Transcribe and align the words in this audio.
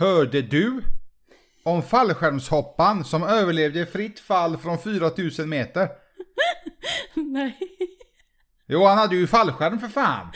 Hörde 0.00 0.42
du 0.42 0.82
om 1.62 1.82
fallskärmshoppan 1.82 3.04
som 3.04 3.22
överlevde 3.22 3.86
fritt 3.86 4.20
fall 4.20 4.58
från 4.58 4.78
4000 4.78 5.48
meter? 5.48 5.88
Nej. 7.14 7.58
Jo, 8.66 8.84
han 8.84 8.98
hade 8.98 9.16
ju 9.16 9.26
fallskärm 9.26 9.78
för 9.78 9.88
fan. 9.88 10.32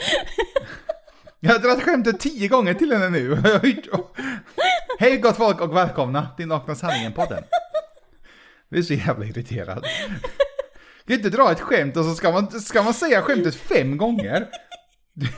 Jag 1.39 1.51
har 1.51 1.59
dragit 1.59 1.83
skämtet 1.83 2.19
tio 2.19 2.47
gånger 2.47 2.73
till 2.73 2.91
henne 2.91 3.09
nu. 3.09 3.35
Hej 4.99 5.17
gott 5.17 5.37
folk 5.37 5.61
och 5.61 5.75
välkomna 5.75 6.27
till 6.37 6.47
Nakna 6.47 6.75
Sanningen-podden. 6.75 7.43
Vi 8.69 8.79
är 8.79 8.83
så 8.83 8.93
jävla 8.93 9.25
irriterad. 9.25 9.85
Du 11.05 11.13
kan 11.13 11.25
inte 11.25 11.37
dra 11.37 11.51
ett 11.51 11.61
skämt 11.61 11.97
och 11.97 12.05
så 12.05 12.15
ska 12.15 12.31
man, 12.31 12.51
ska 12.51 12.83
man 12.83 12.93
säga 12.93 13.21
skämtet 13.21 13.55
fem 13.55 13.97
gånger. 13.97 14.47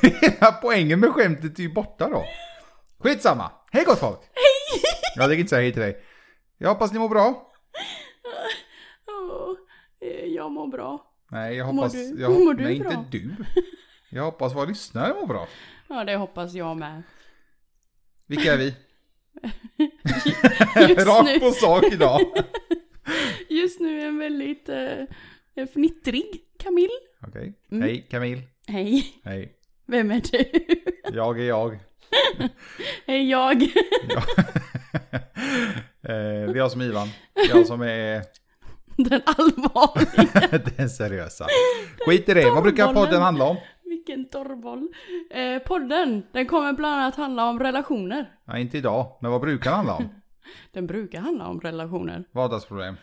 Hela 0.01 0.51
poängen 0.51 0.99
med 0.99 1.13
skämtet 1.13 1.59
är 1.59 1.63
ju 1.63 1.73
borta 1.73 2.09
då. 2.09 2.25
Skitsamma. 2.99 3.51
Hej 3.71 3.83
gott 3.85 3.99
folk! 3.99 4.19
Hej! 4.21 4.81
Jag 5.15 5.25
tänker 5.25 5.39
inte 5.39 5.49
säga 5.49 5.61
hej 5.61 5.73
till 5.73 5.81
dig. 5.81 6.03
Jag 6.57 6.69
hoppas 6.69 6.93
ni 6.93 6.99
mår 6.99 7.09
bra. 7.09 7.51
Eh, 10.01 10.25
jag 10.25 10.51
mår 10.51 10.67
bra. 10.67 11.13
Nej, 11.31 11.55
jag 11.55 11.65
Mår 11.65 11.73
hoppas... 11.73 11.93
du- 11.93 12.21
Jag, 12.21 12.31
mår 12.31 12.53
du 12.53 12.63
nej, 12.63 12.79
bra? 12.79 12.91
inte 12.91 13.17
du. 13.17 13.35
Jag 14.09 14.23
hoppas 14.23 14.55
våra 14.55 14.65
lyssnare 14.65 15.13
mår 15.13 15.27
bra. 15.27 15.47
Ja, 15.87 16.03
det 16.03 16.15
hoppas 16.15 16.53
jag 16.53 16.77
med. 16.77 17.03
Vilka 18.27 18.53
är 18.53 18.57
vi? 18.57 18.75
Rakt 21.05 21.39
på 21.39 21.51
sak 21.51 21.83
idag. 21.91 22.21
just 23.49 23.79
nu 23.79 24.01
är 24.01 24.05
en 24.05 24.19
väldigt 24.19 24.69
eh, 24.69 25.65
fnittrig 25.73 26.41
Camille. 26.59 26.93
Okej. 27.27 27.53
Mm. 27.71 27.83
Hej 27.83 28.07
Camille. 28.11 28.41
Hej, 28.67 29.21
Hej. 29.23 29.53
vem 29.85 30.11
är 30.11 30.21
du? 30.31 30.45
Jag 31.17 31.39
är 31.39 31.43
jag. 31.45 31.79
Hej 33.07 33.29
jag. 33.29 33.61
Ja. 34.09 34.21
eh, 36.13 36.51
vi 36.53 36.59
har 36.59 36.69
som 36.69 36.81
Ivan. 36.81 37.07
Jag 37.49 37.67
som 37.67 37.81
är 37.81 38.21
Den 38.97 39.21
allvarliga. 39.25 40.59
den 40.77 40.89
seriösa. 40.89 41.47
Skit 42.05 42.29
i 42.29 42.33
det. 42.33 42.49
Vad 42.51 42.63
brukar 42.63 42.93
podden 42.93 43.21
handla 43.21 43.45
om? 43.45 43.57
Vilken 43.83 44.29
torrboll. 44.29 44.87
Eh, 45.29 45.59
podden, 45.59 46.23
den 46.31 46.45
kommer 46.45 46.73
bland 46.73 47.01
annat 47.01 47.15
handla 47.15 47.49
om 47.49 47.59
relationer. 47.59 48.31
Nej, 48.45 48.61
inte 48.61 48.77
idag. 48.77 49.17
Men 49.21 49.31
vad 49.31 49.41
brukar 49.41 49.69
den 49.69 49.77
handla 49.77 49.95
om? 49.95 50.09
Den 50.71 50.87
brukar 50.87 51.19
handla 51.19 51.47
om 51.47 51.61
relationer. 51.61 52.23
Vardagsproblem. 52.31 52.95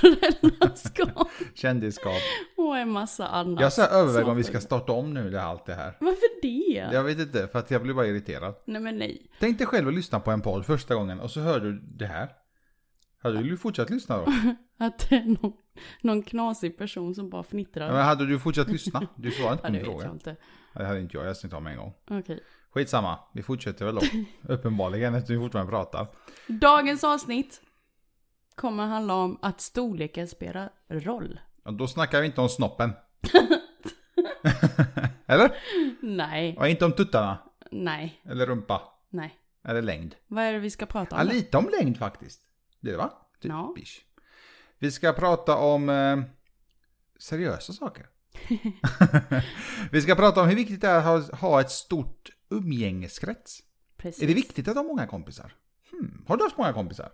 Föräldraskap 0.00 1.28
Kändisskap. 1.54 2.12
och 2.56 2.78
en 2.78 2.90
massa 2.90 3.26
annat. 3.28 3.78
Jag 3.78 3.92
överväger 3.92 4.30
om 4.30 4.36
vi 4.36 4.44
ska 4.44 4.60
starta 4.60 4.92
om 4.92 5.14
nu 5.14 5.30
det 5.30 5.42
allt 5.42 5.66
det 5.66 5.74
här. 5.74 5.96
Varför 6.00 6.42
det? 6.42 6.94
Jag 6.96 7.04
vet 7.04 7.18
inte, 7.18 7.48
för 7.48 7.58
att 7.58 7.70
jag 7.70 7.82
blir 7.82 7.94
bara 7.94 8.06
irriterad. 8.06 8.54
Nej 8.64 8.80
men 8.80 8.98
nej. 8.98 9.30
Tänk 9.40 9.58
dig 9.58 9.66
själv 9.66 9.88
att 9.88 9.94
lyssna 9.94 10.20
på 10.20 10.30
en 10.30 10.40
podd 10.40 10.66
första 10.66 10.94
gången 10.94 11.20
och 11.20 11.30
så 11.30 11.40
hör 11.40 11.60
du 11.60 11.80
det 11.80 12.06
här. 12.06 12.28
Hade 13.22 13.42
du 13.42 13.56
fortsatt 13.56 13.90
lyssna 13.90 14.16
då? 14.16 14.24
Att 14.84 15.08
det 15.08 15.16
är 15.16 15.24
någon, 15.42 15.52
någon 16.02 16.22
knasig 16.22 16.78
person 16.78 17.14
som 17.14 17.30
bara 17.30 17.42
fnittrar. 17.42 17.86
Ja, 17.86 17.92
Men 17.92 18.02
hade 18.04 18.26
du 18.26 18.38
fortsatt 18.38 18.68
lyssna? 18.68 19.06
Du 19.16 19.30
svarade 19.30 19.52
inte 19.54 19.66
på 19.66 19.72
min 19.72 19.84
fråga. 19.84 20.10
inte. 20.10 20.36
Ja, 20.72 20.80
Det 20.80 20.86
hade 20.86 21.00
inte 21.00 21.16
jag, 21.16 21.26
jag 21.26 21.36
ska 21.36 21.48
ta 21.48 21.60
med 21.60 21.72
en 21.72 21.78
gång. 21.78 21.92
Okej. 22.10 22.40
Skitsamma, 22.70 23.18
vi 23.34 23.42
fortsätter 23.42 23.84
väl 23.84 23.94
då. 23.94 24.02
Uppenbarligen 24.54 25.14
eftersom 25.14 25.36
vi 25.36 25.42
fortfarande 25.44 25.70
pratar. 25.70 26.06
Dagens 26.46 27.04
avsnitt 27.04 27.60
kommer 28.56 28.86
handla 28.86 29.14
om 29.14 29.38
att 29.42 29.60
storleken 29.60 30.28
spelar 30.28 30.70
roll. 30.88 31.40
Och 31.64 31.74
då 31.74 31.86
snackar 31.88 32.20
vi 32.20 32.26
inte 32.26 32.40
om 32.40 32.48
snoppen. 32.48 32.92
Eller? 35.26 35.50
Nej, 36.00 36.56
Och 36.58 36.68
inte 36.68 36.84
om 36.84 36.92
tuttarna. 36.92 37.38
nej, 37.70 38.20
Eller 38.24 38.46
rumpa. 38.46 38.82
nej. 39.10 39.38
Eller 39.64 39.82
längd. 39.82 40.14
Vad 40.26 40.44
är 40.44 40.52
det 40.52 40.58
vi 40.58 40.70
ska 40.70 40.86
prata 40.86 41.16
Ja, 41.16 41.22
om? 41.22 41.28
då? 41.28 41.32
lite 41.34 41.56
om 41.56 41.68
längd 41.80 41.96
faktiskt. 41.98 42.42
Det 42.80 42.90
är 42.90 42.96
va? 42.96 43.12
Typ, 43.40 43.50
Ja. 43.52 43.72
bish. 43.76 44.00
Vi 44.78 44.90
ska 44.90 45.12
prata 45.12 45.56
om 45.56 45.88
eh, 45.88 46.18
seriösa 47.18 47.72
saker. 47.72 48.06
vi 49.90 50.02
ska 50.02 50.14
prata 50.14 50.40
om 50.42 50.48
hur 50.48 50.56
viktigt 50.56 50.80
det 50.80 50.88
är 50.88 50.98
att 50.98 51.30
ha, 51.30 51.36
ha 51.36 51.60
ett 51.60 51.70
stort 51.70 52.30
umgängeskrets. 52.50 53.62
Precis. 53.96 54.22
Är 54.22 54.26
det 54.26 54.34
viktigt 54.34 54.68
att 54.68 54.76
ha 54.76 54.82
många 54.82 55.06
kompisar? 55.06 55.52
Hmm. 55.90 56.24
Har 56.28 56.36
du 56.36 56.44
haft 56.44 56.58
många 56.58 56.72
kompisar? 56.72 57.10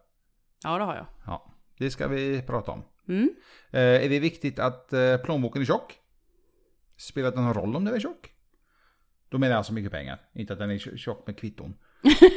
Ja, 0.64 0.78
det 0.78 0.84
har 0.84 0.94
jag. 0.96 1.06
Ja, 1.26 1.54
det 1.78 1.90
ska 1.90 2.08
vi 2.08 2.42
prata 2.42 2.70
om. 2.72 2.82
Mm. 3.08 3.30
Eh, 3.70 3.80
är 4.04 4.08
det 4.08 4.20
viktigt 4.20 4.58
att 4.58 4.92
eh, 4.92 5.16
plånboken 5.16 5.62
är 5.62 5.66
tjock? 5.66 5.98
Spelar 6.96 7.30
det 7.30 7.40
någon 7.40 7.54
roll 7.54 7.76
om 7.76 7.84
den 7.84 7.94
är 7.94 8.00
tjock? 8.00 8.28
Då 9.28 9.38
menar 9.38 9.50
jag 9.52 9.58
alltså 9.58 9.72
mycket 9.72 9.92
pengar, 9.92 10.20
inte 10.34 10.52
att 10.52 10.58
den 10.58 10.70
är 10.70 10.74
tj- 10.78 10.96
tjock 10.96 11.26
med 11.26 11.38
kvitton. 11.38 11.74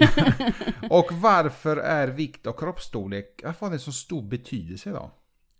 och 0.89 1.07
varför 1.11 1.77
är 1.77 2.07
vikt 2.07 2.47
och 2.47 2.59
kroppsstorlek, 2.59 3.41
varför 3.43 3.65
har 3.65 3.73
det 3.73 3.79
så 3.79 3.91
stor 3.91 4.21
betydelse 4.21 4.89
idag? 4.89 5.11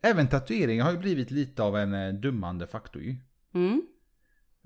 Även 0.02 0.28
tatueringar 0.28 0.86
har 0.86 0.92
ju 0.92 0.98
blivit 0.98 1.32
lite 1.32 1.64
av 1.64 1.78
en 1.78 1.94
eh, 1.94 2.14
dummande 2.14 2.68
faktor 2.68 3.02
ju. 3.02 3.16
Mm. 3.54 3.82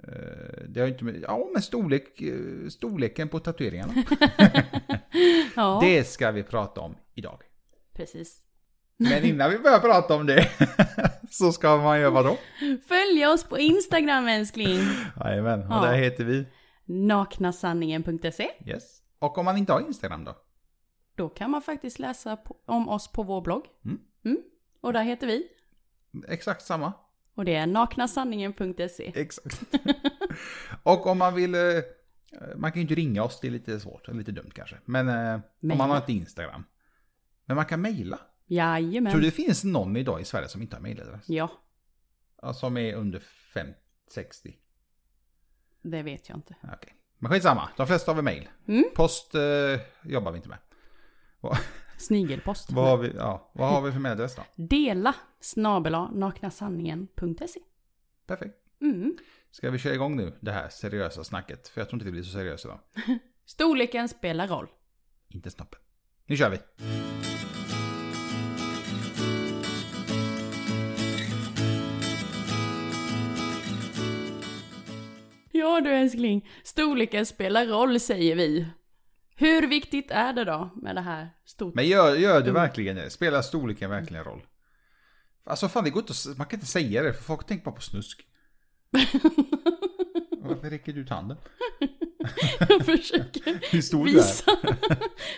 Eh, 0.04 0.64
det 0.70 0.80
har 0.80 0.88
inte 0.88 1.04
med, 1.04 1.24
ja 1.28 1.50
men 1.54 1.62
storlek, 1.62 2.22
storleken 2.70 3.28
på 3.30 3.40
tatueringarna. 3.40 3.94
Ja, 5.56 5.80
Det 5.82 6.04
ska 6.04 6.32
vi 6.32 6.44
prata 6.44 6.82
om 6.82 6.96
idag. 7.14 7.42
Precis. 8.00 8.38
Men 8.98 9.24
innan 9.26 9.50
vi 9.52 9.60
börjar 9.60 9.80
prata 9.80 10.16
om 10.16 10.26
det 10.26 10.48
så 11.30 11.52
ska 11.52 11.78
man 11.78 12.00
göra 12.00 12.10
vad 12.10 12.26
då? 12.26 12.38
Följ 12.88 13.26
oss 13.28 13.44
på 13.44 13.60
Instagram 13.60 14.28
älskling. 14.28 14.80
Jajamän, 15.26 15.60
och 15.64 15.74
Ja. 15.74 15.82
där 15.82 15.94
heter 15.94 16.24
vi 16.24 16.46
Naknasanningen.se. 16.86 18.50
Yes. 18.66 19.02
Och 19.20 19.38
om 19.38 19.46
man 19.46 19.58
inte 19.58 19.74
har 19.74 19.82
Instagram 19.82 20.24
då? 20.24 20.36
Då 21.16 21.30
kan 21.30 21.52
man 21.52 21.62
faktiskt 21.62 22.00
läsa 22.00 22.38
om 22.66 22.90
oss 22.90 23.12
på 23.12 23.24
vår 23.24 23.42
blogg. 23.42 23.66
Mm. 23.86 24.00
Mm. 24.26 24.38
Och 24.82 24.94
där 24.94 25.04
heter 25.04 25.28
vi. 25.28 25.48
Exakt 26.28 26.62
samma. 26.66 26.94
Och 27.36 27.46
det 27.46 27.56
är 27.56 27.68
naknasanningen.se. 27.68 29.12
Exakt. 29.16 29.62
och 30.84 31.08
om 31.08 31.18
man 31.18 31.36
vill... 31.36 31.56
eh, 31.56 31.62
Man 32.56 32.72
kan 32.72 32.80
ju 32.80 32.82
inte 32.82 32.96
ringa 32.96 33.24
oss, 33.24 33.40
det 33.42 33.48
är 33.48 33.52
lite 33.52 33.80
svårt, 33.80 34.08
lite 34.08 34.32
dumt 34.32 34.52
kanske. 34.56 34.78
Men 34.86 35.10
eh, 35.10 35.40
om 35.72 35.78
man 35.78 35.90
har 35.90 35.98
inte 35.98 36.14
Instagram. 36.14 36.64
Men 37.50 37.56
man 37.56 37.66
kan 37.66 37.82
mejla. 37.82 38.20
Jajamän. 38.46 39.12
Tror 39.12 39.22
du 39.22 39.28
det 39.28 39.32
finns 39.32 39.64
någon 39.64 39.98
idag 39.98 40.22
i 40.22 40.26
Sverige 40.26 40.48
som 40.48 40.62
inte 40.62 40.76
har 40.76 40.82
mejladress? 40.82 41.30
Ja, 41.30 41.52
Som 42.54 42.78
är 42.78 42.94
under 42.94 43.20
5, 43.54 43.68
60? 44.12 44.56
det 45.82 46.04
vet 46.04 46.30
jag 46.30 46.38
inte. 46.38 46.56
Okej. 46.74 46.96
Men 47.18 47.32
skitsamma, 47.32 47.70
de 47.78 47.88
flesta 47.88 48.12
har 48.12 48.16
vi 48.16 48.22
mejl. 48.22 48.50
Mm. 48.68 48.84
Post 48.96 49.36
eh, 49.36 49.42
jobbar 50.04 50.32
vi 50.32 50.38
inte 50.38 50.50
med. 50.50 50.58
Snigelpost. 51.98 52.72
vad, 52.72 52.86
har 52.86 52.98
vi, 52.98 53.14
ja, 53.16 53.52
vad 53.54 53.70
har 53.70 53.82
vi 53.82 53.92
för 53.92 54.00
mejladress 54.00 54.36
då? 54.36 54.42
Dela 54.56 55.16
snabela 55.40 56.12
naknasanningen.se. 56.12 57.60
Perfekt. 58.28 58.56
Mm. 58.82 59.18
Ska 59.52 59.72
vi 59.72 59.78
köra 59.78 59.94
igång 59.94 60.16
nu 60.16 60.38
det 60.40 60.52
här 60.52 60.70
seriösa 60.70 61.24
snacket? 61.24 61.68
För 61.68 61.82
jag 61.82 61.90
tror 61.90 61.96
inte 61.96 62.06
det 62.06 62.12
blir 62.12 62.24
så 62.24 62.32
seriöst 62.32 62.66
idag. 62.66 62.80
Storleken 63.46 64.10
spelar 64.10 64.48
roll. 64.48 64.68
Inte 65.28 65.50
snoppen. 65.52 65.80
Nu 66.26 66.38
kör 66.38 66.50
vi! 66.50 66.58
Ja 75.60 75.82
du 75.82 75.90
älskling, 75.94 76.50
storleken 76.64 77.26
spelar 77.26 77.66
roll 77.66 78.00
säger 78.00 78.36
vi. 78.36 78.68
Hur 79.36 79.68
viktigt 79.68 80.12
är 80.12 80.34
det 80.34 80.44
då 80.46 80.70
med 80.76 80.96
det 80.96 81.02
här 81.02 81.30
stort? 81.46 81.76
Men 81.76 81.88
gör, 81.88 82.16
gör 82.16 82.32
Mm. 82.36 82.44
det 82.46 82.52
verkligen 82.52 82.96
det? 82.96 83.10
Spelar 83.10 83.42
storleken 83.42 83.90
verkligen 83.90 84.24
roll? 84.24 84.42
Alltså 85.44 85.68
fan 85.70 85.84
det 85.84 85.90
går 85.90 86.02
inte 86.02 86.12
att, 86.32 86.38
man 86.38 86.48
kan 86.48 86.58
inte 86.58 86.72
säga 86.72 87.04
det 87.04 87.14
för 87.14 87.24
folk 87.24 87.48
tänker 87.48 87.66
bara 87.66 87.76
på 87.76 87.82
snusk. 87.82 88.26
Varför 90.42 90.70
räcker 90.70 90.94
du 90.94 91.02
ut 91.02 91.10
handen? 91.10 91.38
Jag 92.70 92.86
försöker 92.86 93.72
Hur 93.72 93.82
stor 93.82 94.06
visa 94.06 94.58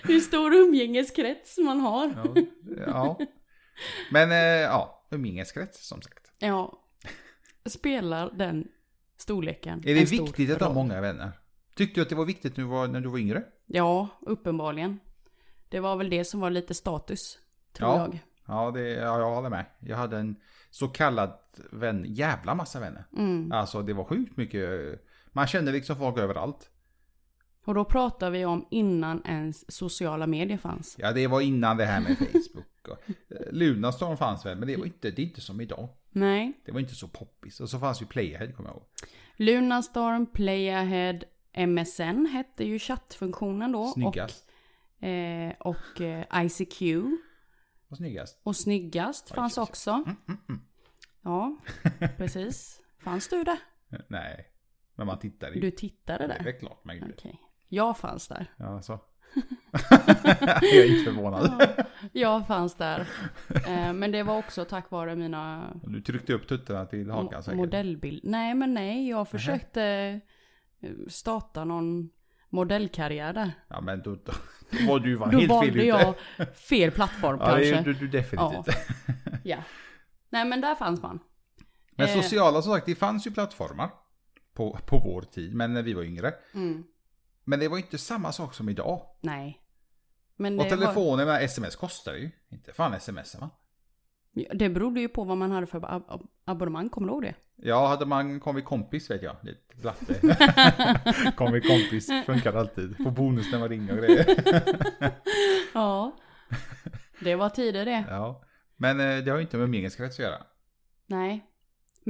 hur 0.03 0.20
stor 0.20 0.53
umgängeskrets 0.53 1.58
man 1.58 1.79
har. 1.79 2.14
Ja, 2.23 2.35
ja. 2.88 3.20
Men 4.12 4.32
eh, 4.32 4.38
ja, 4.38 5.08
umgängeskrets 5.12 5.88
som 5.88 6.02
sagt. 6.02 6.32
Ja, 6.40 6.84
spelar 7.66 8.32
den 8.32 8.68
storleken 9.22 9.79
Är 9.85 9.96
det 9.96 10.12
viktigt 10.12 10.52
att 10.52 10.62
ha 10.62 10.73
många 10.73 11.02
vänner? 11.02 11.32
Tyckte 11.76 12.00
du 12.00 12.02
att 12.03 12.09
det 12.09 12.16
var 12.16 12.26
viktigt 12.26 12.58
när 12.58 12.64
du 12.64 12.70
var, 12.70 12.88
när 12.88 13.02
du 13.02 13.09
var 13.09 13.18
yngre? 13.18 13.44
Ja, 13.66 14.08
uppenbarligen. 14.22 15.00
Det 15.70 15.79
var 15.79 15.96
väl 15.96 16.09
det 16.09 16.26
som 16.26 16.40
var 16.40 16.50
lite 16.50 16.73
status, 16.73 17.40
tror 17.73 17.90
Ja. 17.90 17.97
jag. 18.00 18.20
Ja, 18.47 18.72
det, 18.72 18.82
ja, 18.90 19.20
jag 19.20 19.35
håller 19.35 19.50
med. 19.50 19.66
Jag 19.79 19.97
hade 19.97 20.18
en 20.18 20.35
så 20.70 20.88
kallad 20.88 21.34
vän, 21.72 22.06
jävla 22.08 22.56
massa 22.56 22.79
vänner. 22.79 23.06
Mm. 23.18 23.52
Alltså 23.52 23.82
det 23.82 23.94
var 23.94 24.03
sjukt 24.03 24.38
mycket. 24.38 24.70
Man 25.28 25.47
kände 25.47 25.72
liksom 25.72 25.96
folk 25.96 26.18
överallt. 26.18 26.70
Och 27.66 27.73
då 27.76 27.85
pratar 27.85 28.29
vi 28.32 28.46
om 28.46 28.68
innan 28.72 29.22
ens 29.26 29.76
sociala 29.76 30.28
medier 30.28 30.58
fanns. 30.58 30.96
Ja, 31.00 31.12
det 31.12 31.28
var 31.28 31.41
innan 31.41 31.78
det 31.78 31.85
här 31.85 32.02
med 32.02 32.18
Facebook. 32.32 32.88
Och, 32.88 33.09
eh, 33.09 33.52
Lunarstorm 33.52 34.18
fanns 34.18 34.46
väl, 34.46 34.58
men 34.58 34.68
det 34.68 34.78
var 34.78 34.85
inte, 34.85 35.12
det 35.12 35.22
är 35.22 35.26
inte 35.26 35.41
som 35.41 35.62
idag. 35.62 35.90
Nej. 36.11 36.53
Det 36.66 36.72
var 36.72 36.79
inte 36.79 36.96
så 36.96 37.08
poppis. 37.08 37.59
Och 37.59 37.69
så 37.69 37.79
fanns 37.79 38.02
ju 38.02 38.05
Playahead, 38.05 38.52
kommer 38.52 38.69
jag 38.69 38.75
ihåg. 38.78 38.85
Lunarstorm, 39.35 40.25
Playahead, 40.25 41.19
MSN 41.67 42.25
hette 42.25 42.63
ju 42.66 42.79
chattfunktionen 42.79 43.72
då. 43.72 43.87
Snyggast. 43.87 44.46
Och 44.46 44.52
Eh, 45.08 45.53
och 45.59 46.02
eh, 46.02 46.46
ICQ. 46.46 46.81
Vad 47.87 47.97
snyggast. 47.97 48.40
Och 48.43 48.55
snyggast 48.55 49.29
fanns 49.29 49.58
oj, 49.58 49.61
oj. 49.61 49.67
också. 49.69 49.91
Mm, 49.91 50.16
mm, 50.28 50.40
mm. 50.49 50.61
Ja, 51.22 51.58
precis. 52.17 52.81
Fanns 52.99 53.28
du 53.29 53.43
där? 53.43 53.58
Nej, 54.08 54.47
men 54.96 55.08
man 55.08 55.19
tittar 55.19 55.52
ju. 55.52 55.61
Du 55.61 55.72
tittade 55.72 56.28
Det 56.28 56.34
är 56.34 56.43
där? 56.43 56.59
klart 56.59 56.84
man 56.85 56.97
gjorde. 56.97 57.13
Okej. 57.17 57.41
Jag 57.67 57.97
fanns 57.97 58.28
där. 58.28 58.53
Ja, 58.58 58.81
så. 58.81 58.99
jag 60.62 60.74
är 60.74 60.98
inte 60.98 61.12
förvånad. 61.12 61.52
Ja, 61.60 61.84
jag 62.12 62.48
fanns 62.48 62.76
där. 62.76 63.00
Eh, 63.68 63.94
men 63.94 64.12
det 64.12 64.24
var 64.24 64.38
också 64.38 64.66
tack 64.66 64.92
vare 64.92 65.16
mina 65.16 65.74
Du 65.84 66.02
tryckte 66.02 66.34
upp 66.34 66.48
tuttarna 66.48 66.86
till 66.86 67.10
hakan 67.10 67.44
säkert. 67.44 67.58
modellbild. 67.58 68.20
Nej 68.24 68.54
men 68.54 68.74
nej, 68.74 69.10
jag 69.10 69.28
försökte 69.28 69.84
eh, 70.82 70.90
starta 71.08 71.64
någon 71.66 72.10
modellkarriär 72.50 73.34
där. 73.34 73.52
Ja 73.68 73.82
men 73.82 74.02
då, 74.02 74.12
då, 74.16 74.32
då 74.72 74.88
var 74.88 75.00
du 75.00 75.16
Då 75.18 75.26
helt 75.26 75.40
fel 75.42 75.48
valde 75.50 75.70
ute. 75.72 75.86
jag 75.86 76.16
fel 76.58 76.92
plattform 76.92 77.38
Ja, 77.40 77.46
kanske. 77.46 77.82
du, 77.82 77.94
du 77.94 78.08
definitivt. 78.08 78.76
Ja. 79.44 79.58
Nej 80.30 80.46
men 80.46 80.62
där 80.62 80.76
fanns 80.76 81.02
man. 81.02 81.20
Men 81.96 82.08
Eh. 82.08 82.14
sociala 82.22 82.62
som 82.62 82.74
sagt, 82.74 82.86
det 82.86 82.96
fanns 82.96 83.28
ju 83.28 83.32
plattformar. 83.32 83.90
På, 84.54 84.78
på 84.86 85.00
vår 85.00 85.22
tid, 85.22 85.56
men 85.56 85.74
när 85.74 85.82
vi 85.84 85.94
var 85.94 86.04
yngre. 86.04 86.34
Mm. 86.54 86.84
Men 87.43 87.59
det 87.59 87.67
var 87.67 87.78
inte 87.78 87.97
samma 87.97 88.32
sak 88.32 88.53
som 88.53 88.70
idag. 88.70 89.02
Nej. 89.22 89.61
Men 90.35 90.59
Och 90.59 90.64
var, 90.66 90.70
telefonen 90.70 91.28
med 91.28 91.43
sms 91.43 91.76
kostar 91.76 92.14
ju. 92.14 92.32
Inte 92.49 92.73
fan 92.73 92.93
sms 92.93 93.35
va? 93.35 93.49
Ja, 94.34 94.53
det 94.53 94.70
berodde 94.70 94.99
ju 95.02 95.08
på 95.09 95.23
vad 95.23 95.38
man 95.38 95.52
hade 95.52 95.67
för 95.67 95.78
ab- 95.85 96.05
ab- 96.08 96.28
abonnemang, 96.46 96.90
kommer 96.90 97.08
du 97.08 97.14
ihåg 97.14 97.22
det? 97.22 97.35
Ja, 97.55 97.88
hade 97.88 98.05
man 98.05 98.40
kom 98.40 98.55
vi 98.55 98.61
kompis 98.61 99.11
vet 99.11 99.23
jag. 99.23 99.35
Lite 99.41 99.76
blatte. 99.76 100.14
kom 101.38 101.52
vi 101.53 101.61
kompis, 101.61 102.09
funkar 102.26 102.53
alltid. 102.53 102.97
Få 102.97 103.11
bonus 103.11 103.52
när 103.52 103.59
man 103.59 103.70
ringer 103.70 103.94
och 103.94 103.97
grejer. 103.99 104.26
Ja. 105.73 106.11
Det 107.23 107.35
var 107.35 107.49
tider 107.49 107.85
det. 107.85 108.05
ja. 108.09 108.44
Men 108.76 108.99
eh, 108.99 109.23
det 109.23 109.32
har 109.32 109.37
ju 109.37 109.44
inte 109.44 109.58
med 109.58 109.64
umgängeskrets 109.64 110.20
att 110.20 110.23
göra. 110.26 110.44
Nej. 111.05 111.46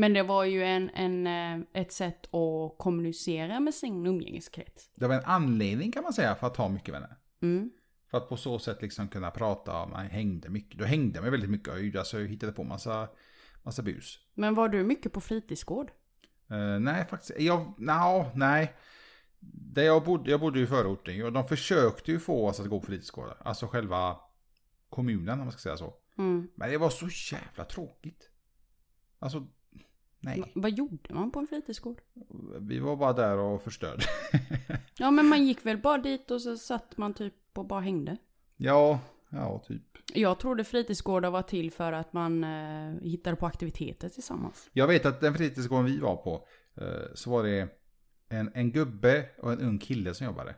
Men 0.01 0.13
det 0.13 0.23
var 0.23 0.43
ju 0.43 0.63
en, 0.63 0.89
en, 0.89 1.27
eh, 1.27 1.81
ett 1.81 1.91
sätt 1.91 2.35
att 2.35 2.77
kommunicera 2.77 3.59
med 3.59 3.73
sin 3.73 4.05
umgängeskrets. 4.05 4.89
Det 4.95 5.07
var 5.07 5.15
en 5.15 5.25
anledning 5.25 5.91
kan 5.91 6.03
man 6.03 6.13
säga 6.13 6.35
för 6.35 6.47
att 6.47 6.57
ha 6.57 6.69
mycket 6.69 6.93
vänner. 6.93 7.17
Mm. 7.41 7.71
För 8.11 8.17
att 8.17 8.29
på 8.29 8.37
så 8.37 8.59
sätt 8.59 8.81
liksom 8.81 9.07
kunna 9.07 9.31
prata, 9.31 9.85
man 9.85 10.05
hängde 10.05 10.49
mycket. 10.49 10.79
Då 10.79 10.85
hängde 10.85 11.21
man 11.21 11.31
väldigt 11.31 11.49
mycket 11.49 11.95
alltså, 11.95 12.19
jag 12.19 12.27
hittade 12.27 12.51
på 12.51 12.63
massa, 12.63 13.09
massa 13.63 13.81
bus. 13.81 14.19
Men 14.33 14.53
var 14.53 14.69
du 14.69 14.83
mycket 14.83 15.13
på 15.13 15.21
fritidsgård? 15.21 15.91
Eh, 16.49 16.79
nej, 16.79 17.05
faktiskt. 17.09 17.39
Jag, 17.39 17.73
no, 17.77 18.31
nej. 18.35 18.73
Där 19.39 19.83
jag 19.83 20.03
bodde, 20.03 20.31
jag 20.31 20.39
bodde 20.39 20.59
ju 20.59 20.65
i 20.65 20.67
förorten 20.67 21.23
och 21.23 21.33
de 21.33 21.47
försökte 21.47 22.11
ju 22.11 22.19
få 22.19 22.47
oss 22.47 22.59
att 22.59 22.67
gå 22.67 22.79
på 22.79 22.85
fritidsgårdar. 22.85 23.37
Alltså 23.39 23.67
själva 23.67 24.17
kommunen 24.89 25.39
om 25.39 25.45
man 25.45 25.51
ska 25.51 25.59
säga 25.59 25.77
så. 25.77 25.93
Mm. 26.17 26.47
Men 26.55 26.69
det 26.69 26.77
var 26.77 26.89
så 26.89 27.35
jävla 27.35 27.65
tråkigt. 27.65 28.29
Alltså, 29.19 29.47
nej. 30.21 30.39
Va- 30.39 30.47
Vad 30.55 30.71
gjorde 30.71 31.13
man 31.13 31.31
på 31.31 31.39
en 31.39 31.47
fritidsgård? 31.47 32.01
Vi 32.59 32.79
var 32.79 32.95
bara 32.95 33.13
där 33.13 33.37
och 33.37 33.63
förstörde. 33.63 34.03
Ja 34.97 35.11
men 35.11 35.25
man 35.27 35.45
gick 35.47 35.65
väl 35.65 35.77
bara 35.77 35.97
dit 35.97 36.31
och 36.31 36.41
så 36.41 36.57
satt 36.57 36.97
man 36.97 37.13
typ 37.13 37.33
och 37.53 37.65
bara 37.65 37.79
hängde. 37.81 38.17
ja, 38.57 38.99
ja, 39.29 39.59
typ. 39.67 39.81
Jag 40.13 40.39
trodde 40.39 40.63
fritidsgårdar 40.63 41.31
var 41.31 41.41
till 41.41 41.71
för 41.71 41.93
att 41.93 42.13
man 42.13 42.43
eh, 42.43 42.93
hittade 43.01 43.35
på 43.35 43.45
aktiviteter 43.45 44.09
tillsammans. 44.09 44.69
Jag 44.73 44.87
vet 44.87 45.05
att 45.05 45.21
den 45.21 45.33
fritidsgården 45.33 45.85
vi 45.85 45.99
var 45.99 46.15
på 46.15 46.47
eh, 46.75 47.13
så 47.15 47.29
var 47.31 47.43
det 47.43 47.67
en, 48.29 48.51
en 48.53 48.71
gubbe 48.71 49.29
och 49.37 49.51
en 49.53 49.59
ung 49.59 49.79
kille 49.79 50.13
som 50.13 50.25
jobbade. 50.25 50.55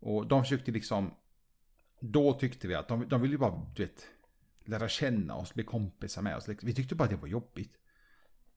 Och 0.00 0.26
de 0.26 0.42
försökte 0.42 0.70
liksom, 0.70 1.10
då 2.00 2.32
tyckte 2.32 2.68
vi 2.68 2.74
att 2.74 2.88
de, 2.88 3.08
de 3.08 3.20
ville 3.20 3.32
ju 3.34 3.38
bara, 3.38 3.66
du 3.76 3.82
vet, 3.84 4.06
lära 4.64 4.88
känna 4.88 5.34
oss, 5.34 5.54
bli 5.54 5.64
kompisar 5.64 6.22
med 6.22 6.36
oss. 6.36 6.48
Vi 6.62 6.74
tyckte 6.74 6.94
bara 6.94 7.04
att 7.04 7.10
det 7.10 7.16
var 7.16 7.28
jobbigt. 7.28 7.76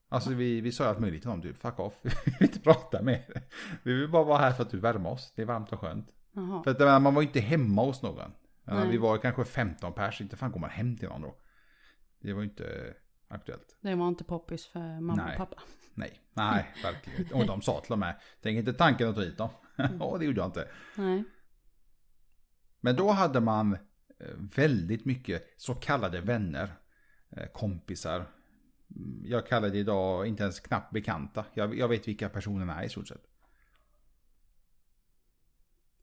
Alltså 0.08 0.30
vi, 0.30 0.60
vi 0.60 0.72
sa 0.72 0.86
allt 0.86 1.00
möjligt 1.00 1.22
dem, 1.22 1.42
typ 1.42 1.56
fuck 1.56 1.78
off, 1.78 1.94
vi 2.02 2.10
vill 2.24 2.42
inte 2.48 2.60
prata 2.60 3.02
med 3.02 3.14
er. 3.14 3.42
Vi 3.82 3.92
vill 3.92 4.10
bara 4.10 4.24
vara 4.24 4.38
här 4.38 4.52
för 4.52 4.62
att 4.62 4.70
du 4.70 4.78
värmer 4.78 5.10
oss, 5.10 5.32
det 5.36 5.42
är 5.42 5.46
varmt 5.46 5.72
och 5.72 5.80
skönt. 5.80 6.08
Jaha. 6.32 6.62
För 6.62 6.70
att 6.70 7.02
man 7.02 7.14
var 7.14 7.22
inte 7.22 7.40
hemma 7.40 7.82
hos 7.82 8.02
någon. 8.02 8.32
Nej. 8.64 8.88
vi 8.88 8.96
var 8.96 9.18
kanske 9.18 9.44
15 9.44 9.92
pers, 9.92 10.20
inte 10.20 10.36
fan 10.36 10.52
går 10.52 10.60
man 10.60 10.70
hem 10.70 10.96
till 10.96 11.08
någon 11.08 11.22
då. 11.22 11.36
Det 12.20 12.32
var 12.32 12.42
ju 12.42 12.48
inte 12.48 12.94
aktuellt. 13.28 13.76
Det 13.80 13.94
var 13.94 14.08
inte 14.08 14.24
poppis 14.24 14.66
för 14.66 15.00
mamma 15.00 15.24
Nej. 15.24 15.32
och 15.32 15.36
pappa. 15.36 15.62
Nej, 15.94 16.20
nej, 16.32 16.74
verkligen. 16.82 17.32
Och 17.32 17.46
de 17.46 17.62
sa 17.62 17.80
till 17.80 17.92
och 17.92 17.98
med, 17.98 18.20
tänk 18.42 18.58
inte 18.58 18.72
tanken 18.72 19.08
att 19.08 19.14
ta 19.14 19.22
hit 19.22 19.38
dem. 19.38 19.48
Ja, 20.00 20.16
det 20.18 20.24
gjorde 20.24 20.40
jag 20.40 20.48
inte. 20.48 20.68
Nej. 20.96 21.24
Men 22.80 22.96
då 22.96 23.10
hade 23.10 23.40
man 23.40 23.72
eh, 24.20 24.34
väldigt 24.56 25.04
mycket 25.04 25.54
så 25.56 25.74
kallade 25.74 26.20
vänner, 26.20 26.76
eh, 27.30 27.46
kompisar. 27.46 28.26
Jag 29.22 29.46
kallar 29.46 29.68
det 29.68 29.78
idag 29.78 30.26
inte 30.26 30.42
ens 30.42 30.60
knappt 30.60 30.92
bekanta. 30.92 31.44
Jag, 31.54 31.78
jag 31.78 31.88
vet 31.88 32.08
vilka 32.08 32.28
personerna 32.28 32.82
är 32.82 32.86
i 32.86 32.88
stort 32.88 33.08
sett. 33.08 33.26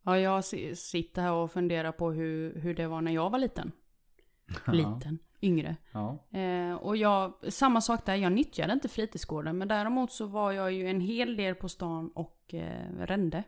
Ja, 0.04 0.20
jag 0.20 0.46
si- 0.46 0.76
sitter 0.76 1.22
här 1.22 1.32
och 1.32 1.52
funderar 1.52 1.92
på 1.92 2.12
hur, 2.12 2.60
hur 2.60 2.74
det 2.76 2.88
var 2.88 3.02
när 3.02 3.12
jag 3.12 3.30
var 3.30 3.40
liten. 3.40 3.72
Liten, 4.68 5.20
yngre. 5.42 5.76
Ja. 5.92 6.18
Eh, 6.40 6.74
och 6.76 6.98
jag, 6.98 7.34
samma 7.54 7.82
sak 7.82 8.06
där, 8.06 8.16
jag 8.16 8.32
nyttjade 8.32 8.74
inte 8.74 8.88
fritidsgården. 8.88 9.58
Men 9.58 9.68
däremot 9.68 10.12
så 10.12 10.26
var 10.26 10.52
jag 10.52 10.72
ju 10.72 10.88
en 10.90 11.02
hel 11.02 11.36
del 11.38 11.56
på 11.56 11.70
stan 11.70 12.12
och 12.16 12.54
eh, 12.54 12.90
rände. 13.00 13.44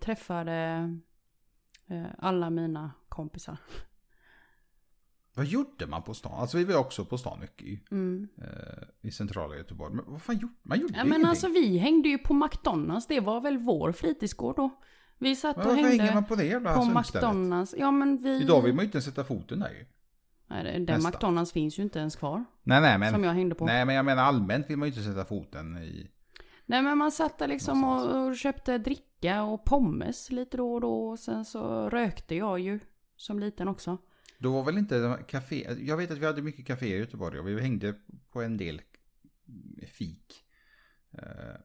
Träffade 0.00 0.90
eh, 1.86 2.06
alla 2.18 2.50
mina 2.50 2.92
kompisar. 3.08 3.56
Vad 5.34 5.46
gjorde 5.46 5.86
man 5.86 6.02
på 6.02 6.14
stan? 6.14 6.32
Alltså 6.40 6.56
vi 6.58 6.64
var 6.64 6.76
också 6.76 7.04
på 7.04 7.18
stan 7.18 7.40
mycket 7.40 7.66
i, 7.66 7.80
Mm. 7.90 8.28
eh, 8.38 9.08
i 9.08 9.10
centrala 9.10 9.56
Göteborg. 9.56 9.94
Men 9.94 10.04
vad 10.08 10.22
fan 10.22 10.38
gjorde 10.38 10.54
man? 10.62 10.80
gjorde 10.80 10.92
Ja, 10.94 10.98
ju 10.98 11.04
men 11.08 11.12
ingenting. 11.20 11.28
alltså 11.30 11.48
vi 11.48 11.78
hängde 11.78 12.08
ju 12.08 12.18
på 12.18 12.34
McDonalds. 12.34 13.06
Det 13.06 13.20
var 13.20 13.40
väl 13.40 13.58
vår 13.58 13.92
fritidsgård 13.92 14.56
då. 14.56 14.70
Vi 15.18 15.36
satt 15.36 15.56
Men 15.56 15.66
och 15.66 15.74
hängde 15.74 15.88
hänger 15.88 16.14
man 16.14 16.24
på 16.24 16.34
det 16.34 16.44
jävla 16.44 16.74
på 16.76 16.82
sunkstället? 16.82 17.28
McDonalds. 17.28 17.74
Ja 17.78 17.90
men 17.90 18.22
vi... 18.22 18.42
Idag 18.42 18.62
vill 18.62 18.74
man 18.74 18.82
ju 18.82 18.84
inte 18.86 18.96
ens 18.96 19.04
sätta 19.04 19.24
foten 19.24 19.58
där 19.60 19.70
ju. 19.70 19.86
Nej, 20.46 20.64
det- 20.64 20.70
den 20.70 20.82
Nästan. 20.84 21.10
McDonalds 21.12 21.52
finns 21.52 21.78
ju 21.78 21.82
inte 21.82 21.98
ens 21.98 22.16
kvar. 22.16 22.44
Nej, 22.62 22.80
nej, 22.80 22.98
men, 22.98 23.12
Som 23.12 23.24
jag 23.24 23.32
hängde 23.32 23.54
på. 23.54 23.66
Nej. 23.66 23.74
nej, 23.74 23.84
men 23.84 23.94
jag 23.94 24.04
menar 24.04 24.22
allmänt 24.22 24.70
vill 24.70 24.76
man 24.76 24.88
ju 24.88 24.94
inte 24.94 25.04
sätta 25.10 25.24
foten 25.24 25.78
i... 25.78 26.10
men 26.66 26.98
man 26.98 27.12
satt 27.12 27.38
där 27.38 27.48
liksom 27.48 27.84
och, 27.84 28.26
och 28.26 28.36
köpte 28.36 28.78
dricka 28.78 29.42
och 29.42 29.64
pommes 29.64 30.30
lite 30.30 30.56
då 30.56 30.74
och 30.74 30.80
då. 30.80 31.08
Och 31.08 31.18
sen 31.18 31.44
så 31.44 31.88
rökte 31.88 32.34
jag 32.34 32.58
ju 32.60 32.80
som 33.16 33.38
liten 33.38 33.68
också. 33.68 33.98
Då 34.38 34.52
var 34.52 34.64
väl 34.64 34.78
inte 34.78 35.24
café... 35.28 35.76
Jag 35.78 35.96
vet 35.96 36.10
att 36.10 36.18
vi 36.18 36.26
hade 36.26 36.42
mycket 36.42 36.66
kaféer 36.66 36.96
i 36.96 36.98
Göteborg 37.00 37.38
och 37.40 37.48
vi 37.48 37.60
hängde 37.60 37.94
på 38.32 38.42
en 38.42 38.56
del 38.56 38.82
fik. 39.86 40.44
Eh, 41.12 41.56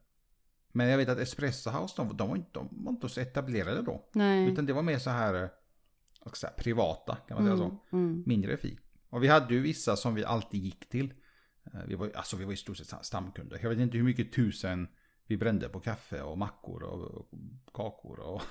Men 0.72 0.88
jag 0.88 0.98
vet 0.98 1.10
att 1.10 1.17
Espresso 1.17 1.70
House, 1.70 1.94
de, 1.98 2.17
de, 2.17 2.29
var, 2.29 2.36
inte, 2.36 2.50
de 2.53 2.70
var 2.72 2.91
inte 2.91 3.10
så 3.10 3.20
etablerade 3.22 3.82
då. 3.82 4.10
Nej. 4.13 4.51
Utan 4.51 4.65
det 4.65 4.74
var 4.74 4.82
mer 4.84 5.00
så 5.00 5.10
här, 5.10 5.34
eh, 5.44 5.50
jag 6.24 6.38
säga, 6.38 6.53
privata, 6.58 7.15
kan 7.15 7.38
man 7.38 7.46
säga 7.46 7.65
Mm, 7.65 7.77
så. 7.89 7.96
mm. 7.96 8.24
Mindre 8.25 8.58
fik. 8.58 8.79
Och 9.10 9.24
vi 9.24 9.27
hade 9.27 9.53
ju 9.53 9.60
vissa 9.62 9.96
som 9.96 10.15
vi 10.15 10.25
alltid 10.25 10.63
gick 10.63 10.89
till. 10.89 11.13
Eh, 11.74 11.79
Vi 11.88 11.96
var, 11.96 12.12
alltså 12.15 12.38
vi 12.38 12.46
var 12.46 12.53
i 12.53 12.58
stort 12.58 12.77
sett 12.77 13.05
stamkunder. 13.05 13.60
Jag 13.62 13.70
vet 13.70 13.79
inte 13.79 13.98
hur 13.98 14.03
mycket 14.03 14.34
tusen 14.34 14.88
vi 15.27 15.38
brände 15.38 15.70
på 15.70 15.79
kaffe 15.79 16.22
och 16.22 16.38
mackor 16.38 16.84
och 16.84 17.29
kakor 17.74 18.20
och, 18.20 18.41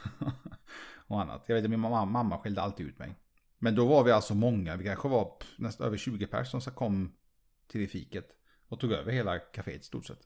och 1.07 1.21
annat. 1.23 1.45
Jag 1.47 1.55
vet 1.55 1.65
att 1.65 1.71
min 1.71 1.81
mamma, 1.81 2.05
mamma 2.05 2.39
skällde 2.39 2.63
alltid 2.63 2.87
ut 2.87 2.99
mig. 2.99 3.15
Men 3.59 3.75
då 3.75 3.87
var 3.87 4.05
vi 4.05 4.11
alltså 4.13 4.35
många, 4.35 4.77
vi 4.77 4.85
kanske 4.85 5.09
var 5.09 5.33
nästan 5.57 5.87
över 5.87 5.97
20 5.97 6.27
personer 6.27 6.61
som 6.61 6.73
kom 6.73 7.13
till 7.67 7.81
det 7.81 7.87
fiket. 7.87 8.29
Och 8.69 8.81
tog 8.81 8.93
över 8.93 9.13
hela 9.13 9.39
kaféet 9.39 9.81
i 9.81 9.85
stort 9.85 10.07
sett. 10.07 10.21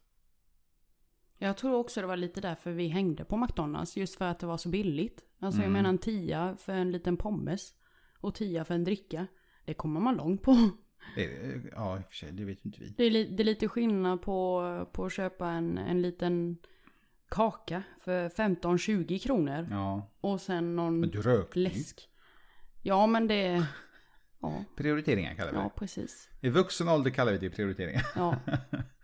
Jag 1.38 1.56
tror 1.56 1.74
också 1.74 2.00
det 2.00 2.06
var 2.06 2.16
lite 2.16 2.40
därför 2.40 2.72
vi 2.72 2.88
hängde 2.88 3.24
på 3.24 3.36
McDonalds. 3.36 3.96
Just 3.96 4.14
för 4.18 4.24
att 4.24 4.38
det 4.38 4.46
var 4.46 4.56
så 4.56 4.68
billigt. 4.68 5.24
Alltså 5.40 5.60
jag 5.60 5.64
Mm. 5.68 5.72
menar 5.72 5.88
en 5.90 5.98
tia 5.98 6.56
för 6.58 6.72
en 6.72 6.92
liten 6.92 7.16
pommes. 7.16 7.74
Och 8.20 8.34
tia 8.34 8.64
för 8.64 8.74
en 8.74 8.84
dricka. 8.84 9.26
Det 9.64 9.74
kommer 9.74 10.00
man 10.00 10.14
långt 10.16 10.42
på. 10.42 10.70
Det, 11.16 11.30
ja, 11.72 11.98
i 11.98 12.00
och 12.00 12.04
för 12.06 12.14
sig, 12.14 12.32
det 12.32 12.44
vet 12.44 12.64
inte 12.64 12.80
vi. 12.80 12.88
Det 12.88 13.04
är, 13.04 13.10
li- 13.10 13.36
det 13.36 13.42
är 13.42 13.44
lite 13.44 13.68
skillnad 13.68 14.22
på, 14.22 14.62
på 14.92 15.04
att 15.04 15.12
köpa 15.12 15.48
en, 15.50 15.78
en 15.78 16.02
liten 16.02 16.56
kaka 17.28 17.82
för 18.00 18.28
15-20 18.28 19.18
kronor. 19.18 19.68
Ja, 19.70 20.10
Och 20.20 20.40
sen 20.40 20.76
någon 20.76 21.00
men 21.00 21.10
du 21.10 21.22
rökte 21.22 21.58
läsk. 21.58 22.08
Ja 22.82 23.06
men 23.06 23.26
det... 23.28 23.66
Ja, 24.40 24.64
Prioriteringar 24.76 25.34
kallar 25.34 25.52
vi 25.52 25.56
ja 25.58 25.62
det. 25.64 25.70
precis. 25.76 26.28
I 26.40 26.48
vuxen 26.48 26.88
ålder 26.88 27.10
kallar 27.10 27.32
vi 27.32 27.38
det 27.38 27.50
prioriteringar. 27.50 28.02
Ja. 28.16 28.36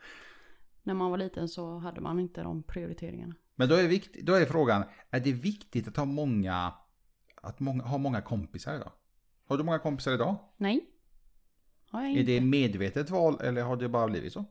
När 0.83 0.95
man 0.95 1.11
var 1.11 1.19
liten 1.19 1.49
så 1.49 1.79
hade 1.79 2.01
man 2.01 2.21
inte 2.21 2.43
de 2.43 2.63
prioriteringarna. 2.63 3.35
Men 3.55 3.69
då 3.69 3.75
är, 3.75 3.89
vikt, 3.89 4.17
då 4.23 4.35
är 4.35 4.47
frågan, 4.47 4.85
är 5.11 5.21
det 5.21 5.33
viktigt 5.33 5.89
att 5.89 5.97
ha 5.97 6.05
många, 6.05 6.73
att 7.43 7.61
många, 7.61 7.83
ha 7.83 7.99
många 7.99 8.21
kompisar 8.21 8.75
idag? 8.77 8.93
Har 9.47 9.59
du 9.59 9.65
många 9.65 9.79
kompisar 9.79 10.13
idag? 10.15 10.37
Nej. 10.57 10.87
Har 11.91 12.03
jag 12.03 12.11
Är 12.11 12.17
inte. 12.21 12.33
det 12.33 12.41
medvetet 12.41 13.11
val 13.11 13.41
eller 13.41 13.63
har 13.63 13.77
det 13.77 13.89
bara 13.89 14.07
blivit 14.09 14.33
så? 14.33 14.45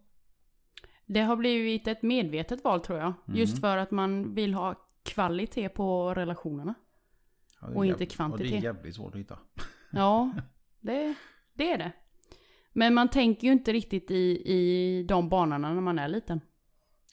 Det 1.05 1.21
har 1.21 1.35
blivit 1.35 1.87
ett 1.87 2.01
medvetet 2.01 2.63
val 2.63 2.81
tror 2.81 2.99
jag. 2.99 3.13
Mhm. 3.25 3.35
Just 3.37 3.61
för 3.61 3.77
att 3.77 3.91
man 3.91 4.33
vill 4.35 4.53
ha 4.53 4.75
kvalitet 5.03 5.69
på 5.69 6.13
relationerna. 6.13 6.73
Ja, 7.61 7.67
Och 7.67 7.85
inte 7.85 8.05
kvantitet. 8.05 8.51
det 8.51 8.57
är 8.57 8.61
jävligt 8.61 8.95
svårt 8.95 9.13
att 9.13 9.19
hitta. 9.19 9.39
Ja, 9.91 10.33
det, 10.81 11.15
det 11.53 11.71
är 11.71 11.77
det. 11.77 11.91
Men 12.73 12.93
man 12.93 13.09
tänker 13.09 13.47
ju 13.47 13.53
inte 13.53 13.73
riktigt 13.73 14.11
i, 14.11 14.51
i 14.53 15.03
de 15.09 15.29
banorna 15.29 15.73
när 15.73 15.81
man 15.81 15.99
är 15.99 16.07
liten. 16.07 16.41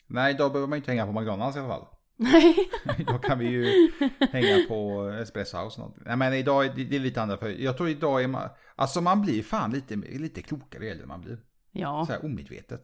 Nej, 0.07 0.33
då 0.33 0.49
behöver 0.49 0.67
man 0.67 0.77
ju 0.77 0.81
inte 0.81 0.91
hänga 0.91 1.05
på 1.05 1.19
McDonalds 1.19 1.57
i 1.57 1.59
alla 1.59 1.69
fall. 1.69 1.87
Nej. 2.17 2.55
Då 3.07 3.17
kan 3.17 3.39
vi 3.39 3.45
ju 3.49 3.91
hänga 4.31 4.67
på 4.67 5.09
Espresso 5.21 5.57
House 5.57 5.75
och 5.75 5.79
någonting. 5.79 6.03
Nej 6.05 6.17
men 6.17 6.33
idag 6.33 6.65
är 6.65 6.85
det, 6.89 6.99
lite 6.99 7.21
andra 7.21 7.37
för 7.37 7.49
Jag 7.49 7.77
tror 7.77 7.89
idag 7.89 8.23
är 8.23 8.27
man, 8.27 8.49
alltså 8.75 9.01
man 9.01 9.21
blir 9.21 9.43
fan 9.43 9.71
lite, 9.71 9.95
lite 9.95 10.41
klokare 10.41 10.85
ju 10.85 11.05
man 11.05 11.21
blir. 11.21 11.37
Ja, 11.71 12.05
Så 12.07 12.13
här 12.13 12.25
omedvetet. 12.25 12.83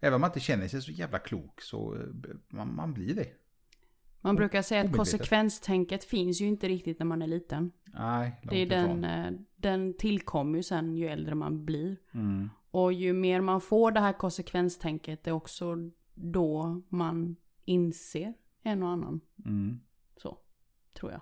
Även 0.00 0.14
om 0.14 0.20
man 0.20 0.30
inte 0.30 0.40
känner 0.40 0.68
sig 0.68 0.82
så 0.82 0.92
jävla 0.92 1.18
klok 1.18 1.60
så 1.60 1.94
eh, 1.94 2.00
man, 2.48 2.74
man 2.76 2.94
blir 2.94 3.14
det. 3.14 3.26
Man 4.20 4.36
brukar 4.36 4.62
säga 4.62 4.80
att 4.80 4.84
omedvetet. 4.84 4.96
konsekvenstänket 4.96 6.04
finns 6.04 6.40
ju 6.40 6.46
inte 6.46 6.68
riktigt 6.68 6.98
när 6.98 7.06
man 7.06 7.22
är 7.22 7.26
liten. 7.26 7.72
Nej, 7.86 8.40
långt 8.42 8.50
Det 8.50 8.56
är 8.56 8.66
ifrån. 8.66 9.00
den, 9.00 9.34
eh, 9.34 9.40
den 9.56 9.94
tillkommer 9.94 10.56
ju 10.56 10.62
sen 10.62 10.96
ju 10.96 11.08
äldre 11.08 11.34
man 11.34 11.64
blir. 11.64 11.96
Mm. 12.12 12.50
Och 12.70 12.92
ju 12.92 13.12
mer 13.12 13.40
man 13.40 13.60
får 13.60 13.90
det 13.90 14.00
här 14.00 14.12
konsekvenstänket 14.12 15.24
det 15.24 15.30
är 15.30 15.34
också 15.34 15.76
då 16.14 16.82
man 16.88 17.36
inser 17.64 18.34
en 18.62 18.82
och 18.82 18.88
annan. 18.88 19.20
Mm. 19.44 19.80
Så, 20.16 20.38
tror 20.92 21.12
jag. 21.12 21.20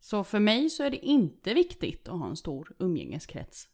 Så 0.00 0.24
för 0.24 0.40
mig 0.40 0.70
så 0.70 0.82
är 0.82 0.90
det 0.90 1.06
inte 1.06 1.54
viktigt 1.54 2.08
att 2.08 2.18
ha 2.18 2.28
en 2.28 2.36
stor 2.36 2.74
umgängeskrets. 2.78 3.68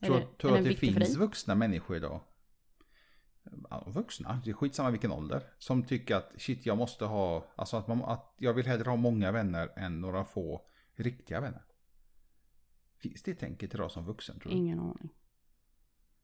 Tror, 0.00 0.16
eller 0.44 0.58
att 0.58 0.64
det 0.64 0.74
finns 0.74 1.16
vuxna 1.16 1.54
människor 1.54 1.96
idag? 1.96 2.20
Vuxna, 3.86 4.40
det 4.44 4.50
är 4.50 4.54
skitsamma 4.54 4.90
vilken 4.90 5.12
ålder. 5.12 5.42
Som 5.58 5.82
tycker 5.82 6.16
att 6.16 6.32
shit 6.36 6.66
jag 6.66 6.78
måste 6.78 7.04
ha, 7.04 7.46
alltså 7.56 7.76
att, 7.76 7.88
man, 7.88 8.04
att 8.04 8.34
jag 8.36 8.54
vill 8.54 8.66
hellre 8.66 8.90
ha 8.90 8.96
många 8.96 9.32
vänner 9.32 9.72
än 9.76 10.00
några 10.00 10.24
få 10.24 10.62
riktiga 10.94 11.40
vänner. 11.40 11.62
Finns 12.98 13.22
det 13.22 13.34
tänket 13.34 13.74
idag 13.74 13.90
som 13.90 14.04
vuxen 14.04 14.40
tror 14.40 14.52
du? 14.52 14.58
Ingen 14.58 14.80
aning. 14.80 15.14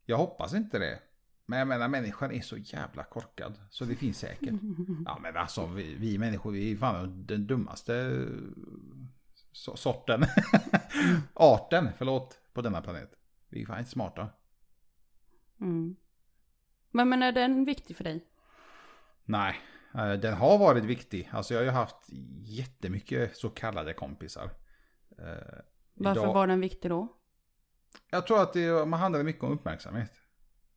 Jag 0.04 0.16
hoppas 0.16 0.54
inte 0.54 0.78
det. 0.78 0.98
Men 1.46 1.58
jag 1.58 1.68
menar 1.68 1.88
människan 1.88 2.32
är 2.32 2.40
så 2.40 2.56
jävla 2.56 3.04
korkad. 3.04 3.54
Så 3.70 3.84
det 3.84 3.94
finns 3.94 4.18
säkert. 4.18 4.54
Ja 5.04 5.18
men 5.22 5.36
alltså 5.36 5.66
vi, 5.66 5.94
vi 5.94 6.18
människor 6.18 6.52
vi 6.52 6.72
är 6.72 6.76
fan 6.76 7.26
den 7.26 7.46
dummaste 7.46 7.92
so- 9.52 9.76
sorten. 9.76 10.24
Arten, 11.34 11.88
förlåt, 11.98 12.40
på 12.52 12.62
denna 12.62 12.82
planet. 12.82 13.10
Vi 13.48 13.62
är 13.62 13.66
fan 13.66 13.78
inte 13.78 13.90
smarta. 13.90 14.28
Mm. 15.60 15.96
Men, 16.96 17.08
men 17.08 17.22
är 17.22 17.32
den 17.32 17.64
viktig 17.64 17.96
för 17.96 18.04
dig? 18.04 18.24
Nej, 19.24 19.56
eh, 19.94 20.12
den 20.12 20.34
har 20.34 20.58
varit 20.58 20.84
viktig. 20.84 21.30
Alltså 21.32 21.54
jag 21.54 21.60
har 21.60 21.64
ju 21.64 21.70
haft 21.70 21.96
jättemycket 22.42 23.36
så 23.36 23.50
kallade 23.50 23.94
kompisar. 23.94 24.44
Eh, 25.18 25.58
Varför 25.94 26.20
idag- 26.22 26.34
var 26.34 26.46
den 26.46 26.60
viktig 26.60 26.90
då? 26.90 27.16
Jag 28.10 28.26
tror 28.26 28.42
att 28.42 28.52
det, 28.52 28.86
man 28.86 29.00
handlade 29.00 29.24
mycket 29.24 29.44
om 29.44 29.52
uppmärksamhet. 29.52 30.12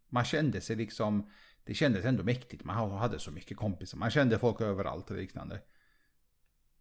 Man 0.10 0.24
kände 0.24 0.62
sig 0.62 0.76
liksom, 0.76 1.32
det 1.64 1.74
kändes 1.74 2.06
ändå 2.06 2.24
mäktigt. 2.24 2.64
Man 2.64 2.92
hade 2.92 3.20
så 3.20 3.32
mycket 3.32 3.58
kompisar. 3.58 3.98
Man 3.98 4.10
kände 4.12 4.40
folk 4.40 4.62
överallt 4.62 5.12
och 5.12 5.18
liknande. 5.18 5.62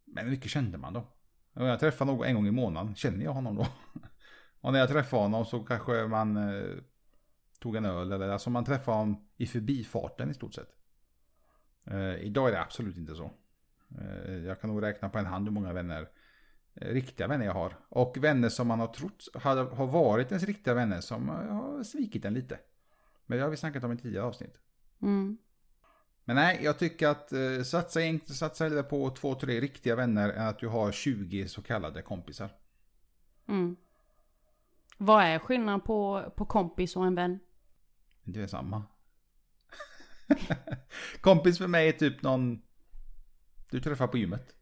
Men 0.04 0.24
hur 0.24 0.30
mycket 0.30 0.50
kände 0.50 0.78
man 0.78 0.92
då? 0.92 1.08
Jag 1.52 1.80
träffar 1.80 2.04
någon 2.04 2.26
en 2.26 2.34
gång 2.34 2.46
i 2.46 2.50
månaden. 2.50 2.94
Känner 2.94 3.24
jag 3.24 3.32
honom 3.32 3.56
då? 3.56 3.66
Och 4.60 4.72
när 4.72 4.78
jag 4.78 4.88
träffar 4.88 5.18
honom 5.18 5.44
så 5.44 5.60
kanske 5.64 6.06
man 6.06 6.36
eh, 6.36 6.78
tog 7.58 7.76
en 7.76 7.84
öl. 7.84 8.12
Eller 8.12 8.28
alltså 8.28 8.50
man 8.50 8.64
träffar 8.64 8.92
honom 8.92 9.28
i 9.36 9.46
förbifarten 9.46 10.30
i 10.30 10.34
stort 10.34 10.54
sett. 10.54 10.70
Eh, 11.84 12.14
idag 12.14 12.48
är 12.48 12.52
det 12.52 12.60
absolut 12.60 12.96
inte 12.96 13.14
så. 13.14 13.30
Eh, 14.00 14.34
jag 14.34 14.60
kan 14.60 14.70
nog 14.70 14.82
räkna 14.82 15.08
på 15.08 15.18
en 15.18 15.26
hand 15.26 15.46
hur 15.46 15.52
många 15.52 15.72
vänner 15.72 16.08
eh, 16.74 16.88
riktiga 16.88 17.26
vänner 17.26 17.46
jag 17.46 17.54
har. 17.54 17.76
Och 17.88 18.16
vänner 18.20 18.48
som 18.48 18.68
man 18.68 18.80
har 18.80 18.86
trott 18.86 19.28
har, 19.34 19.56
har 19.64 19.86
varit 19.86 20.30
ens 20.30 20.44
riktiga 20.44 20.74
vänner 20.74 21.00
som 21.00 21.28
har 21.28 21.82
svikit 21.82 22.24
en 22.24 22.34
lite. 22.34 22.58
Men 23.26 23.38
det 23.38 23.44
har 23.44 23.50
vi 23.50 23.56
snackat 23.56 23.84
om 23.84 23.92
i 23.92 23.96
tidigare 23.96 24.26
avsnitt. 24.26 24.58
Mm. 25.02 25.38
Men 26.24 26.36
nej, 26.36 26.60
jag 26.62 26.78
tycker 26.78 27.08
att 27.08 27.32
eh, 27.32 27.62
satsa, 27.64 28.00
satsa 28.26 28.64
hellre 28.64 28.82
på 28.82 29.10
två, 29.10 29.34
tre 29.34 29.60
riktiga 29.60 29.96
vänner 29.96 30.30
än 30.30 30.46
att 30.46 30.58
du 30.58 30.68
har 30.68 30.92
20 30.92 31.48
så 31.48 31.62
kallade 31.62 32.02
kompisar. 32.02 32.50
Mm. 33.48 33.76
Vad 34.98 35.24
är 35.24 35.38
skillnaden 35.38 35.80
på, 35.80 36.32
på 36.36 36.44
kompis 36.44 36.96
och 36.96 37.06
en 37.06 37.14
vän? 37.14 37.38
Det 38.32 38.42
är 38.42 38.46
samma. 38.46 38.82
Kompis 41.20 41.58
för 41.58 41.66
mig 41.66 41.88
är 41.88 41.92
typ 41.92 42.22
någon 42.22 42.62
du 43.70 43.80
träffar 43.80 44.06
på 44.06 44.18
gymmet. 44.18 44.54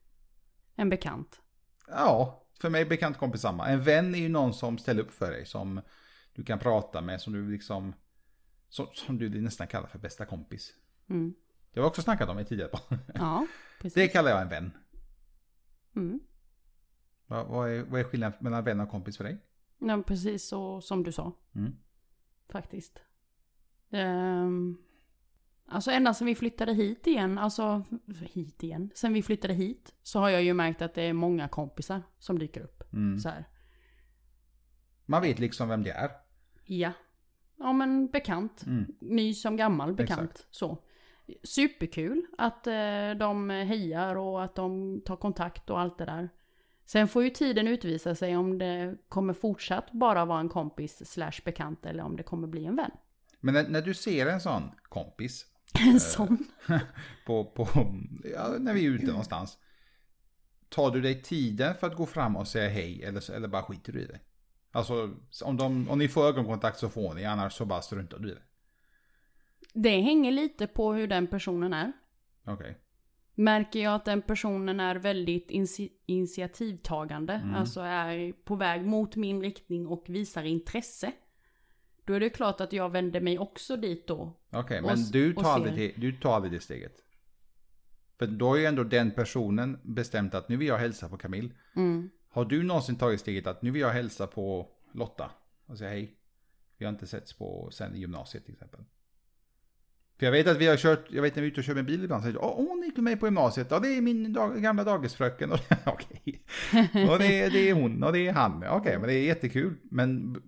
En 0.75 0.90
bekant. 0.90 1.40
Ja, 1.88 2.46
för 2.61 2.70
mig 2.70 2.82
är 2.82 2.87
bekant 2.87 3.18
kompis 3.18 3.40
samma. 3.40 3.66
En 3.66 3.82
vän 3.82 4.14
är 4.14 4.18
ju 4.18 4.28
någon 4.28 4.54
som 4.54 4.78
ställer 4.78 5.02
upp 5.02 5.11
för 5.11 5.30
dig. 5.30 5.46
Som 5.46 5.80
du 6.32 6.44
kan 6.44 6.58
prata 6.58 7.00
med. 7.00 7.20
Som 7.20 7.32
du 7.32 7.50
liksom... 7.50 7.94
Som, 8.68 8.87
som 8.92 9.18
du 9.18 9.42
nästan 9.42 9.66
kallar 9.66 9.87
för 9.87 9.99
bästa 9.99 10.25
kompis. 10.25 10.75
Mm. 11.08 11.35
Det 11.73 11.80
har 11.80 11.85
vi 11.85 11.90
också 11.90 12.02
snackat 12.02 12.28
om 12.28 12.38
i 12.38 12.44
tidigare. 12.44 12.70
Ja, 13.14 13.46
precis. 13.80 13.94
Det 13.94 14.08
kallar 14.08 14.30
jag 14.30 14.42
en 14.42 14.49
vän. 14.49 14.73
Mm. 15.96 16.20
Vad, 17.26 17.46
vad, 17.46 17.70
är, 17.70 17.82
vad 17.82 18.00
är 18.00 18.04
skillnaden 18.04 18.38
mellan 18.40 18.64
vän 18.64 18.80
och 18.80 18.90
kompis 18.90 19.16
för 19.16 19.25
dig? 19.25 19.38
Ja, 19.78 20.02
precis 20.06 20.49
så 20.49 20.80
som 20.80 21.02
du 21.02 21.12
sa. 21.12 21.32
Mm. 21.54 21.76
Faktiskt. 22.49 23.02
Ehm, 23.90 24.78
alltså 25.66 25.90
ända 25.90 26.14
sedan 26.14 26.26
vi 26.26 26.34
flyttade 26.34 26.72
hit 26.72 27.06
igen, 27.06 27.38
alltså 27.38 27.84
hit 28.20 28.62
igen. 28.62 28.90
Sen 28.94 29.12
vi 29.12 29.22
flyttade 29.22 29.54
hit 29.54 29.94
så 30.02 30.18
har 30.18 30.28
jag 30.28 30.42
ju 30.42 30.54
märkt 30.54 30.82
att 30.82 30.94
det 30.94 31.02
är 31.02 31.12
många 31.12 31.48
kompisar 31.48 32.02
som 32.18 32.38
dyker 32.38 32.60
upp. 32.60 32.92
Mm. 32.92 33.18
Så 33.18 33.28
här. 33.28 33.48
Man 35.06 35.22
vet 35.22 35.38
liksom 35.38 35.68
vem 35.68 35.82
det 35.82 35.90
är. 35.90 36.10
Ja. 36.64 36.92
Ja 37.56 37.72
men 37.72 38.06
bekant. 38.06 38.66
Mm. 38.66 38.94
Ny 39.00 39.34
som 39.34 39.56
gammal 39.56 39.94
bekant. 39.94 40.30
Exakt. 40.30 40.46
Så. 40.50 40.78
Superkul 41.42 42.26
att 42.38 42.66
eh, 42.66 43.10
de 43.18 43.50
hejar 43.50 44.16
och 44.16 44.44
att 44.44 44.54
de 44.54 45.00
tar 45.04 45.16
kontakt 45.16 45.70
och 45.70 45.80
allt 45.80 45.98
det 45.98 46.04
där. 46.04 46.28
Sen 46.84 47.08
får 47.08 47.22
ju 47.22 47.30
tiden 47.30 47.68
utvisa 47.68 48.14
sig 48.14 48.36
om 48.36 48.58
det 48.58 48.96
kommer 49.08 49.32
fortsatt 49.32 49.92
bara 49.92 50.24
vara 50.24 50.40
en 50.40 50.48
kompis 50.48 51.12
slash 51.12 51.40
bekant 51.44 51.86
eller 51.86 52.02
om 52.02 52.16
det 52.16 52.22
kommer 52.22 52.48
bli 52.48 52.64
en 52.64 52.76
vän. 52.76 52.90
Men 53.40 53.54
när, 53.54 53.68
när 53.68 53.82
du 53.82 53.94
ser 53.94 54.26
en 54.26 54.40
sån 54.40 54.70
kompis 54.82 55.46
En 55.88 56.00
sån. 56.00 56.38
på, 57.26 57.44
på, 57.44 57.68
ja, 58.34 58.54
när 58.58 58.74
vi 58.74 58.86
är 58.86 58.90
ute 58.90 59.06
någonstans. 59.06 59.58
Tar 60.68 60.90
du 60.90 61.00
dig 61.00 61.22
tiden 61.22 61.74
för 61.74 61.86
att 61.86 61.96
gå 61.96 62.06
fram 62.06 62.36
och 62.36 62.48
säga 62.48 62.68
hej 62.68 63.02
eller, 63.02 63.30
eller 63.30 63.48
bara 63.48 63.62
skiter 63.62 63.92
du 63.92 64.00
i 64.00 64.06
det? 64.06 64.20
Alltså 64.72 65.14
om, 65.44 65.56
de, 65.56 65.88
om 65.90 65.98
ni 65.98 66.08
får 66.08 66.24
ögonkontakt 66.26 66.78
så 66.78 66.88
får 66.88 67.14
ni, 67.14 67.24
annars 67.24 67.52
så 67.52 67.64
bara 67.64 67.82
struntar 67.82 68.18
du 68.18 68.28
i 68.30 68.34
det. 68.34 68.42
Det 69.74 70.00
hänger 70.00 70.32
lite 70.32 70.66
på 70.66 70.92
hur 70.92 71.06
den 71.06 71.26
personen 71.26 71.72
är. 71.72 71.92
Okej. 72.46 72.78
Märker 73.34 73.80
jag 73.82 73.94
att 73.94 74.04
den 74.04 74.22
personen 74.22 74.80
är 74.80 74.96
väldigt 74.96 75.50
initi- 75.50 75.90
initiativtagande, 76.06 77.32
Mm. 77.32 77.54
alltså 77.54 77.80
är 77.80 78.32
på 78.32 78.56
väg 78.56 78.84
mot 78.84 79.16
min 79.16 79.42
riktning 79.42 79.86
och 79.86 80.04
visar 80.08 80.44
intresse. 80.44 81.12
Då 82.06 82.14
är 82.14 82.20
det 82.20 82.30
klart 82.30 82.60
att 82.60 82.72
jag 82.72 82.90
vänder 82.92 83.20
mig 83.20 83.38
också 83.38 83.76
dit 83.76 84.06
då. 84.06 84.32
Okej, 84.50 84.80
Och 84.80 84.86
men 84.86 84.98
du 85.12 85.34
tar, 85.34 85.42
aldrig 85.44 85.75
det, 85.75 85.92
du 86.00 86.12
tar 86.12 86.34
aldrig 86.34 86.52
det 86.52 86.60
steget. 86.60 86.92
För 88.18 88.26
då 88.26 88.48
har 88.48 88.56
ju 88.56 88.64
ändå 88.64 88.84
den 88.84 89.10
personen 89.10 89.78
bestämt 89.82 90.34
att 90.34 90.48
nu 90.48 90.56
vill 90.56 90.68
jag 90.68 90.78
hälsa 90.78 91.08
på 91.08 91.16
Camille. 91.16 91.50
Mm. 91.76 92.10
Har 92.28 92.44
du 92.44 92.62
någonsin 92.62 92.96
tagit 92.96 93.20
steget 93.20 93.46
att 93.46 93.62
nu 93.62 93.70
vill 93.70 93.82
jag 93.82 93.88
hälsa 93.88 94.26
på 94.26 94.68
Lotta 94.92 95.30
och 95.66 95.78
säga 95.78 95.90
hej? 95.90 96.18
Vi 96.78 96.84
har 96.84 96.92
inte 96.92 97.06
setts 97.06 97.32
på 97.32 97.68
sen 97.72 97.96
gymnasiet 97.96 98.44
till 98.44 98.54
exempel. 98.54 98.80
För 100.18 100.26
jag 100.26 100.32
vet 100.32 100.46
att 100.48 100.56
vi 100.56 100.66
har 100.66 100.76
kört, 100.76 101.06
jag 101.10 101.22
vet 101.22 101.36
när 101.36 101.42
vi 101.42 101.48
är 101.48 101.52
ute 101.52 101.60
och 101.60 101.64
kör 101.64 101.75
med 101.75 101.84
bil 101.86 102.04
ibland, 102.04 102.22
så 102.22 102.26
säger 102.26 102.44
"Åh, 102.44 102.56
hon 102.56 102.82
gick 102.82 102.96
med 102.96 103.04
mig 103.04 103.16
på 103.16 103.26
gymnasiet, 103.26 103.66
ja 103.70 103.78
det 103.78 103.88
är 103.88 104.00
min 104.00 104.32
dag, 104.32 104.62
gamla 104.62 104.84
dagisfröken, 104.84 105.52
okej. 105.86 106.44
Och 107.10 107.18
det 107.18 107.40
är, 107.40 107.50
det 107.50 107.70
är 107.70 107.75
hon 107.75 108.02
och 108.02 108.12
det 108.12 108.28
är 108.28 108.32
han, 108.32 108.64
okej 108.70 108.98
men 108.98 109.08
det 109.08 109.14
är 109.14 109.25
jättekul. 109.25 109.75
Men 109.82 110.42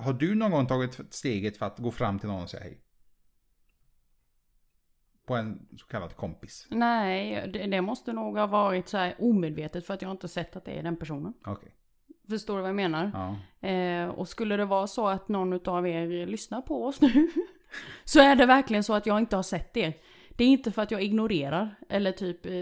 har 0.00 0.12
du 0.12 0.34
någon 0.34 0.50
gång 0.50 0.66
tagit 0.66 1.00
steget 1.10 1.56
för 1.56 1.66
att 1.66 1.78
gå 1.78 1.90
fram 1.90 2.18
till 2.18 2.28
någon 2.28 2.42
och 2.42 2.50
säga 2.50 2.62
hej? 2.62 2.80
På 5.26 5.36
en 5.36 5.68
så 5.78 5.86
kallad 5.86 6.16
kompis? 6.16 6.66
Nej, 6.70 7.50
det, 7.52 7.66
det 7.66 7.80
måste 7.80 8.12
nog 8.12 8.38
ha 8.38 8.46
varit 8.46 8.88
så 8.88 8.96
här 8.96 9.14
omedvetet 9.18 9.86
för 9.86 9.94
att 9.94 10.02
jag 10.02 10.10
inte 10.10 10.28
sett 10.28 10.56
att 10.56 10.64
det 10.64 10.78
är 10.78 10.82
den 10.82 10.96
personen. 10.96 11.34
Okej. 11.44 11.74
Förstår 12.28 12.56
du 12.56 12.60
vad 12.60 12.68
jag 12.68 12.76
menar? 12.76 13.10
Ja. 13.14 13.68
Eh, 13.68 14.08
och 14.08 14.28
skulle 14.28 14.56
det 14.56 14.64
vara 14.64 14.86
så 14.86 15.08
att 15.08 15.28
någon 15.28 15.68
av 15.68 15.88
er 15.88 16.26
lyssnar 16.26 16.62
på 16.62 16.86
oss 16.86 17.00
nu 17.00 17.28
så 18.04 18.20
är 18.20 18.36
det 18.36 18.46
verkligen 18.46 18.84
så 18.84 18.94
att 18.94 19.06
jag 19.06 19.18
inte 19.18 19.36
har 19.36 19.42
sett 19.42 19.76
er. 19.76 19.94
Det 20.36 20.44
är 20.44 20.48
inte 20.48 20.72
för 20.72 20.82
att 20.82 20.90
jag 20.90 21.02
ignorerar 21.02 21.74
eller 21.88 22.12
typ 22.12 22.46
eh, 22.46 22.52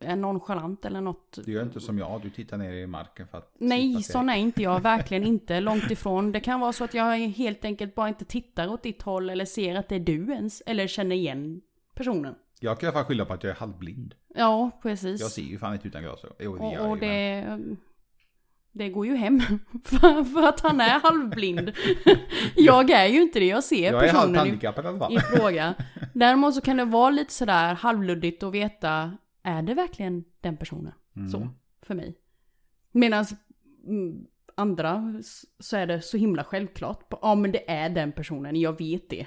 nonchalant 0.00 0.84
eller 0.84 1.00
något. 1.00 1.38
Du 1.44 1.52
gör 1.52 1.62
inte 1.62 1.80
som 1.80 1.98
jag, 1.98 2.20
du 2.22 2.30
tittar 2.30 2.56
ner 2.56 2.72
i 2.72 2.86
marken 2.86 3.26
för 3.28 3.38
att... 3.38 3.54
Nej, 3.58 4.02
sån 4.02 4.28
är 4.28 4.36
inte 4.36 4.62
jag. 4.62 4.80
Verkligen 4.80 5.24
inte. 5.24 5.60
Långt 5.60 5.90
ifrån. 5.90 6.32
Det 6.32 6.40
kan 6.40 6.60
vara 6.60 6.72
så 6.72 6.84
att 6.84 6.94
jag 6.94 7.16
helt 7.18 7.64
enkelt 7.64 7.94
bara 7.94 8.08
inte 8.08 8.24
tittar 8.24 8.68
åt 8.68 8.82
ditt 8.82 9.02
håll 9.02 9.30
eller 9.30 9.44
ser 9.44 9.74
att 9.74 9.88
det 9.88 9.94
är 9.94 10.00
du 10.00 10.32
ens. 10.32 10.62
Eller 10.66 10.86
känner 10.86 11.16
igen 11.16 11.60
personen. 11.94 12.34
Jag 12.60 12.80
kan 12.80 12.86
i 12.86 12.88
alla 12.88 12.98
fall 12.98 13.04
skylla 13.04 13.24
på 13.24 13.32
att 13.32 13.44
jag 13.44 13.50
är 13.50 13.56
halvblind. 13.56 14.14
Ja, 14.34 14.70
precis. 14.82 15.20
Jag 15.20 15.30
ser 15.30 15.42
ju 15.42 15.58
fan 15.58 15.72
inte 15.72 15.88
utan 15.88 16.02
glasögon. 16.02 16.36
Jo, 16.40 16.56
det 16.56 16.64
gör 16.64 16.68
och, 16.68 16.74
jag 16.74 16.90
och 16.90 16.96
ju, 16.96 17.00
men- 17.00 17.68
det, 17.70 17.76
det 18.72 18.88
går 18.88 19.06
ju 19.06 19.16
hem. 19.16 19.40
För, 19.84 20.24
för 20.24 20.48
att 20.48 20.60
han 20.60 20.80
är 20.80 21.00
halvblind. 21.00 21.72
Jag 22.56 22.90
är 22.90 23.06
ju 23.06 23.22
inte 23.22 23.38
det, 23.38 23.46
jag 23.46 23.64
ser 23.64 23.92
Jag 23.92 24.04
är 24.04 24.12
personen 24.12 24.36
handikappad 24.36 25.12
i 25.12 25.14
i 25.14 25.18
fråga. 25.20 25.74
Däremot 26.12 26.54
så 26.54 26.60
kan 26.60 26.76
det 26.76 26.84
vara 26.84 27.10
lite 27.10 27.32
sådär 27.32 27.74
halvluddigt 27.74 28.42
att 28.42 28.52
veta, 28.52 29.12
är 29.48 29.62
det 29.62 29.74
verkligen 29.74 30.24
den 30.40 30.56
personen? 30.56 30.92
Mm. 31.16 31.28
Så, 31.28 31.48
för 31.82 31.94
mig. 31.94 32.18
Medan 32.92 33.24
mm, 33.86 34.26
andra 34.54 35.14
så 35.58 35.76
är 35.76 35.86
det 35.86 36.02
så 36.02 36.16
himla 36.16 36.44
självklart. 36.44 37.12
Ja 37.22 37.34
men 37.34 37.52
det 37.52 37.70
är 37.70 37.90
den 37.90 38.12
personen, 38.12 38.56
jag 38.56 38.78
vet 38.78 39.10
det. 39.10 39.26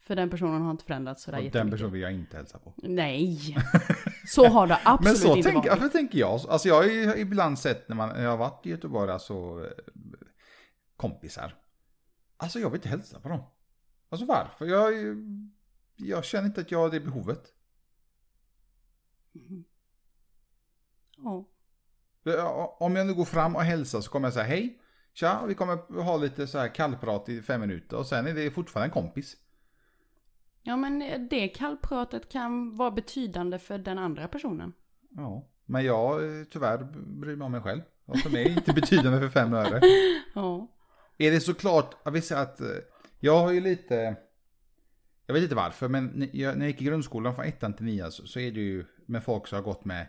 För 0.00 0.16
den 0.16 0.30
personen 0.30 0.62
har 0.62 0.70
inte 0.70 0.84
förändrats 0.84 1.22
sådär 1.22 1.38
Och 1.38 1.42
den 1.42 1.46
jättemycket. 1.46 1.70
personen 1.78 1.92
vill 1.92 2.02
jag 2.02 2.12
inte 2.12 2.36
hälsa 2.36 2.58
på. 2.58 2.74
Nej. 2.76 3.56
Så 4.26 4.46
har 4.48 4.66
det 4.66 4.78
Men 4.84 4.94
absolut 4.94 5.18
så 5.18 5.36
inte 5.36 5.50
tänker, 5.50 5.68
varit. 5.70 5.80
varför 5.80 5.98
tänker 5.98 6.18
jag? 6.18 6.40
Alltså 6.48 6.68
jag 6.68 6.74
har 6.74 6.84
ju 6.84 7.14
ibland 7.16 7.58
sett 7.58 7.88
när, 7.88 7.96
man, 7.96 8.08
när 8.08 8.22
jag 8.22 8.30
har 8.30 8.36
varit 8.36 8.66
i 8.66 8.70
Göteborg, 8.70 9.12
alltså 9.12 9.66
kompisar. 10.96 11.54
Alltså 12.36 12.58
jag 12.58 12.70
vill 12.70 12.78
inte 12.78 12.88
hälsa 12.88 13.20
på 13.20 13.28
dem. 13.28 13.42
Alltså 14.08 14.26
varför? 14.26 14.66
Jag, 14.66 14.92
jag 15.96 16.24
känner 16.24 16.46
inte 16.46 16.60
att 16.60 16.70
jag 16.70 16.78
har 16.78 16.90
det 16.90 17.00
behovet. 17.00 17.52
Ja. 21.16 21.48
Ja, 22.22 22.76
Om 22.80 22.96
jag 22.96 23.06
nu 23.06 23.14
går 23.14 23.24
fram 23.24 23.56
och 23.56 23.62
hälsar 23.62 24.00
så 24.00 24.10
kommer 24.10 24.26
jag 24.26 24.34
säga 24.34 24.44
hej. 24.46 24.80
Tja, 25.12 25.44
vi 25.46 25.54
kommer 25.54 26.02
ha 26.02 26.16
lite 26.16 26.46
så 26.46 26.58
här 26.58 26.74
kallprat 26.74 27.28
i 27.28 27.42
fem 27.42 27.60
minuter 27.60 27.96
och 27.96 28.06
sen 28.06 28.26
är 28.26 28.34
det 28.34 28.50
fortfarande 28.50 28.86
en 28.86 29.02
kompis. 29.02 29.36
Ja 30.62 30.76
men 30.76 31.28
det 31.30 31.48
kallpratet 31.48 32.28
kan 32.28 32.76
vara 32.76 32.90
betydande 32.90 33.58
för 33.58 33.78
den 33.78 33.98
andra 33.98 34.28
personen. 34.28 34.72
Ja, 35.10 35.48
men 35.64 35.84
jag 35.84 36.24
eh, 36.24 36.44
tyvärr 36.44 36.78
bryr 37.20 37.36
mig 37.36 37.44
om 37.44 37.52
mig 37.52 37.60
själv. 37.60 37.80
Och 38.04 38.18
för 38.18 38.30
mig 38.30 38.44
är 38.44 38.50
inte 38.50 38.72
betydande 38.72 39.20
för 39.20 39.28
fem 39.28 39.54
öre. 39.54 39.80
Ja. 40.34 40.70
Är 41.18 41.30
det 41.30 41.40
såklart, 41.40 41.96
jag 42.04 42.12
vill 42.12 42.22
säga 42.22 42.40
att 42.40 42.60
eh, 42.60 42.66
jag 43.20 43.38
har 43.38 43.52
ju 43.52 43.60
lite, 43.60 44.16
jag 45.26 45.34
vet 45.34 45.42
inte 45.42 45.54
varför, 45.54 45.88
men 45.88 46.06
när 46.06 46.30
jag 46.32 46.62
gick 46.66 46.82
i 46.82 46.84
grundskolan 46.84 47.34
från 47.34 47.44
ettan 47.44 47.72
till 47.72 47.84
nian 47.84 48.12
så, 48.12 48.26
så 48.26 48.40
är 48.40 48.52
det 48.52 48.60
ju 48.60 48.84
med 49.06 49.24
folk 49.24 49.46
som 49.46 49.56
har 49.56 49.62
gått 49.62 49.84
med 49.84 50.06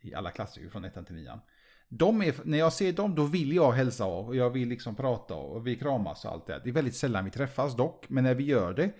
i 0.00 0.14
alla 0.14 0.30
klasser 0.30 0.68
från 0.68 0.84
ettan 0.84 1.04
till 1.04 1.14
nian. 1.14 1.40
De 1.88 2.22
är, 2.22 2.34
när 2.44 2.58
jag 2.58 2.72
ser 2.72 2.92
dem 2.92 3.14
då 3.14 3.24
vill 3.24 3.52
jag 3.52 3.72
hälsa 3.72 4.04
av 4.04 4.26
och 4.26 4.36
jag 4.36 4.50
vill 4.50 4.68
liksom 4.68 4.94
prata 4.94 5.34
och 5.34 5.66
vi 5.66 5.76
kramas 5.76 6.24
och 6.24 6.32
allt 6.32 6.46
det. 6.46 6.60
Det 6.64 6.70
är 6.70 6.74
väldigt 6.74 6.96
sällan 6.96 7.24
vi 7.24 7.30
träffas 7.30 7.76
dock, 7.76 8.08
men 8.08 8.24
när 8.24 8.34
vi 8.34 8.44
gör 8.44 8.74
det 8.74 8.92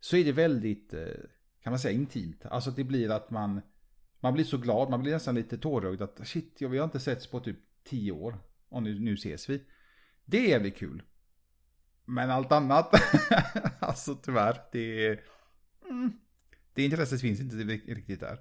så 0.00 0.16
är 0.16 0.24
det 0.24 0.32
väldigt, 0.32 0.94
eh, 0.94 1.06
kan 1.62 1.70
man 1.70 1.78
säga 1.78 1.94
intimt. 1.94 2.46
Alltså 2.46 2.70
det 2.70 2.84
blir 2.84 3.10
att 3.10 3.30
man, 3.30 3.60
man 4.20 4.34
blir 4.34 4.44
så 4.44 4.58
glad, 4.58 4.90
man 4.90 5.02
blir 5.02 5.12
nästan 5.12 5.34
lite 5.34 5.58
tårögd 5.58 6.02
att 6.02 6.28
shit, 6.28 6.56
vi 6.60 6.78
har 6.78 6.84
inte 6.84 7.00
setts 7.00 7.26
på 7.26 7.40
typ 7.40 7.58
tio 7.84 8.12
år 8.12 8.38
och 8.68 8.82
nu, 8.82 9.00
nu 9.00 9.14
ses 9.14 9.48
vi. 9.48 9.62
Det 10.24 10.38
är 10.38 10.48
jävligt 10.48 10.76
kul. 10.76 11.02
Men 12.04 12.30
allt 12.30 12.52
annat, 12.52 12.94
alltså 13.80 14.14
tyvärr, 14.14 14.60
det 14.72 15.06
är... 15.06 15.20
Mm, 15.90 16.12
det 16.74 16.84
intresset 16.84 17.20
finns 17.20 17.40
inte 17.40 17.56
riktigt 17.94 18.20
där. 18.20 18.38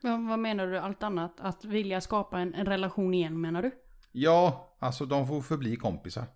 Vad, 0.00 0.26
vad 0.28 0.38
menar 0.38 0.66
du 0.66 0.78
allt 0.78 1.02
annat? 1.02 1.40
Att 1.40 1.64
vilja 1.64 2.00
skapa 2.00 2.40
en, 2.40 2.54
en 2.54 2.66
relation 2.66 3.14
igen 3.14 3.40
menar 3.40 3.62
du? 3.62 3.70
Ja, 4.12 4.74
alltså 4.78 5.06
de 5.06 5.26
får 5.28 5.42
förbli 5.42 5.76
kompisar. 5.76 6.26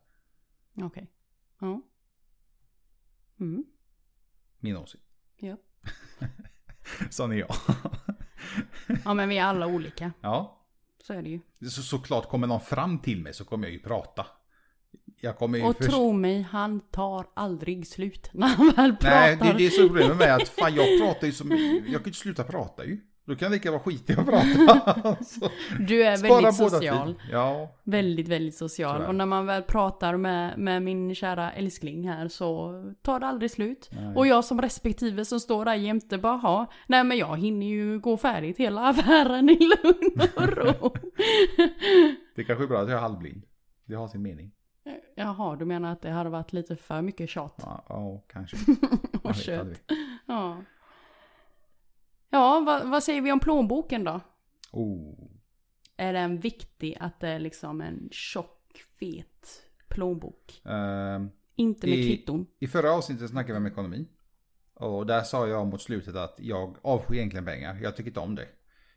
Okej. 0.82 1.10
Ja. 1.60 1.82
Mm. 3.40 3.64
Min 4.58 4.76
åsikt. 4.76 5.04
Ja. 5.36 5.56
Sån 7.10 7.32
är 7.32 7.36
jag. 7.36 7.54
Ja 9.04 9.14
men 9.14 9.28
vi 9.28 9.38
är 9.38 9.44
alla 9.44 9.66
olika. 9.66 10.12
ja, 10.20 10.66
Så 11.02 11.12
är 11.12 11.22
det 11.22 11.28
ju. 11.30 11.40
så, 11.70 11.82
såklart 11.82 12.28
kommer 12.28 12.46
någon 12.46 12.60
fram 12.60 12.98
till 12.98 13.22
mig 13.22 13.34
så 13.34 13.44
kommer 13.44 13.64
jag 13.66 13.72
ju 13.72 13.78
prata. 13.82 14.26
Jag 15.20 15.38
kommer 15.38 15.58
ju 15.58 15.64
Och 15.64 15.76
förs- 15.76 15.86
tro 15.86 16.12
mig, 16.12 16.42
han 16.42 16.80
tar 16.80 17.26
aldrig 17.34 17.86
slut 17.86 18.30
när 18.32 18.46
han 18.48 18.70
väl 18.76 18.92
pratar. 18.96 19.10
Nej, 19.20 19.36
det 19.42 19.48
är 19.48 19.54
det 19.58 19.70
som 19.70 19.84
är 19.84 19.88
problemet 19.88 20.16
med 20.18 20.34
att 20.34 20.48
fan 20.48 20.74
jag 20.74 21.00
pratar 21.00 21.26
ju 21.26 21.32
som... 21.32 21.50
Jag 21.50 21.58
kan 21.84 21.90
ju 21.90 21.96
inte 21.96 22.12
sluta 22.12 22.44
prata 22.44 22.84
ju. 22.84 23.00
Då 23.30 23.36
kan 23.36 23.46
jag 23.46 23.52
lika 23.52 23.70
vara 23.70 23.80
skit 23.80 24.10
i 24.10 24.12
att 24.12 24.26
prata. 24.26 24.90
Alltså, 25.08 25.50
Du 25.88 26.02
är 26.04 26.16
väldigt 26.22 26.54
social. 26.54 27.14
Ja, 27.32 27.74
Väldigt, 27.84 28.28
väldigt 28.28 28.54
social. 28.54 29.02
Och 29.02 29.14
när 29.14 29.26
man 29.26 29.46
väl 29.46 29.62
pratar 29.62 30.16
med, 30.16 30.58
med 30.58 30.82
min 30.82 31.14
kära 31.14 31.52
älskling 31.52 32.08
här 32.08 32.28
så 32.28 32.72
tar 33.02 33.20
det 33.20 33.26
aldrig 33.26 33.50
slut. 33.50 33.90
Nej. 33.92 34.16
Och 34.16 34.26
jag 34.26 34.44
som 34.44 34.62
respektive 34.62 35.24
som 35.24 35.40
står 35.40 35.64
där 35.64 35.74
jämte 35.74 36.18
bara, 36.18 36.36
"Ha, 36.36 36.66
nej 36.86 37.04
men 37.04 37.18
jag 37.18 37.36
hinner 37.38 37.66
ju 37.66 37.98
gå 37.98 38.16
färdigt 38.16 38.58
hela 38.58 38.80
affären 38.88 39.48
i 39.50 39.58
lugn 39.58 40.20
och 40.36 40.48
ro. 40.48 40.94
det 42.36 42.44
kanske 42.44 42.64
är 42.64 42.68
bra 42.68 42.80
att 42.80 42.88
jag 42.88 42.96
är 42.96 43.02
halvblind. 43.02 43.42
Det 43.84 43.94
har 43.94 44.08
sin 44.08 44.22
mening. 44.22 44.50
Jaha, 45.14 45.56
du 45.56 45.64
menar 45.64 45.92
att 45.92 46.02
det 46.02 46.10
hade 46.10 46.30
varit 46.30 46.52
lite 46.52 46.76
för 46.76 47.02
mycket 47.02 47.28
tjat? 47.30 47.54
Ja, 47.58 47.84
ja 47.88 48.22
kanske. 48.32 48.56
och 49.22 49.34
kött. 49.34 49.68
Ja. 50.26 50.56
Ja, 52.30 52.62
vad, 52.66 52.90
vad 52.90 53.02
säger 53.02 53.22
vi 53.22 53.32
om 53.32 53.40
plånboken 53.40 54.04
då? 54.04 54.20
Oh. 54.72 55.30
Är 55.96 56.12
den 56.12 56.40
viktig 56.40 56.96
att 57.00 57.20
det 57.20 57.28
är 57.28 57.38
liksom 57.38 57.80
en 57.80 58.08
tjock, 58.12 58.84
fet 58.98 59.62
plånbok? 59.88 60.62
Ehm, 60.64 61.30
Inte 61.56 61.86
med 61.86 61.98
I- 61.98 62.02
kvitton. 62.08 62.46
I 62.58 62.66
förra 62.66 62.92
avsnittet 62.92 63.30
snackade 63.30 63.52
vi 63.52 63.58
om 63.58 63.66
ekonomi. 63.72 64.08
Och 64.74 65.06
där 65.06 65.22
sa 65.22 65.48
jag 65.48 65.66
mot 65.66 65.82
slutet 65.82 66.14
att 66.16 66.34
jag 66.38 66.76
avskyr 66.82 67.16
egentligen 67.16 67.44
pengar. 67.44 67.78
Jag 67.82 67.96
tycker 67.96 68.10
inte 68.10 68.20
om 68.20 68.34
det. 68.34 68.48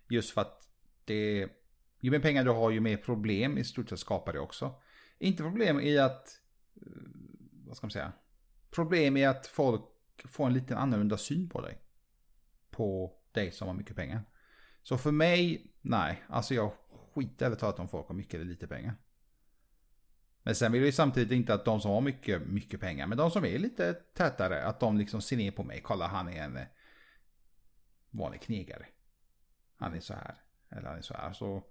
Just 0.10 0.32
för 0.32 0.42
att 0.42 0.68
det... 1.06 1.48
Ju 2.00 2.12
mer 2.12 2.20
pengar 2.20 2.44
du 2.44 2.52
har 2.52 2.70
ju 2.72 2.80
mer 2.80 2.98
problem 2.98 3.58
i 3.58 3.64
stort 3.64 3.90
sett 3.90 4.00
skapar 4.00 4.34
det 4.34 4.40
också. 4.40 4.74
Inte 5.20 5.44
problem 5.44 5.80
i 5.80 5.98
att... 5.98 6.40
eh, 6.76 6.82
Vad 7.68 7.78
ska 7.78 7.86
man 7.88 7.92
säga? 7.92 8.12
Problem 8.72 9.18
i 9.18 9.26
att 9.26 9.48
folk 9.48 9.82
får 10.26 10.48
en 10.48 10.54
liten 10.54 10.78
annorlunda 10.78 11.18
syn 11.18 11.50
på 11.50 11.62
dig. 11.62 11.78
På 12.70 13.14
dig 13.34 13.52
som 13.52 13.68
har 13.68 13.76
mycket 13.76 13.96
pengar. 13.96 14.22
Så 14.84 14.98
för 14.98 15.12
mig, 15.12 15.68
nej. 15.82 16.24
Alltså 16.28 16.54
jag 16.54 16.72
skiter 17.14 17.56
talat 17.56 17.80
om 17.80 17.88
folk 17.88 18.08
har 18.08 18.16
mycket 18.16 18.34
eller 18.34 18.46
lite 18.46 18.68
pengar. 18.68 18.96
Men 20.44 20.56
sen 20.56 20.72
vill 20.72 20.82
jag 20.82 20.86
ju 20.86 20.92
samtidigt 20.92 21.32
inte 21.32 21.54
att 21.54 21.66
de 21.66 21.82
som 21.82 21.92
har 21.92 22.02
mycket, 22.02 22.48
mycket 22.48 22.80
pengar, 22.80 23.08
men 23.08 23.18
de 23.18 23.32
som 23.32 23.46
är 23.46 23.60
lite 23.60 23.94
tätare, 23.94 24.64
att 24.64 24.80
de 24.80 24.98
liksom 24.98 25.22
ser 25.22 25.38
ner 25.38 25.52
på 25.52 25.64
mig. 25.64 25.82
Kolla 25.82 26.08
han 26.08 26.28
är 26.28 26.44
en 26.44 26.58
eh, 26.58 26.68
vanlig 28.10 28.42
knegare. 28.42 28.86
Han 29.76 29.94
är 29.94 30.00
så 30.00 30.14
här. 30.14 30.36
Eller 30.70 30.88
han 30.88 30.98
är 30.98 31.02
så 31.02 31.14
här. 31.14 31.34
Så 31.34 31.64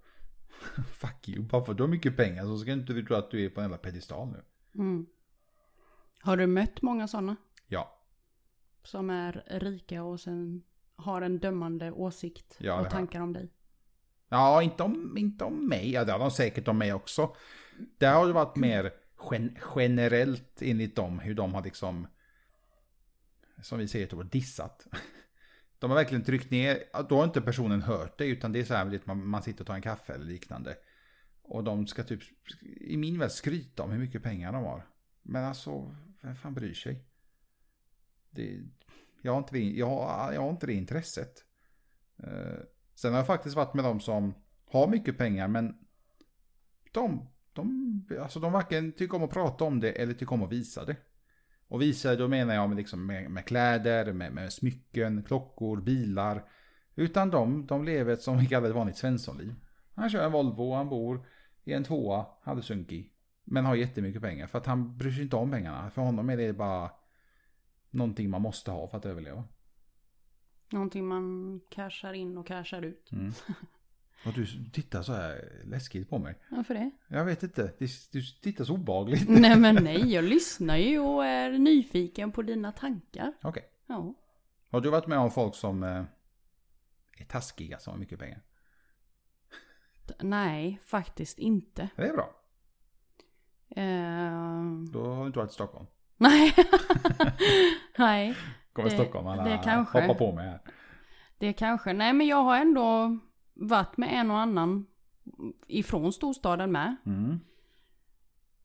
fuck 0.89 1.29
you. 1.29 1.43
Bara 1.43 1.65
för 1.65 1.71
att 1.71 1.77
du 1.77 1.83
har 1.83 1.87
mycket 1.87 2.17
pengar 2.17 2.43
så 2.43 2.57
ska 2.57 2.71
inte 2.71 2.93
du 2.93 3.05
tro 3.05 3.15
att 3.15 3.31
du 3.31 3.45
är 3.45 3.49
på 3.49 3.61
en 3.61 3.63
jävla 3.63 3.77
pedestal 3.77 4.27
nu. 4.27 4.43
Mm. 4.75 5.05
Har 6.19 6.37
du 6.37 6.47
mött 6.47 6.81
många 6.81 7.07
sådana? 7.07 7.35
Ja, 7.67 7.99
Som 8.83 9.09
är 9.09 9.43
rika 9.47 10.03
och 10.03 10.19
sen 10.19 10.63
har 11.03 11.21
en 11.21 11.39
dömande 11.39 11.91
åsikt 11.91 12.55
Ja, 12.59 12.81
och 12.81 12.89
tankar 12.89 13.21
om 13.21 13.33
dig? 13.33 13.49
ja 14.29 14.61
inte, 14.61 14.83
om, 14.83 15.17
inte 15.17 15.43
om 15.43 15.67
mig. 15.69 15.91
Ja, 15.91 16.05
det 16.05 16.11
har 16.11 16.19
de 16.19 16.31
säkert 16.31 16.67
om 16.67 16.77
mig 16.77 16.93
också. 16.93 17.35
Det 17.97 18.05
har 18.05 18.27
ju 18.27 18.33
varit 18.33 18.55
mer 18.55 18.93
gen, 19.31 19.57
generellt 19.75 20.61
enligt 20.61 20.95
dem 20.95 21.19
hur 21.19 21.33
de 21.33 21.53
har 21.53 21.63
liksom, 21.63 22.07
som 23.61 23.79
vi 23.79 23.87
säger, 23.87 24.07
då, 24.09 24.23
dissat. 24.23 24.87
De 25.79 25.89
har 25.91 25.97
verkligen 25.97 26.23
tryckt 26.23 26.51
ner, 26.51 26.83
då 27.09 27.17
har 27.17 27.23
inte 27.23 27.41
personen 27.41 27.81
hört 27.81 28.17
det 28.17 28.25
utan 28.25 28.51
det 28.51 28.59
är 28.59 28.63
så 28.63 28.73
här 28.73 29.01
man, 29.05 29.27
man 29.27 29.43
sitter 29.43 29.61
och 29.61 29.67
tar 29.67 29.75
en 29.75 29.81
kaffe 29.81 30.13
eller 30.13 30.25
liknande. 30.25 30.75
Och 31.41 31.63
de 31.63 31.87
ska 31.87 32.03
typ, 32.03 32.21
i 32.81 32.97
min 32.97 33.19
värld, 33.19 33.31
skryta 33.31 33.83
om 33.83 33.91
hur 33.91 33.99
mycket 33.99 34.23
pengar 34.23 34.53
de 34.53 34.63
har. 34.63 34.87
Men 35.21 35.43
alltså, 35.43 35.95
vem 36.21 36.35
fan 36.35 36.53
bryr 36.53 36.73
sig? 36.73 37.05
Det, 38.29 38.59
jag, 39.23 39.31
har 39.31 39.39
inte 39.39 39.53
det, 39.53 39.69
jag, 39.69 39.87
har, 39.87 40.33
jag 40.33 40.41
har 40.41 40.49
inte 40.49 40.65
det 40.65 40.73
intresset. 40.73 41.33
Eh, 42.23 42.59
sen 42.95 43.11
har 43.11 43.19
jag 43.19 43.27
faktiskt 43.27 43.55
varit 43.55 43.73
med 43.73 43.85
de 43.85 43.99
som 43.99 44.33
har 44.71 44.87
mycket 44.87 45.17
pengar 45.17 45.47
men 45.47 45.77
de, 46.91 47.29
de, 47.53 48.05
alltså 48.21 48.39
de 48.39 48.51
varken 48.51 48.91
tycker 48.91 49.17
om 49.17 49.23
att 49.23 49.29
prata 49.29 49.63
om 49.63 49.79
det 49.79 49.91
eller 49.91 50.13
tycker 50.13 50.33
om 50.33 50.43
att 50.43 50.51
visa 50.51 50.85
det. 50.85 50.95
Och 51.67 51.81
visa 51.81 52.15
då 52.15 52.27
menar 52.27 52.53
jag 52.53 52.69
med, 52.69 52.77
liksom 52.77 53.05
med, 53.05 53.31
med 53.31 53.45
kläder, 53.45 54.13
med, 54.13 54.33
med 54.33 54.53
smycken, 54.53 55.23
klockor, 55.23 55.81
bilar. 55.81 56.43
Utan 56.95 57.29
de, 57.29 57.65
de 57.65 57.83
lever 57.83 58.13
ett 58.13 58.21
som 58.21 58.37
vi 58.37 58.45
kallar 58.45 58.69
ett 58.69 58.75
vanligt 58.75 58.97
svenssonliv. 58.97 59.55
Han 59.95 60.09
kör 60.09 60.25
en 60.25 60.31
Volvo, 60.31 60.73
han 60.73 60.89
bor 60.89 61.25
i 61.63 61.73
en 61.73 61.83
tvåa, 61.83 62.25
halvsunkig. 62.41 63.13
Men 63.43 63.65
har 63.65 63.75
jättemycket 63.75 64.21
pengar 64.21 64.47
för 64.47 64.57
att 64.57 64.65
han 64.65 64.97
bryr 64.97 65.11
sig 65.11 65.23
inte 65.23 65.35
om 65.35 65.51
pengarna. 65.51 65.89
För 65.89 66.01
honom 66.01 66.29
är 66.29 66.37
det 66.37 66.53
bara 66.53 66.91
någonting 67.93 68.29
man 68.29 68.41
måste 68.41 68.71
ha 68.71 68.87
för 68.87 68.97
att 68.97 69.05
överleva. 69.05 69.43
Någonting 70.71 71.07
man 71.07 71.59
cashar 71.69 72.13
in 72.13 72.37
och 72.37 72.47
cashar 72.47 72.81
ut. 72.81 73.11
Mm. 73.11 73.31
Och 74.25 74.33
du 74.33 74.45
tittar 74.69 75.01
så 75.01 75.13
här 75.13 75.61
läskigt 75.63 76.09
på 76.09 76.17
mig. 76.19 76.39
Varför 76.49 76.73
det? 76.73 76.91
Jag 77.07 77.25
vet 77.25 77.43
inte, 77.43 77.73
du, 78.11 78.21
tittar 78.41 78.63
så 78.65 78.73
obagligt. 78.73 79.25
nej 79.29 79.59
men 79.59 79.75
nej, 79.75 80.13
jag 80.13 80.23
lyssnar 80.29 80.77
ju 80.77 80.99
och 80.99 81.25
är 81.25 81.51
nyfiken 81.51 82.31
på 82.31 82.41
dina 82.41 82.71
tankar. 82.71 83.33
Okej. 83.41 83.69
Ja. 83.87 84.13
Har 84.69 84.81
du 84.81 84.89
varit 84.89 85.07
med 85.07 85.17
om 85.17 85.31
folk 85.31 85.55
som, 85.55 85.83
eh, 85.83 86.03
är 87.17 87.25
taskiga 87.25 87.79
som 87.79 87.91
har 87.91 87.99
mycket 87.99 88.19
pengar. 88.19 88.41
Nej, 90.21 90.79
faktiskt 90.83 91.39
inte. 91.39 91.89
Det 91.95 92.07
är 92.07 92.13
bra. 92.13 92.35
Eh, 93.69 94.91
Då 94.91 95.05
har 95.05 95.21
du 95.21 95.27
inte 95.27 95.39
varit 95.39 95.51
i 95.51 95.53
Stockholm. 95.53 95.85
Nej. 96.17 96.53
nej, 97.97 98.35
Kommer 98.73 98.89
Det- 98.89 98.95
Stockholm 98.95 99.27
alla 99.27 99.43
det 99.43 99.61
kanske. 99.63 100.01
hoppar 100.01 100.15
på 100.15 100.31
mig 100.31 100.49
här. 100.49 100.59
det 101.37 101.53
kanske. 101.53 101.93
Nej, 101.93 102.13
men 102.13 102.27
jag 102.27 102.43
har 102.43 102.57
ändå 102.57 103.17
varit 103.53 103.97
med 103.97 104.09
en 104.19 104.31
och 104.31 104.39
annan 104.39 104.85
ifrån 105.67 106.13
storstaden 106.13 106.71
med. 106.71 106.95
Mm. 107.05 107.39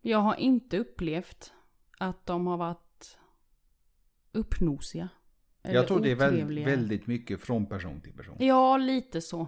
Jag 0.01 0.19
har 0.19 0.35
inte 0.35 0.79
upplevt 0.79 1.53
att 1.99 2.27
de 2.27 2.47
har 2.47 2.57
varit 2.57 3.19
uppnosiga. 4.33 5.09
Jag 5.63 5.87
tror 5.89 6.01
det 6.01 6.11
är 6.11 6.65
väldigt 6.65 7.07
mycket 7.07 7.41
från 7.41 7.67
person 7.67 8.01
till 8.01 8.13
person. 8.13 8.37
Ja, 8.39 8.77
lite 8.77 9.21
så. 9.21 9.47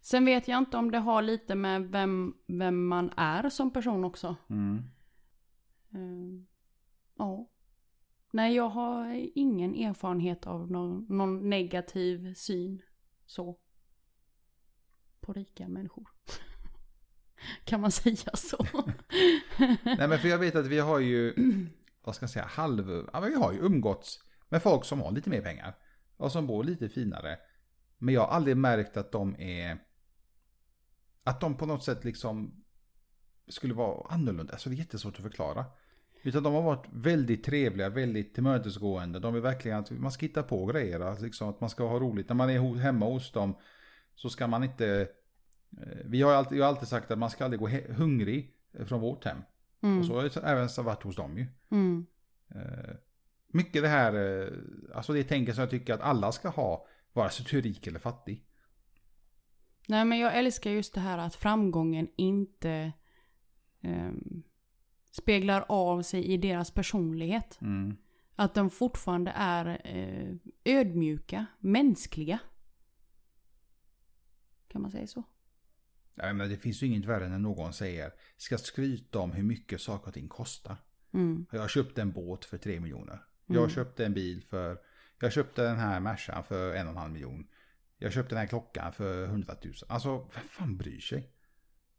Sen 0.00 0.24
vet 0.24 0.48
jag 0.48 0.58
inte 0.58 0.76
om 0.76 0.90
det 0.90 0.98
har 0.98 1.22
lite 1.22 1.54
med 1.54 1.82
vem, 1.90 2.34
vem 2.46 2.86
man 2.88 3.10
är 3.16 3.48
som 3.48 3.70
person 3.72 4.04
också. 4.04 4.36
Mm. 4.50 4.82
Ja. 7.18 7.48
Nej, 8.32 8.54
jag 8.54 8.68
har 8.68 9.28
ingen 9.34 9.74
erfarenhet 9.74 10.46
av 10.46 10.70
någon, 10.70 11.06
någon 11.08 11.50
negativ 11.50 12.34
syn 12.34 12.82
så. 13.26 13.58
På 15.20 15.32
rika 15.32 15.68
människor. 15.68 16.08
kan 17.64 17.80
man 17.80 17.92
säga 17.92 18.36
så? 18.36 18.66
Nej 19.82 20.08
men 20.08 20.18
för 20.18 20.28
jag 20.28 20.38
vet 20.38 20.54
att 20.54 20.66
vi 20.66 20.78
har 20.78 20.98
ju, 20.98 21.34
vad 22.04 22.14
ska 22.14 22.22
jag 22.22 22.30
säga, 22.30 22.46
halv, 22.46 23.08
ja 23.12 23.20
men 23.20 23.30
vi 23.30 23.36
har 23.36 23.52
ju 23.52 23.58
umgåtts 23.58 24.20
med 24.48 24.62
folk 24.62 24.84
som 24.84 25.00
har 25.00 25.12
lite 25.12 25.30
mer 25.30 25.42
pengar. 25.42 25.76
Och 26.16 26.32
som 26.32 26.46
bor 26.46 26.64
lite 26.64 26.88
finare. 26.88 27.38
Men 27.98 28.14
jag 28.14 28.20
har 28.20 28.28
aldrig 28.28 28.56
märkt 28.56 28.96
att 28.96 29.12
de 29.12 29.40
är, 29.40 29.78
att 31.24 31.40
de 31.40 31.56
på 31.56 31.66
något 31.66 31.84
sätt 31.84 32.04
liksom 32.04 32.64
skulle 33.48 33.74
vara 33.74 34.08
annorlunda. 34.08 34.52
Alltså 34.52 34.68
det 34.68 34.74
är 34.74 34.78
jättesvårt 34.78 35.16
att 35.16 35.22
förklara. 35.22 35.64
Utan 36.22 36.42
de 36.42 36.54
har 36.54 36.62
varit 36.62 36.86
väldigt 36.92 37.44
trevliga, 37.44 37.88
väldigt 37.88 38.34
tillmötesgående. 38.34 39.18
De 39.18 39.34
vill 39.34 39.42
verkligen 39.42 39.78
att 39.78 39.90
man 39.90 40.12
ska 40.12 40.26
hitta 40.26 40.42
på 40.42 40.66
grejer. 40.66 41.00
Alltså 41.00 41.24
liksom 41.24 41.48
att 41.48 41.60
man 41.60 41.70
ska 41.70 41.88
ha 41.88 41.98
roligt. 41.98 42.28
När 42.28 42.36
man 42.36 42.50
är 42.50 42.74
hemma 42.74 43.06
hos 43.06 43.32
dem 43.32 43.54
så 44.14 44.30
ska 44.30 44.46
man 44.46 44.64
inte... 44.64 45.08
eh, 45.80 45.98
Vi 46.04 46.22
har 46.22 46.32
alltid, 46.32 46.58
jag 46.58 46.64
har 46.64 46.68
alltid 46.68 46.88
sagt 46.88 47.10
att 47.10 47.18
man 47.18 47.30
ska 47.30 47.44
aldrig 47.44 47.60
gå 47.60 47.68
hungrig 47.94 48.54
från 48.86 49.00
vårt 49.00 49.24
hem. 49.24 49.38
Mm. 49.82 49.98
Och 49.98 50.06
så 50.06 50.14
har 50.14 50.22
det 50.22 50.36
även 50.36 50.68
varit 50.84 51.02
hos 51.02 51.16
dem 51.16 51.38
ju. 51.38 51.46
Mm. 51.70 52.06
Eh, 52.54 52.94
Mycket 53.52 53.82
det 53.82 53.88
här, 53.88 54.42
eh, 54.42 54.48
alltså 54.94 55.12
det 55.12 55.24
tänker 55.24 55.52
som 55.52 55.60
jag 55.60 55.70
tycker 55.70 55.94
att 55.94 56.00
alla 56.00 56.32
ska 56.32 56.48
ha, 56.48 56.86
vare 57.12 57.30
sig 57.30 57.46
du 57.50 57.58
är 57.58 57.62
rik 57.62 57.86
eller 57.86 57.98
fattig. 57.98 58.44
Nej 59.88 60.04
men 60.04 60.18
jag 60.18 60.38
älskar 60.38 60.70
just 60.70 60.94
det 60.94 61.00
här 61.00 61.18
att 61.18 61.34
framgången 61.34 62.08
inte 62.16 62.92
ehm, 63.82 64.42
speglar 65.18 65.64
av 65.68 66.02
sig 66.02 66.24
i 66.24 66.36
deras 66.36 66.70
personlighet. 66.70 67.58
Mm. 67.60 67.96
Att 68.36 68.54
de 68.54 68.70
fortfarande 68.70 69.32
är 69.34 69.80
eh, 69.84 70.34
ödmjuka, 70.64 71.46
mänskliga. 71.60 72.38
Kan 74.68 74.82
man 74.82 74.90
säga 74.90 75.06
så? 75.06 75.22
Ja, 76.14 76.32
men 76.32 76.50
det 76.50 76.56
finns 76.56 76.82
ju 76.82 76.86
inget 76.86 77.04
värre 77.04 77.28
när 77.28 77.38
någon 77.38 77.72
säger, 77.72 78.12
ska 78.36 78.58
skryta 78.58 79.18
om 79.18 79.32
hur 79.32 79.42
mycket 79.42 79.80
saker 79.80 80.08
och 80.08 80.14
ting 80.14 80.28
kostar. 80.28 80.76
Mm. 81.14 81.46
Jag 81.52 81.70
köpte 81.70 82.02
en 82.02 82.12
båt 82.12 82.44
för 82.44 82.58
3 82.58 82.80
miljoner. 82.80 83.22
Jag 83.46 83.56
Mm. 83.56 83.70
köpte 83.70 84.06
en 84.06 84.14
bil 84.14 84.42
för, 84.42 84.78
jag 85.20 85.32
köpte 85.32 85.62
den 85.62 85.76
här 85.76 86.00
Mercan 86.00 86.44
för 86.44 86.74
en 86.74 86.86
och 86.86 86.92
en 86.92 86.98
halv 86.98 87.12
miljon. 87.12 87.46
Jag 87.98 88.12
köpte 88.12 88.34
den 88.34 88.38
här 88.40 88.46
klockan 88.46 88.92
för 88.92 89.24
100 89.24 89.54
000. 89.64 89.74
Alltså, 89.88 90.18
vem 90.34 90.44
fan 90.50 90.76
bryr 90.76 91.00
sig? 91.00 91.32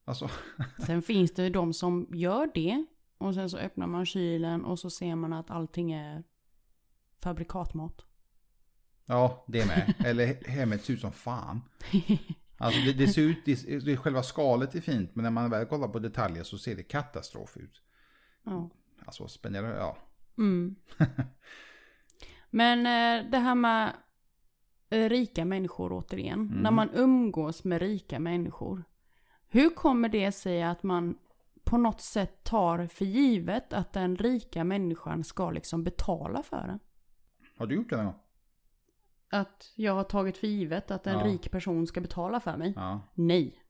Alltså, 0.05 0.29
Sen 0.85 1.01
finns 1.01 1.33
det 1.33 1.43
ju 1.43 1.49
de 1.49 1.73
som 1.73 2.07
gör 2.13 2.51
det. 2.53 2.85
Och 3.19 3.33
sen 3.33 3.49
så 3.49 3.57
öppnar 3.57 3.87
man 3.87 4.05
kylen 4.05 4.65
och 4.65 4.79
så 4.79 4.89
ser 4.89 5.15
man 5.15 5.33
att 5.33 5.51
allting 5.51 5.91
är 5.91 6.23
fabrikatmat. 7.21 8.05
ja, 9.05 9.45
det 9.47 9.65
med. 9.65 9.93
Eller 10.05 10.49
hemmet 10.49 10.83
ser 10.83 10.93
ut 10.93 11.01
som 11.01 11.11
fan. 11.11 11.61
Alltså 12.61 12.81
det, 12.81 12.93
det 12.93 13.07
ser 13.07 13.21
ut, 13.21 13.45
det, 13.45 13.85
det, 13.85 13.97
själva 13.97 14.23
skalet 14.23 14.75
är 14.75 14.81
fint, 14.81 15.15
men 15.15 15.23
när 15.23 15.31
man 15.31 15.49
väl 15.49 15.65
kollar 15.65 15.87
på 15.87 15.99
detaljer 15.99 16.43
så 16.43 16.57
ser 16.57 16.75
det 16.75 16.83
katastrof 16.83 17.57
ut. 17.57 17.81
ja. 18.43 18.69
Alltså 19.05 19.27
spendera, 19.27 19.77
ja. 19.77 19.97
Mm. 20.37 20.75
Men 22.49 22.79
eh, 22.79 23.31
det 23.31 23.37
här 23.37 23.55
med 23.55 23.93
eh, 24.89 25.09
rika 25.09 25.45
människor 25.45 25.93
återigen. 25.93 26.39
Mm. 26.39 26.61
När 26.61 26.71
man 26.71 26.89
umgås 26.93 27.63
med 27.63 27.81
rika 27.81 28.19
människor. 28.19 28.83
Hur 29.47 29.69
kommer 29.69 30.09
det 30.09 30.31
sig 30.31 30.63
att 30.63 30.83
man 30.83 31.17
på 31.69 31.77
något 31.77 32.01
sätt 32.01 32.43
tar 32.43 32.87
för 32.87 33.05
givet 33.05 33.73
att 33.73 33.93
den 33.93 34.17
rika 34.17 34.63
människan 34.63 35.23
ska 35.23 35.51
liksom 35.51 35.83
betala 35.83 36.43
för 36.43 36.67
en? 36.67 36.79
Har 37.57 37.67
du 37.67 37.75
gjort 37.75 37.89
det 37.89 37.95
någon 37.97 38.05
gång? 38.05 38.19
Att 39.31 39.73
jag 39.75 39.93
har 39.93 40.03
tagit 40.03 40.37
för 40.37 40.47
givet 40.47 40.91
att 40.91 41.07
en 41.07 41.19
Ja. 41.19 41.25
rik 41.25 41.51
person 41.51 41.87
ska 41.87 42.01
betala 42.01 42.39
för 42.39 42.57
mig? 42.57 42.73
Ja. 42.75 43.01
Nej. 43.13 43.63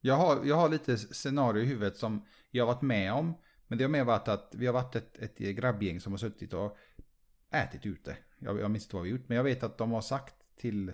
Jag 0.00 0.16
har, 0.16 0.44
jag 0.44 0.56
har 0.56 0.68
lite 0.68 0.96
scenario 0.98 1.62
i 1.62 1.66
huvudet 1.66 1.96
som 1.96 2.26
jag 2.50 2.66
har 2.66 2.74
varit 2.74 2.82
med 2.82 3.12
om. 3.12 3.34
Men 3.66 3.78
det 3.78 3.84
har 3.84 3.88
mer 3.88 4.04
varit 4.04 4.28
att 4.28 4.54
vi 4.54 4.66
har 4.66 4.72
varit 4.72 4.96
ett, 4.96 5.18
ett 5.18 5.38
grabbgäng 5.38 6.00
som 6.00 6.12
har 6.12 6.18
suttit 6.18 6.52
och 6.52 6.76
ätit 7.50 7.86
ute. 7.86 8.16
Jag, 8.38 8.60
jag 8.60 8.70
minns 8.70 8.84
inte 8.84 8.96
vad 8.96 9.04
vi 9.04 9.10
gjort. 9.10 9.28
Men 9.28 9.36
jag 9.36 9.44
vet 9.44 9.62
att 9.62 9.78
de 9.78 9.92
har 9.92 10.00
sagt 10.00 10.56
till 10.56 10.92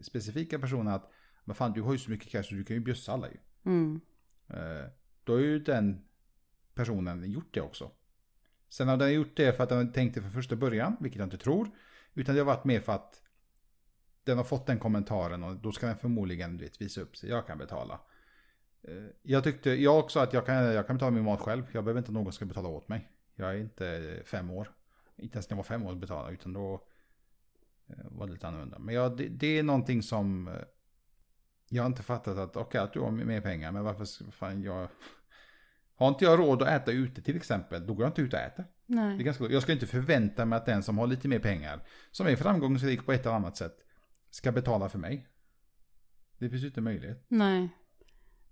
specifika 0.00 0.58
personer 0.58 0.94
att 0.94 1.10
men 1.44 1.54
fan 1.56 1.72
du 1.72 1.82
har 1.82 1.92
ju 1.92 1.98
så 1.98 2.10
mycket 2.10 2.28
cash 2.30 2.42
så 2.42 2.54
du 2.54 2.64
kan 2.64 2.76
ju 2.76 2.80
bjussa 2.82 3.12
alla 3.12 3.28
ju. 3.28 3.36
Mm. 3.64 4.00
Eh, 4.48 4.90
då 5.30 5.36
har 5.36 5.40
ju 5.40 5.58
den 5.58 6.04
personen 6.74 7.30
gjort 7.30 7.54
det 7.54 7.60
också. 7.60 7.90
Sen 8.68 8.88
har 8.88 8.96
den 8.96 9.12
gjort 9.12 9.36
det 9.36 9.56
för 9.56 9.62
att 9.62 9.68
den 9.68 9.92
tänkte 9.92 10.20
från 10.20 10.30
första 10.30 10.56
början, 10.56 10.96
vilket 11.00 11.18
jag 11.18 11.26
inte 11.26 11.38
tror. 11.38 11.70
Utan 12.14 12.34
det 12.34 12.40
har 12.40 12.46
varit 12.46 12.64
mer 12.64 12.80
för 12.80 12.92
att 12.92 13.22
den 14.24 14.36
har 14.36 14.44
fått 14.44 14.66
den 14.66 14.78
kommentaren 14.78 15.44
och 15.44 15.56
då 15.56 15.72
ska 15.72 15.86
den 15.86 15.96
förmodligen 15.96 16.58
vet, 16.58 16.80
visa 16.80 17.00
upp 17.00 17.16
sig. 17.16 17.30
Jag 17.30 17.46
kan 17.46 17.58
betala. 17.58 18.00
Eh, 18.82 19.04
jag 19.22 19.44
tyckte, 19.44 19.70
jag 19.70 19.98
också 19.98 20.20
att 20.20 20.32
jag 20.32 20.46
kan, 20.46 20.56
jag 20.56 20.86
kan 20.86 20.96
betala 20.96 21.10
min 21.10 21.24
mat 21.24 21.40
själv. 21.40 21.64
Jag 21.72 21.84
behöver 21.84 21.98
inte 21.98 22.08
att 22.10 22.14
någon 22.14 22.32
ska 22.32 22.44
betala 22.44 22.68
åt 22.68 22.88
mig. 22.88 23.08
Jag 23.34 23.50
är 23.50 23.56
inte 23.58 24.22
fem 24.24 24.50
år. 24.50 24.72
Inte 25.16 25.36
ens 25.36 25.50
när 25.50 25.54
jag 25.54 25.56
var 25.56 25.64
fem 25.64 25.86
år 25.86 25.92
att 25.92 25.98
betala 25.98 26.30
utan 26.30 26.52
då 26.52 26.86
eh, 27.86 27.94
var 28.08 28.26
det 28.26 28.32
lite 28.32 28.48
annorlunda. 28.48 28.78
Men 28.78 28.94
ja, 28.94 29.08
det, 29.08 29.28
det 29.28 29.58
är 29.58 29.62
någonting 29.62 30.02
som 30.02 30.48
eh, 30.48 30.54
jag 31.68 31.82
har 31.82 31.86
inte 31.88 32.02
fattat 32.02 32.38
att 32.38 32.56
okej 32.56 32.80
att 32.80 32.92
du 32.92 33.00
har 33.00 33.10
mer 33.10 33.40
pengar 33.40 33.72
men 33.72 33.84
varför 33.84 34.04
ska- 34.04 34.30
fan 34.30 34.62
jag 34.62 34.88
har 36.06 36.08
inte 36.08 36.24
jag 36.24 36.38
råd 36.38 36.62
att 36.62 36.68
äta 36.68 36.92
ute 36.92 37.22
till 37.22 37.36
exempel 37.36 37.86
då 37.86 37.94
går 37.94 38.04
jag 38.04 38.10
inte 38.10 38.22
ut 38.22 38.32
och 38.32 38.38
äter. 38.38 38.64
Det 38.86 38.92
är 38.92 38.96
Nej. 38.96 39.24
ganska, 39.24 39.44
jag 39.44 39.62
ska 39.62 39.72
inte 39.72 39.86
förvänta 39.86 40.44
mig 40.44 40.56
att 40.56 40.66
den 40.66 40.82
som 40.82 40.98
har 40.98 41.06
lite 41.06 41.28
mer 41.28 41.38
pengar 41.38 41.80
som 42.10 42.26
är 42.26 42.36
framgångsrik 42.36 43.06
på 43.06 43.12
ett 43.12 43.26
eller 43.26 43.36
annat 43.36 43.56
sätt 43.56 43.76
ska 44.30 44.52
betala 44.52 44.88
för 44.88 44.98
mig. 44.98 45.26
Det 46.38 46.50
finns 46.50 46.62
ju 46.62 46.66
inte 46.66 46.80
möjlighet. 46.80 47.24
Nej. 47.28 47.68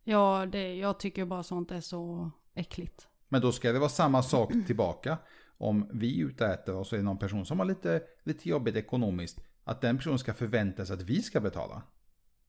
Ja, 0.04 0.46
det, 0.52 0.74
jag 0.74 1.00
tycker 1.00 1.24
bara 1.24 1.42
sånt 1.42 1.70
är 1.70 1.80
så 1.80 2.30
äckligt. 2.54 3.08
Men 3.28 3.40
då 3.40 3.52
ska 3.52 3.72
det 3.72 3.78
vara 3.78 3.88
samma 3.88 4.22
sak 4.22 4.52
tillbaka. 4.66 5.18
Om 5.58 5.90
vi 5.92 6.20
är 6.20 6.26
ute 6.26 6.44
och 6.44 6.50
äter 6.50 6.74
och 6.74 6.86
så 6.86 6.96
är 6.96 6.98
det 6.98 7.04
någon 7.04 7.18
person 7.18 7.46
som 7.46 7.58
har 7.58 7.66
lite, 7.66 8.02
lite 8.24 8.48
jobbigt 8.48 8.76
ekonomiskt. 8.76 9.40
Att 9.64 9.80
den 9.80 9.96
personen 9.96 10.18
ska 10.18 10.34
förvänta 10.34 10.86
sig 10.86 10.94
att 10.94 11.02
vi 11.02 11.22
ska 11.22 11.40
betala. 11.40 11.82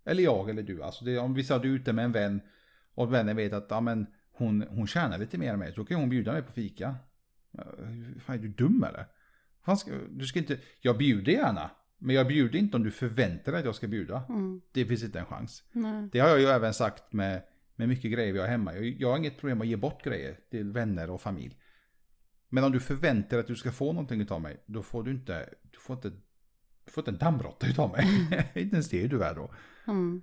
Eller 0.05 0.23
jag 0.23 0.49
eller 0.49 0.63
du. 0.63 0.83
Alltså 0.83 1.05
det, 1.05 1.17
om 1.17 1.33
vi 1.33 1.43
sa 1.43 1.59
du 1.59 1.69
är 1.69 1.75
ute 1.75 1.93
med 1.93 2.05
en 2.05 2.11
vän 2.11 2.41
och 2.93 3.13
vännen 3.13 3.35
vet 3.35 3.53
att 3.53 3.67
ja, 3.69 3.81
men 3.81 4.07
hon, 4.39 4.65
hon 4.69 4.87
tjänar 4.87 5.17
lite 5.17 5.37
mer 5.37 5.53
än 5.53 5.59
mig. 5.59 5.73
Så 5.73 5.85
kan 5.85 5.99
hon 5.99 6.09
bjuda 6.09 6.31
mig 6.33 6.41
på 6.41 6.51
fika. 6.51 6.95
Fan, 8.25 8.35
är 8.35 8.37
du 8.37 8.47
dum 8.47 8.83
eller? 8.83 9.05
Fan 9.65 9.77
ska, 9.77 9.91
du 10.09 10.25
ska 10.25 10.39
inte, 10.39 10.59
jag 10.81 10.97
bjuder 10.97 11.31
gärna. 11.31 11.71
Men 11.97 12.15
jag 12.15 12.27
bjuder 12.27 12.59
inte 12.59 12.77
om 12.77 12.83
du 12.83 12.91
förväntar 12.91 13.51
dig 13.51 13.59
att 13.59 13.65
jag 13.65 13.75
ska 13.75 13.87
bjuda. 13.87 14.23
Mm. 14.29 14.61
Det 14.71 14.85
finns 14.85 15.03
inte 15.03 15.19
en 15.19 15.25
chans. 15.25 15.63
Nej. 15.71 16.09
Det 16.11 16.19
har 16.19 16.29
jag 16.29 16.39
ju 16.39 16.45
även 16.45 16.73
sagt 16.73 17.13
med, 17.13 17.41
med 17.75 17.87
mycket 17.87 18.11
grejer 18.11 18.33
vi 18.33 18.39
har 18.39 18.47
hemma. 18.47 18.75
Jag, 18.75 18.85
jag 18.85 19.09
har 19.09 19.17
inget 19.17 19.37
problem 19.37 19.61
att 19.61 19.67
ge 19.67 19.75
bort 19.75 20.03
grejer 20.03 20.39
till 20.51 20.71
vänner 20.71 21.09
och 21.09 21.21
familj. 21.21 21.57
Men 22.49 22.63
om 22.63 22.71
du 22.71 22.79
förväntar 22.79 23.29
dig 23.29 23.39
att 23.39 23.47
du 23.47 23.55
ska 23.55 23.71
få 23.71 23.93
någonting 23.93 24.29
av 24.29 24.41
mig, 24.41 24.63
då 24.65 24.83
får 24.83 25.03
du 25.03 25.11
inte, 25.11 25.49
du 25.71 25.79
får 25.79 25.95
inte, 25.95 26.09
du 26.85 26.91
får 26.91 27.01
inte 27.01 27.11
en 27.11 27.17
dammråtta 27.17 27.67
utav 27.67 27.91
mig. 27.91 28.05
inte 28.53 28.75
ens 28.75 28.89
det 28.89 29.03
är 29.03 29.07
du 29.07 29.17
värd 29.17 29.35
då. 29.35 29.53
Mm. 29.87 30.21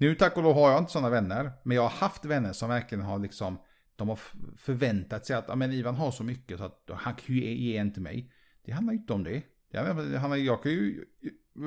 Nu 0.00 0.14
tack 0.14 0.36
och 0.36 0.42
lov 0.42 0.54
har 0.54 0.70
jag 0.70 0.78
inte 0.78 0.92
sådana 0.92 1.10
vänner, 1.10 1.52
men 1.62 1.74
jag 1.74 1.82
har 1.82 1.90
haft 1.90 2.24
vänner 2.24 2.52
som 2.52 2.68
verkligen 2.68 3.04
har 3.04 3.18
liksom, 3.18 3.58
de 3.96 4.08
har 4.08 4.18
förväntat 4.56 5.26
sig 5.26 5.36
att, 5.36 5.44
ja 5.48 5.54
men 5.54 5.72
Ivan 5.72 5.94
har 5.94 6.10
så 6.10 6.24
mycket 6.24 6.58
så 6.58 6.64
att 6.64 6.90
han 6.92 7.14
kan 7.14 7.34
ju 7.34 7.54
ge, 7.54 7.76
en 7.76 7.92
till 7.92 8.02
mig. 8.02 8.32
Det 8.64 8.72
handlar 8.72 8.94
inte 8.94 9.12
om 9.12 9.24
det. 9.24 9.42
det 9.70 9.78
handlar, 9.78 10.18
han, 10.18 10.44
jag 10.44 10.62
kan 10.62 10.72
ju, 10.72 11.04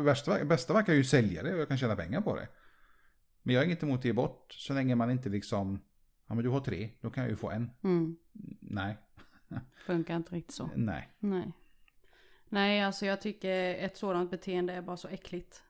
bästa, 0.06 0.46
bästa 0.46 0.74
verkar 0.74 0.94
ju 0.94 1.04
sälja 1.04 1.44
det 1.44 1.54
och 1.54 1.60
jag 1.60 1.68
kan 1.68 1.78
tjäna 1.78 1.96
pengar 1.96 2.22
på 2.22 2.36
det. 2.36 2.48
Men 3.44 3.56
jag 3.56 3.62
har 3.62 3.66
inget 3.66 3.84
emot 3.84 4.00
att 4.00 4.06
ge 4.06 4.14
bort 4.14 4.54
så 4.54 4.74
länge 4.74 4.96
man 4.96 5.12
inte 5.12 5.30
liksom, 5.30 5.82
ja 6.28 6.36
men 6.36 6.44
du 6.44 6.50
har 6.50 6.60
tre, 6.60 6.90
då 7.02 7.10
kan 7.10 7.24
jag 7.24 7.30
ju 7.32 7.36
få 7.36 7.52
en. 7.52 7.72
Mm. 7.84 8.18
Nej, 8.62 8.98
Funkar 9.86 10.16
inte 10.16 10.36
riktigt 10.36 10.56
så. 10.56 10.70
nej. 10.76 11.10
Nej. 11.20 11.52
Nej, 12.50 12.82
alltså 12.82 13.06
jag 13.06 13.22
tycker 13.22 13.76
ett 13.76 13.98
sådant 13.98 14.32
beteende 14.32 14.74
är 14.74 14.82
bara 14.82 14.98
så 14.98 15.08
äckligt. 15.08 15.64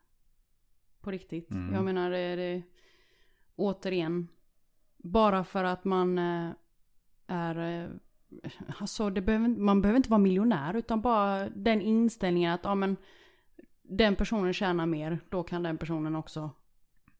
På 1.04 1.12
riktigt. 1.12 1.52
Mm. 1.52 1.74
Jag 1.76 1.84
menar, 1.84 2.10
det 2.12 2.36
det, 2.36 2.64
återigen. 3.56 4.28
Bara 4.98 5.44
för 5.44 5.64
att 5.64 5.86
man 5.86 6.18
eh, 6.18 6.50
är... 7.28 7.84
eh, 7.84 7.90
Alltså, 8.80 9.10
det 9.10 9.22
behöver, 9.22 9.48
man 9.48 9.82
behöver 9.82 9.98
inte 9.98 10.10
vara 10.10 10.20
miljonär. 10.20 10.74
Utan 10.76 11.02
bara 11.02 11.50
den 11.50 11.82
inställningen 11.82 12.54
att, 12.54 12.62
ja 12.64 12.76
men. 12.76 12.98
Den 13.86 14.16
personen 14.16 14.54
tjänar 14.54 14.86
mer. 14.86 15.20
Då 15.30 15.44
kan 15.44 15.64
den 15.64 15.78
personen 15.78 16.16
också 16.16 16.50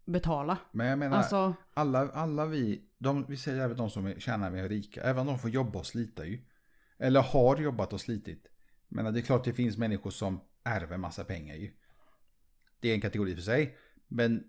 betala. 0.06 0.58
Men 0.72 0.88
jag 0.88 1.00
menar, 1.00 1.18
Alltså, 1.18 1.54
alla, 1.74 2.10
alla 2.10 2.46
vi, 2.46 2.82
de, 2.98 3.26
vi 3.28 3.38
säger 3.38 3.64
även 3.64 3.78
de 3.78 3.90
som 3.90 4.14
tjänar 4.18 4.52
mer 4.52 4.70
rika, 4.70 5.02
även 5.02 5.26
de 5.26 5.40
får 5.40 5.50
jobba 5.50 5.80
och 5.80 5.86
slita 5.86 6.26
ju. 6.26 6.40
Eller 6.98 7.22
har 7.22 7.58
jobbat 7.58 7.94
och 7.94 8.02
slitit. 8.02 8.48
Men 8.88 9.14
det 9.14 9.20
är 9.20 9.22
klart 9.22 9.44
det 9.44 9.54
finns 9.54 9.78
människor 9.78 10.10
som 10.10 10.40
ärver 10.64 10.98
massa 10.98 11.24
pengar 11.24 11.56
ju. 11.56 11.72
Det 12.84 12.90
är 12.90 12.94
en 12.96 13.02
kategori 13.02 13.36
för 13.36 13.42
sig. 13.42 13.78
Men 14.08 14.44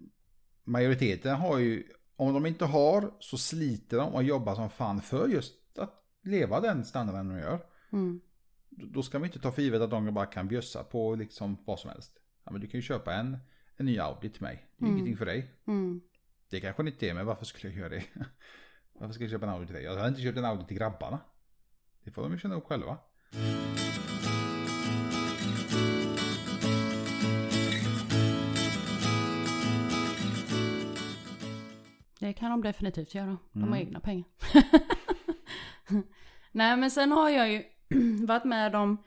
majoriteten 0.64 1.37
har 1.37 1.59
ju, 1.59 1.85
om 2.16 2.35
de 2.35 2.47
inte 2.47 2.64
har 2.64 3.14
så 3.20 3.38
sliter 3.38 3.97
de 3.97 4.14
och 4.14 4.23
jobbar 4.23 4.55
som 4.55 4.70
fan 4.70 5.01
för 5.03 5.29
just 5.29 5.79
att 5.79 6.05
leva 6.23 6.61
den 6.61 6.85
standarden 6.85 7.29
de 7.29 7.38
gör. 7.38 7.66
mm, 7.92 8.20
Då 8.70 9.03
ska 9.03 9.18
vi 9.18 9.27
inte 9.27 9.38
ta 9.40 9.53
för 9.53 9.62
givet 9.62 9.81
att 9.83 9.90
de 9.90 10.14
bara 10.14 10.27
kan 10.27 10.49
bjussa 10.49 10.85
på 10.85 11.14
liksom 11.14 11.57
vad 11.66 11.81
som 11.81 11.90
helst. 11.90 12.12
Ja, 12.44 12.53
men 12.53 12.61
du 12.61 12.66
kan 12.66 12.79
ju 12.79 12.83
köpa 12.83 13.14
en, 13.14 13.38
en 13.77 13.87
ny 13.87 13.99
Audi 13.99 14.31
till 14.31 14.42
mig. 14.42 14.66
Det 14.77 14.85
är 14.85 14.87
Mm. 14.87 14.97
ingenting 14.97 15.16
för 15.16 15.27
dig. 15.27 15.51
mm. 15.66 16.01
Det 16.51 16.61
kanske 16.61 16.83
det 16.83 16.90
inte 16.90 17.09
är, 17.09 17.14
men 17.14 17.27
varför 17.27 17.44
skulle 17.44 17.73
jag 17.73 17.79
göra 17.81 17.88
det? 17.88 18.05
Varför 18.92 19.14
ska 19.14 19.25
jag 19.25 19.31
köpa 19.31 19.47
en 19.47 19.53
Audi 19.53 19.66
till 19.66 19.75
dig? 19.75 19.85
Jag 19.85 19.97
har 19.97 20.09
inte 20.09 20.20
köpt 20.20 20.38
en 20.38 20.44
Audi 20.44 20.66
till 20.66 20.77
grabbarna. 20.77 21.20
Det 22.05 22.11
får 22.11 22.23
de 22.23 22.33
ju 22.33 22.38
känna 22.38 22.55
upp 22.55 22.64
själva. 22.64 22.99
Det 32.25 32.33
kan 32.33 32.51
de 32.51 32.63
definitivt 32.63 33.15
göra. 33.15 33.39
De 33.53 33.61
har 33.61 33.69
Mm. 33.69 33.81
egna 33.81 34.01
pengar. 34.01 34.25
Nej 36.53 36.77
men 36.77 36.91
sen 36.91 37.13
har 37.13 37.31
jag 37.31 37.53
ju 37.53 37.65
varit 38.27 38.45
med 38.45 38.75
om 38.75 38.99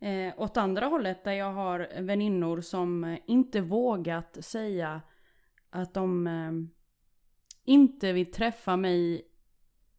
eh, 0.00 0.34
åt 0.36 0.56
andra 0.56 0.86
hållet 0.86 1.24
där 1.24 1.32
jag 1.32 1.52
har 1.52 2.02
väninnor 2.02 2.60
som 2.60 3.04
eh, 3.04 3.18
inte 3.26 3.60
vågat 3.60 4.44
säga 4.44 5.02
att 5.70 5.94
de 5.94 6.26
eh, 6.26 6.52
inte 7.64 8.12
vill 8.12 8.32
träffa 8.32 8.76
mig 8.76 9.28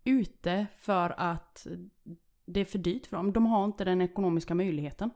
ute 0.04 0.68
för 0.78 1.10
att 1.18 1.68
det 2.46 2.60
är 2.60 2.66
för 2.66 2.80
dyrt 2.80 3.06
för 3.06 3.18
dem. 3.18 3.34
De 3.34 3.46
har 3.46 3.66
inte 3.66 3.84
den 3.84 4.02
ekonomiska 4.02 4.56
möjligheten. 4.56 5.10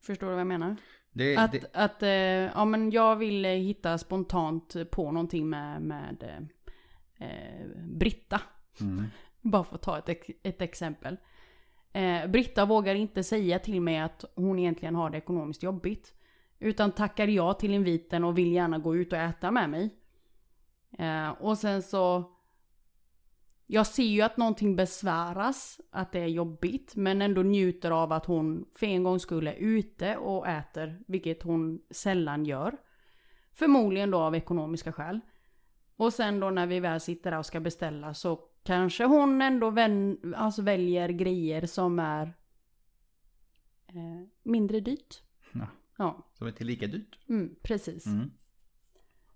Förstår 0.00 0.26
du 0.26 0.32
vad 0.32 0.40
jag 0.40 0.46
menar? 0.46 0.76
Det, 1.16 1.36
Att, 1.36 1.52
det, 1.52 1.70
att 1.72 2.02
eh, 2.02 2.08
ja 2.10 2.64
men 2.64 2.90
jag 2.90 3.16
vill 3.16 3.44
hitta 3.44 3.98
spontant 3.98 4.76
på 4.90 5.12
någonting 5.12 5.48
med, 5.48 5.82
med 5.82 6.48
eh, 7.18 7.66
Britta. 7.84 8.40
mm, 8.80 9.04
Bara 9.40 9.64
för 9.64 9.74
att 9.74 9.82
ta 9.82 9.98
ett, 9.98 10.30
ett 10.42 10.62
exempel. 10.62 11.16
Eh, 11.92 12.26
Britta 12.26 12.64
vågar 12.64 12.94
inte 12.94 13.24
säga 13.24 13.58
till 13.58 13.80
mig 13.80 13.98
att 13.98 14.24
hon 14.34 14.58
egentligen 14.58 14.94
har 14.94 15.10
det 15.10 15.18
ekonomiskt 15.18 15.62
jobbigt. 15.62 16.14
Utan 16.58 16.92
tackar 16.92 17.28
ja 17.28 17.54
till 17.54 17.74
inviten 17.74 18.24
och 18.24 18.38
vill 18.38 18.52
gärna 18.52 18.78
gå 18.78 18.96
ut 18.96 19.12
och 19.12 19.18
äta 19.18 19.50
med 19.50 19.70
mig. 19.70 19.90
Eh, 20.98 21.30
och 21.30 21.58
sen 21.58 21.82
så... 21.82 22.30
Jag 23.74 23.86
ser 23.86 24.04
ju 24.04 24.22
att 24.22 24.36
någonting 24.36 24.76
besväras, 24.76 25.80
att 25.90 26.12
det 26.12 26.18
är 26.18 26.26
jobbigt. 26.26 26.96
Men 26.96 27.22
ändå 27.22 27.42
njuter 27.42 27.90
av 27.90 28.12
att 28.12 28.26
hon 28.26 28.66
för 28.74 28.86
en 28.86 29.02
gång 29.02 29.20
skulle 29.20 29.52
är 29.52 29.56
ute 29.56 30.16
och 30.16 30.48
äter. 30.48 31.00
Vilket 31.06 31.42
hon 31.42 31.80
sällan 31.90 32.44
gör. 32.44 32.76
Förmodligen 33.52 34.10
då 34.10 34.18
av 34.18 34.34
ekonomiska 34.34 34.92
skäl. 34.92 35.20
Och 35.96 36.12
sen 36.12 36.40
då 36.40 36.50
när 36.50 36.66
vi 36.66 36.80
väl 36.80 37.00
sitter 37.00 37.30
där 37.30 37.38
och 37.38 37.46
ska 37.46 37.60
beställa 37.60 38.14
så 38.14 38.36
kanske 38.62 39.04
hon 39.04 39.42
ändå 39.42 39.70
vän, 39.70 40.34
alltså 40.36 40.62
väljer 40.62 41.08
grejer 41.08 41.66
som 41.66 41.98
är 41.98 42.26
eh, 43.86 44.28
mindre 44.42 44.80
dyrt. 44.80 45.22
Ja. 45.52 45.66
Ja, 45.96 46.30
som 46.34 46.46
är 46.46 46.52
till 46.52 46.66
lika 46.66 46.86
dyrt. 46.86 47.18
mm, 47.28 47.54
precis. 47.62 48.06
Mm. 48.06 48.30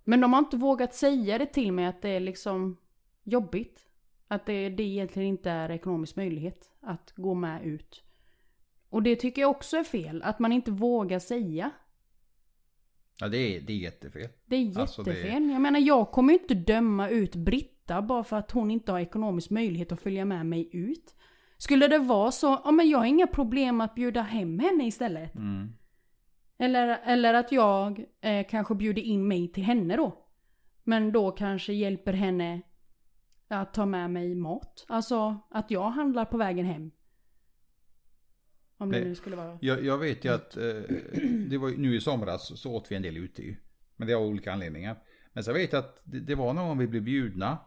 Men 0.04 0.20
de 0.20 0.32
har 0.32 0.40
inte 0.40 0.56
vågat 0.56 0.94
säga 0.94 1.38
det 1.38 1.46
till 1.46 1.72
mig 1.72 1.86
att 1.86 2.02
det 2.02 2.08
är 2.08 2.20
liksom 2.20 2.76
jobbigt. 3.24 3.87
Att 4.28 4.46
det, 4.46 4.68
det 4.68 4.82
egentligen 4.82 5.28
inte 5.28 5.50
är 5.50 5.70
ekonomisk 5.70 6.16
möjlighet 6.16 6.70
att 6.80 7.12
gå 7.16 7.34
med 7.34 7.64
ut. 7.66 8.02
Och 8.88 9.02
det 9.02 9.16
tycker 9.16 9.42
jag 9.42 9.50
också 9.50 9.76
är 9.76 9.84
fel. 9.84 10.22
Att 10.22 10.38
man 10.38 10.52
inte 10.52 10.70
vågar 10.70 11.18
säga. 11.18 11.70
Ja, 13.20 13.28
det 13.28 13.38
är, 13.56 13.60
det 13.60 13.72
är 13.72 13.76
jättefel. 13.76 14.28
Det 14.46 14.56
är 14.56 14.80
Alltså, 14.80 15.02
det- 15.02 15.10
jättefel. 15.10 15.50
Jag 15.50 15.60
menar 15.60 15.80
jag 15.80 16.10
kommer 16.10 16.32
ju 16.32 16.38
inte 16.38 16.54
döma 16.54 17.08
ut 17.08 17.36
Britta 17.36 18.02
bara 18.02 18.24
för 18.24 18.36
att 18.36 18.50
hon 18.50 18.70
inte 18.70 18.92
har 18.92 18.98
ekonomisk 19.00 19.50
möjlighet 19.50 19.92
att 19.92 20.00
följa 20.00 20.24
med 20.24 20.46
mig 20.46 20.68
ut. 20.72 21.14
Skulle 21.56 21.88
det 21.88 21.98
vara 21.98 22.30
så, 22.30 22.60
ja 22.64 22.70
men 22.70 22.88
jag 22.90 22.98
har 22.98 23.04
inga 23.04 23.26
problem 23.26 23.80
att 23.80 23.94
bjuda 23.94 24.22
hem 24.22 24.58
henne 24.58 24.86
istället. 24.86 25.34
Mm. 25.34 25.72
Eller, 26.58 27.00
eller 27.04 27.34
att 27.34 27.52
jag 27.52 28.04
eh, 28.20 28.46
kanske 28.50 28.74
bjuder 28.74 29.02
in 29.02 29.28
mig 29.28 29.48
till 29.52 29.62
henne 29.64 29.96
då. 29.96 30.24
Men 30.84 31.12
då 31.12 31.30
kanske 31.30 31.72
hjälper 31.72 32.12
henne 32.12 32.62
att 33.48 33.74
ta 33.74 33.86
med 33.86 34.10
mig 34.10 34.34
mat. 34.34 34.84
Alltså 34.88 35.38
att 35.50 35.70
jag 35.70 35.90
handlar 35.90 36.24
på 36.24 36.36
vägen 36.36 36.66
hem. 36.66 36.90
Om 38.76 38.90
det 38.90 38.98
Det- 38.98 39.04
nu 39.04 39.14
skulle 39.14 39.36
vara... 39.36 39.58
Jag, 39.60 39.84
jag 39.84 39.98
vet 39.98 40.24
ju 40.24 40.28
att 40.34 40.56
eh, 40.56 40.62
det 41.48 41.58
var 41.58 41.70
nu 41.70 41.96
i 41.96 42.00
somras 42.00 42.60
så 42.60 42.72
åt 42.72 42.92
vi 42.92 42.96
en 42.96 43.02
del 43.02 43.16
ute 43.16 43.42
ju. 43.42 43.56
Men 43.96 44.08
det 44.08 44.14
var 44.14 44.22
olika 44.22 44.52
anledningar. 44.52 44.96
Men 45.32 45.44
så 45.44 45.52
vet 45.52 45.72
jag 45.72 45.78
att 45.78 46.00
det, 46.04 46.20
det 46.20 46.34
var 46.34 46.52
någon 46.52 46.68
gång 46.68 46.78
vi 46.78 46.86
blev 46.86 47.02
bjudna. 47.02 47.58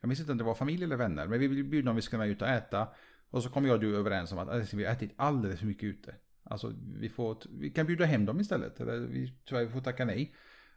Jag 0.00 0.08
minns 0.08 0.20
inte 0.20 0.32
om 0.32 0.38
det 0.38 0.44
var 0.44 0.54
familj 0.54 0.84
eller 0.84 0.96
vänner. 0.96 1.26
Men 1.26 1.40
vi 1.40 1.48
blev 1.48 1.64
bjudna 1.64 1.90
om 1.90 1.96
vi 1.96 2.02
skulle 2.02 2.18
vara 2.18 2.28
ute 2.28 2.44
och 2.44 2.50
äta. 2.50 2.88
Och 3.30 3.42
så 3.42 3.48
kom 3.50 3.66
jag 3.66 3.74
och 3.74 3.80
du 3.80 3.96
överens 3.96 4.32
om 4.32 4.38
att 4.38 4.48
alltså, 4.48 4.76
vi 4.76 4.84
har 4.84 4.92
ätit 4.92 5.12
alldeles 5.16 5.58
för 5.60 5.66
mycket 5.66 5.84
ute. 5.84 6.14
Alltså 6.42 6.72
vi, 6.98 7.08
får, 7.08 7.38
vi 7.58 7.70
kan 7.70 7.86
bjuda 7.86 8.04
hem 8.04 8.24
dem 8.26 8.40
istället. 8.40 8.80
Eller 8.80 8.98
vi, 8.98 9.32
tyvärr 9.44 9.64
vi 9.64 9.70
får 9.70 9.80
tacka 9.80 10.04
nej. 10.04 10.34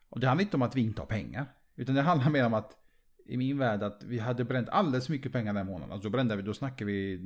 Och 0.10 0.20
det 0.20 0.28
handlar 0.28 0.44
inte 0.44 0.58
om 0.58 0.62
att 0.62 0.76
vi 0.76 0.82
inte 0.82 1.02
har 1.02 1.08
pengar. 1.08 1.46
Utan 1.76 1.96
det 1.96 2.02
handlar 2.02 2.30
mer 2.30 2.46
om 2.46 2.54
att 2.54 2.78
i 3.30 3.38
min 3.38 3.58
värld 3.58 3.84
att 3.84 4.04
vi 4.04 4.20
hade 4.20 4.44
bränt 4.44 4.70
alldeles 4.70 5.06
för 5.06 5.14
mycket 5.14 5.32
pengar 5.32 5.54
den 5.54 5.66
månaden. 5.66 5.94
Alltså 5.94 6.10
brände 6.10 6.36
vi, 6.36 6.42
då 6.42 6.54
snackar 6.54 6.86
vi 6.86 7.18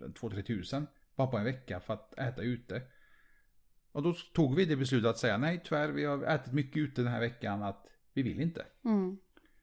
2-3 0.00 0.42
tusen. 0.42 0.86
Bara 1.16 1.26
på 1.26 1.38
en 1.38 1.44
vecka 1.44 1.80
för 1.80 1.94
att 1.94 2.18
äta 2.18 2.42
ute. 2.42 2.82
Och 3.92 4.02
då 4.02 4.14
tog 4.32 4.56
vi 4.56 4.64
det 4.64 4.76
beslutet 4.76 5.10
att 5.10 5.18
säga 5.18 5.38
nej 5.38 5.62
tyvärr 5.64 5.88
vi 5.88 6.04
har 6.04 6.24
ätit 6.24 6.52
mycket 6.52 6.76
ute 6.76 7.02
den 7.02 7.12
här 7.12 7.20
veckan 7.20 7.62
att 7.62 7.86
vi 8.12 8.22
vill 8.22 8.40
inte. 8.40 8.66
Mm. 8.84 9.18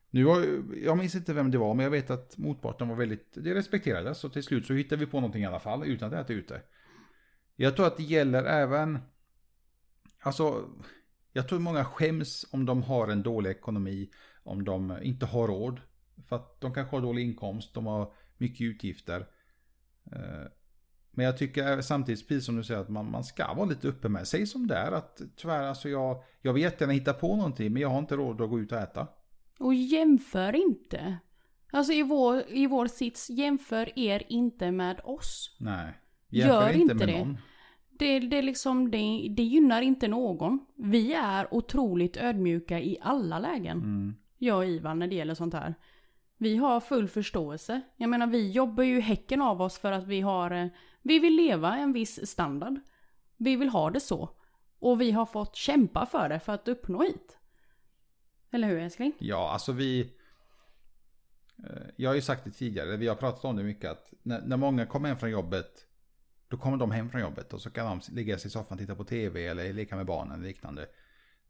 Nu 0.10 0.26
har, 0.26 0.46
jag 0.84 0.98
minns 0.98 1.16
inte 1.16 1.34
vem 1.34 1.52
det 1.52 1.58
var 1.58 1.74
men 1.74 1.84
jag 1.84 1.92
vet 1.92 2.10
att 2.10 2.38
motparten 2.38 2.88
var 2.88 2.96
väldigt, 2.96 3.34
det 3.34 3.56
respekterades 3.56 4.18
så 4.18 4.30
till 4.30 4.44
slut 4.44 4.66
så 4.66 4.74
hittade 4.74 5.06
vi 5.06 5.12
på 5.12 5.18
någonting 5.18 5.44
i 5.44 5.46
alla 5.46 5.60
fall 5.60 5.86
utan 5.86 6.14
att 6.14 6.26
äta 6.26 6.34
ute. 6.34 6.62
Jag 7.56 7.76
tror 7.76 7.88
att 7.88 7.98
det 7.98 8.04
gäller 8.04 8.44
även, 8.44 9.00
alltså 10.20 10.70
jag 11.34 11.48
tror 11.48 11.60
många 11.60 11.86
skäms 11.86 12.46
om 12.52 12.66
de 12.66 12.84
har 12.84 13.08
en 13.08 13.24
dålig 13.24 13.50
ekonomi, 13.50 14.10
om 14.50 14.64
de 14.64 14.98
inte 15.04 15.26
har 15.26 15.48
råd. 15.48 15.82
För 16.28 16.36
att 16.36 16.62
de 16.62 16.74
kanske 16.74 16.96
har 16.96 17.02
dålig 17.02 17.24
inkomst, 17.24 17.74
de 17.74 17.86
har 17.86 18.14
mycket 18.38 18.62
utgifter. 18.62 19.20
Eh, 20.12 20.48
Men 21.12 21.26
jag 21.26 21.38
tycker 21.38 21.82
samtidigt, 21.82 22.28
precis 22.28 22.46
som 22.46 22.56
du 22.56 22.64
säger, 22.64 22.82
att 22.82 22.90
man, 22.90 23.12
man 23.12 23.24
ska 23.24 23.54
vara 23.54 23.66
lite 23.70 23.88
uppe 23.88 24.10
med 24.10 24.28
sig 24.28 24.48
som 24.48 24.68
det 24.68 24.76
är. 24.76 24.92
Att 24.92 25.22
tyvärr, 25.36 25.64
alltså 25.64 25.90
jag, 25.90 26.24
jag 26.42 26.54
vill 26.54 26.64
jättegärna 26.64 26.94
hitta 26.94 27.14
på 27.14 27.36
någonting, 27.36 27.74
men 27.74 27.82
jag 27.82 27.90
har 27.90 28.00
inte 28.00 28.16
råd 28.16 28.42
att 28.42 28.50
gå 28.50 28.60
ut 28.60 28.72
och 28.72 28.78
äta. 28.78 29.08
Och 29.60 29.74
jämför 29.74 30.56
inte. 30.56 31.18
Alltså 31.72 31.94
i 31.94 32.04
vår, 32.04 32.44
i 32.50 32.68
vår 32.68 32.88
sits, 32.88 33.30
jämför 33.30 34.00
er 34.00 34.24
inte 34.30 34.72
med 34.72 35.02
oss. 35.04 35.58
Nej. 35.60 35.94
Gör 36.30 36.72
inte 36.72 36.94
med 36.94 37.08
det. 37.08 37.20
någon. 37.20 37.38
Det, 38.00 38.20
det, 38.20 38.38
är 38.38 38.42
liksom, 38.44 38.92
det, 38.92 38.98
det 39.38 39.44
gynnar 39.44 39.82
inte 39.82 40.08
någon. 40.08 40.66
Vi 40.76 41.14
är 41.14 41.54
otroligt 41.54 42.18
ödmjuka 42.18 42.80
i 42.80 42.98
alla 43.02 43.40
lägen. 43.40 43.78
Mm. 43.78 44.16
Jag 44.40 44.58
och 44.58 44.66
Ivan 44.66 45.00
när 45.00 45.08
det 45.08 45.16
gäller 45.16 45.34
sånt 45.34 45.54
här. 45.54 45.74
Vi 46.38 46.56
har 46.56 46.80
full 46.80 47.08
förståelse. 47.08 47.82
Jag 47.96 48.10
menar 48.10 48.28
vi 48.28 48.52
jobbar 48.52 48.84
ju 48.84 49.00
häcken 49.00 49.42
av 49.42 49.62
oss 49.62 49.78
för 49.78 49.92
att 49.92 50.08
vi 50.08 50.22
har, 50.22 50.52
eh, 50.52 50.68
vi 51.02 51.20
vill 51.20 51.36
leva 51.36 51.78
en 51.78 51.94
viss 51.94 52.30
standard. 52.30 52.80
Vi 53.38 53.56
vill 53.56 53.70
ha 53.70 53.90
det 53.90 54.00
så. 54.00 54.30
Och 54.80 55.02
vi 55.02 55.12
har 55.12 55.26
fått 55.26 55.56
kämpa 55.56 56.06
för 56.06 56.30
det 56.30 56.40
för 56.40 56.54
att 56.54 56.68
uppnå 56.68 57.04
hit. 57.04 57.38
Eller 58.52 58.68
hur 58.68 58.80
älskling? 58.80 59.14
Ja, 59.20 59.52
alltså 59.52 59.72
vi... 59.72 60.14
Eh, 61.58 61.88
jag 61.96 62.10
har 62.10 62.16
ju 62.16 62.22
sagt 62.22 62.44
det 62.44 62.52
tidigare, 62.52 62.98
vi 62.98 63.08
har 63.08 63.16
pratat 63.16 63.46
om 63.46 63.56
det 63.56 63.64
mycket 63.64 63.92
att 63.92 64.14
när, 64.24 64.42
när 64.42 64.58
många 64.58 64.86
kommer 64.86 65.10
hem 65.10 65.18
från 65.18 65.32
jobbet 65.32 65.86
då 66.50 66.58
kommer 66.58 66.78
de 66.78 66.92
hem 66.92 67.10
från 67.10 67.22
jobbet 67.22 67.54
och 67.54 67.62
så 67.62 67.70
kan 67.70 67.86
de 67.86 68.16
ligga 68.16 68.38
sig 68.38 68.48
i 68.48 68.52
soffan 68.52 68.76
och 68.78 68.80
titta 68.80 68.96
på 68.96 69.04
tv 69.04 69.48
eller 69.48 69.74
leka 69.74 69.96
med 69.96 70.06
barnen 70.06 70.34
eller 70.34 70.48
liknande. 70.48 70.88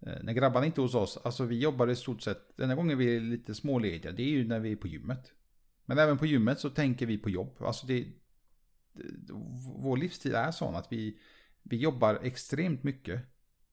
Eh, 0.01 0.23
när 0.23 0.33
grabbarna 0.33 0.65
inte 0.65 0.81
är 0.81 0.83
hos 0.83 0.95
oss, 0.95 1.17
alltså 1.17 1.45
vi 1.45 1.59
jobbar 1.59 1.88
i 1.88 1.95
stort 1.95 2.21
sett, 2.21 2.57
den 2.57 2.75
gången 2.75 2.97
vi 2.97 3.15
är 3.15 3.19
lite 3.19 3.55
smålediga, 3.55 4.12
det 4.12 4.23
är 4.23 4.29
ju 4.29 4.47
när 4.47 4.59
vi 4.59 4.71
är 4.71 4.75
på 4.75 4.88
gymmet. 4.88 5.33
Men 5.85 5.97
även 5.97 6.17
på 6.17 6.25
gymmet 6.25 6.59
så 6.59 6.69
tänker 6.69 7.05
vi 7.05 7.17
på 7.17 7.29
jobb. 7.29 7.55
Alltså 7.59 7.88
det, 7.88 8.07
det 8.93 9.33
vår 9.77 9.97
livsstil 9.97 10.35
är 10.35 10.51
sån 10.51 10.75
att 10.75 10.91
vi, 10.91 11.19
vi 11.63 11.77
jobbar 11.77 12.19
extremt 12.23 12.83
mycket. 12.83 13.21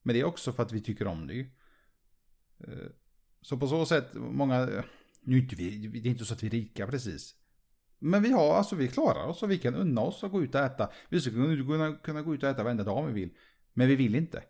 Men 0.02 0.14
det 0.14 0.20
är 0.20 0.24
också 0.24 0.52
för 0.52 0.62
att 0.62 0.72
vi 0.72 0.80
tycker 0.80 1.06
om 1.06 1.26
det 1.26 1.34
ju. 1.34 1.50
Eh, 2.58 2.90
så 3.40 3.56
på 3.56 3.68
så 3.68 3.86
sätt, 3.86 4.14
många, 4.14 4.84
nu 5.20 5.36
är 5.36 5.42
inte 5.42 5.56
vi, 5.56 5.86
det 5.86 6.08
är 6.08 6.10
inte 6.10 6.24
så 6.24 6.34
att 6.34 6.42
vi 6.42 6.46
är 6.46 6.50
rika 6.50 6.86
precis. 6.86 7.34
Men 7.98 8.22
vi 8.22 8.32
har, 8.32 8.54
alltså 8.54 8.76
vi 8.76 8.88
klarar 8.88 9.26
oss 9.26 9.42
och 9.42 9.50
vi 9.50 9.58
kan 9.58 9.74
unna 9.74 10.00
oss 10.00 10.24
att 10.24 10.30
gå 10.30 10.42
ut 10.42 10.54
och 10.54 10.60
äta. 10.60 10.90
Vi 11.08 11.20
skulle 11.20 11.64
kunna, 11.64 11.96
kunna 11.96 12.22
gå 12.22 12.34
ut 12.34 12.42
och 12.42 12.48
äta 12.48 12.64
varenda 12.64 12.84
dag 12.84 12.98
om 12.98 13.06
vi 13.06 13.12
vill. 13.12 13.30
Men 13.72 13.88
vi 13.88 13.96
vill 13.96 14.14
inte. 14.14 14.42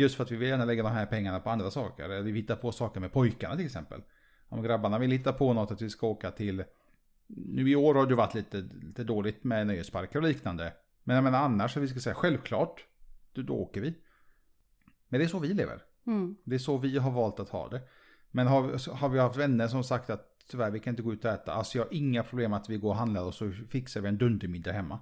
Just 0.00 0.14
för 0.14 0.24
att 0.24 0.30
vi 0.30 0.36
vill 0.36 0.48
gärna 0.48 0.64
lägga 0.64 0.82
de 0.82 0.92
här 0.92 1.06
pengarna 1.06 1.40
på 1.40 1.50
andra 1.50 1.70
saker. 1.70 2.04
Eller 2.04 2.22
vi 2.22 2.32
hittar 2.32 2.56
på 2.56 2.72
saker 2.72 3.00
med 3.00 3.12
pojkarna 3.12 3.56
till 3.56 3.66
exempel. 3.66 4.02
Om 4.48 4.62
grabbarna 4.62 4.98
vill 4.98 5.10
hitta 5.10 5.32
på 5.32 5.52
något 5.52 5.70
att 5.70 5.82
vi 5.82 5.90
ska 5.90 6.06
åka 6.06 6.30
till. 6.30 6.64
Nu 7.26 7.70
i 7.70 7.76
år 7.76 7.94
har 7.94 8.06
det 8.06 8.14
varit 8.14 8.34
lite, 8.34 8.56
lite 8.56 9.04
dåligt 9.04 9.44
med 9.44 9.66
nöjesparker 9.66 10.18
och 10.18 10.28
liknande. 10.28 10.72
Men 11.04 11.14
jag 11.16 11.24
menar 11.24 11.38
annars, 11.38 11.74
så 11.74 11.80
vi 11.80 11.88
ska 11.88 12.00
säga 12.00 12.14
självklart. 12.14 12.86
Då, 13.32 13.42
då 13.42 13.54
åker 13.54 13.80
vi. 13.80 13.94
Men 15.08 15.20
det 15.20 15.26
är 15.26 15.28
så 15.28 15.38
vi 15.38 15.48
lever. 15.48 15.82
Mm. 16.06 16.36
Det 16.44 16.54
är 16.54 16.58
så 16.58 16.78
vi 16.78 16.98
har 16.98 17.10
valt 17.10 17.40
att 17.40 17.48
ha 17.48 17.68
det. 17.68 17.80
Men 18.30 18.46
har, 18.46 18.92
har 18.94 19.08
vi 19.08 19.18
haft 19.18 19.36
vänner 19.36 19.68
som 19.68 19.84
sagt 19.84 20.10
att 20.10 20.36
tyvärr 20.50 20.70
vi 20.70 20.80
kan 20.80 20.92
inte 20.92 21.02
gå 21.02 21.12
ut 21.12 21.24
och 21.24 21.30
äta. 21.30 21.52
Alltså 21.52 21.78
jag 21.78 21.84
har 21.84 21.94
inga 21.94 22.22
problem 22.22 22.52
att 22.52 22.68
vi 22.68 22.76
går 22.76 22.90
och 22.90 22.96
handlar 22.96 23.22
och 23.22 23.34
så 23.34 23.50
fixar 23.50 24.00
vi 24.00 24.08
en 24.08 24.18
dundermiddag 24.18 24.72
hemma. 24.72 24.98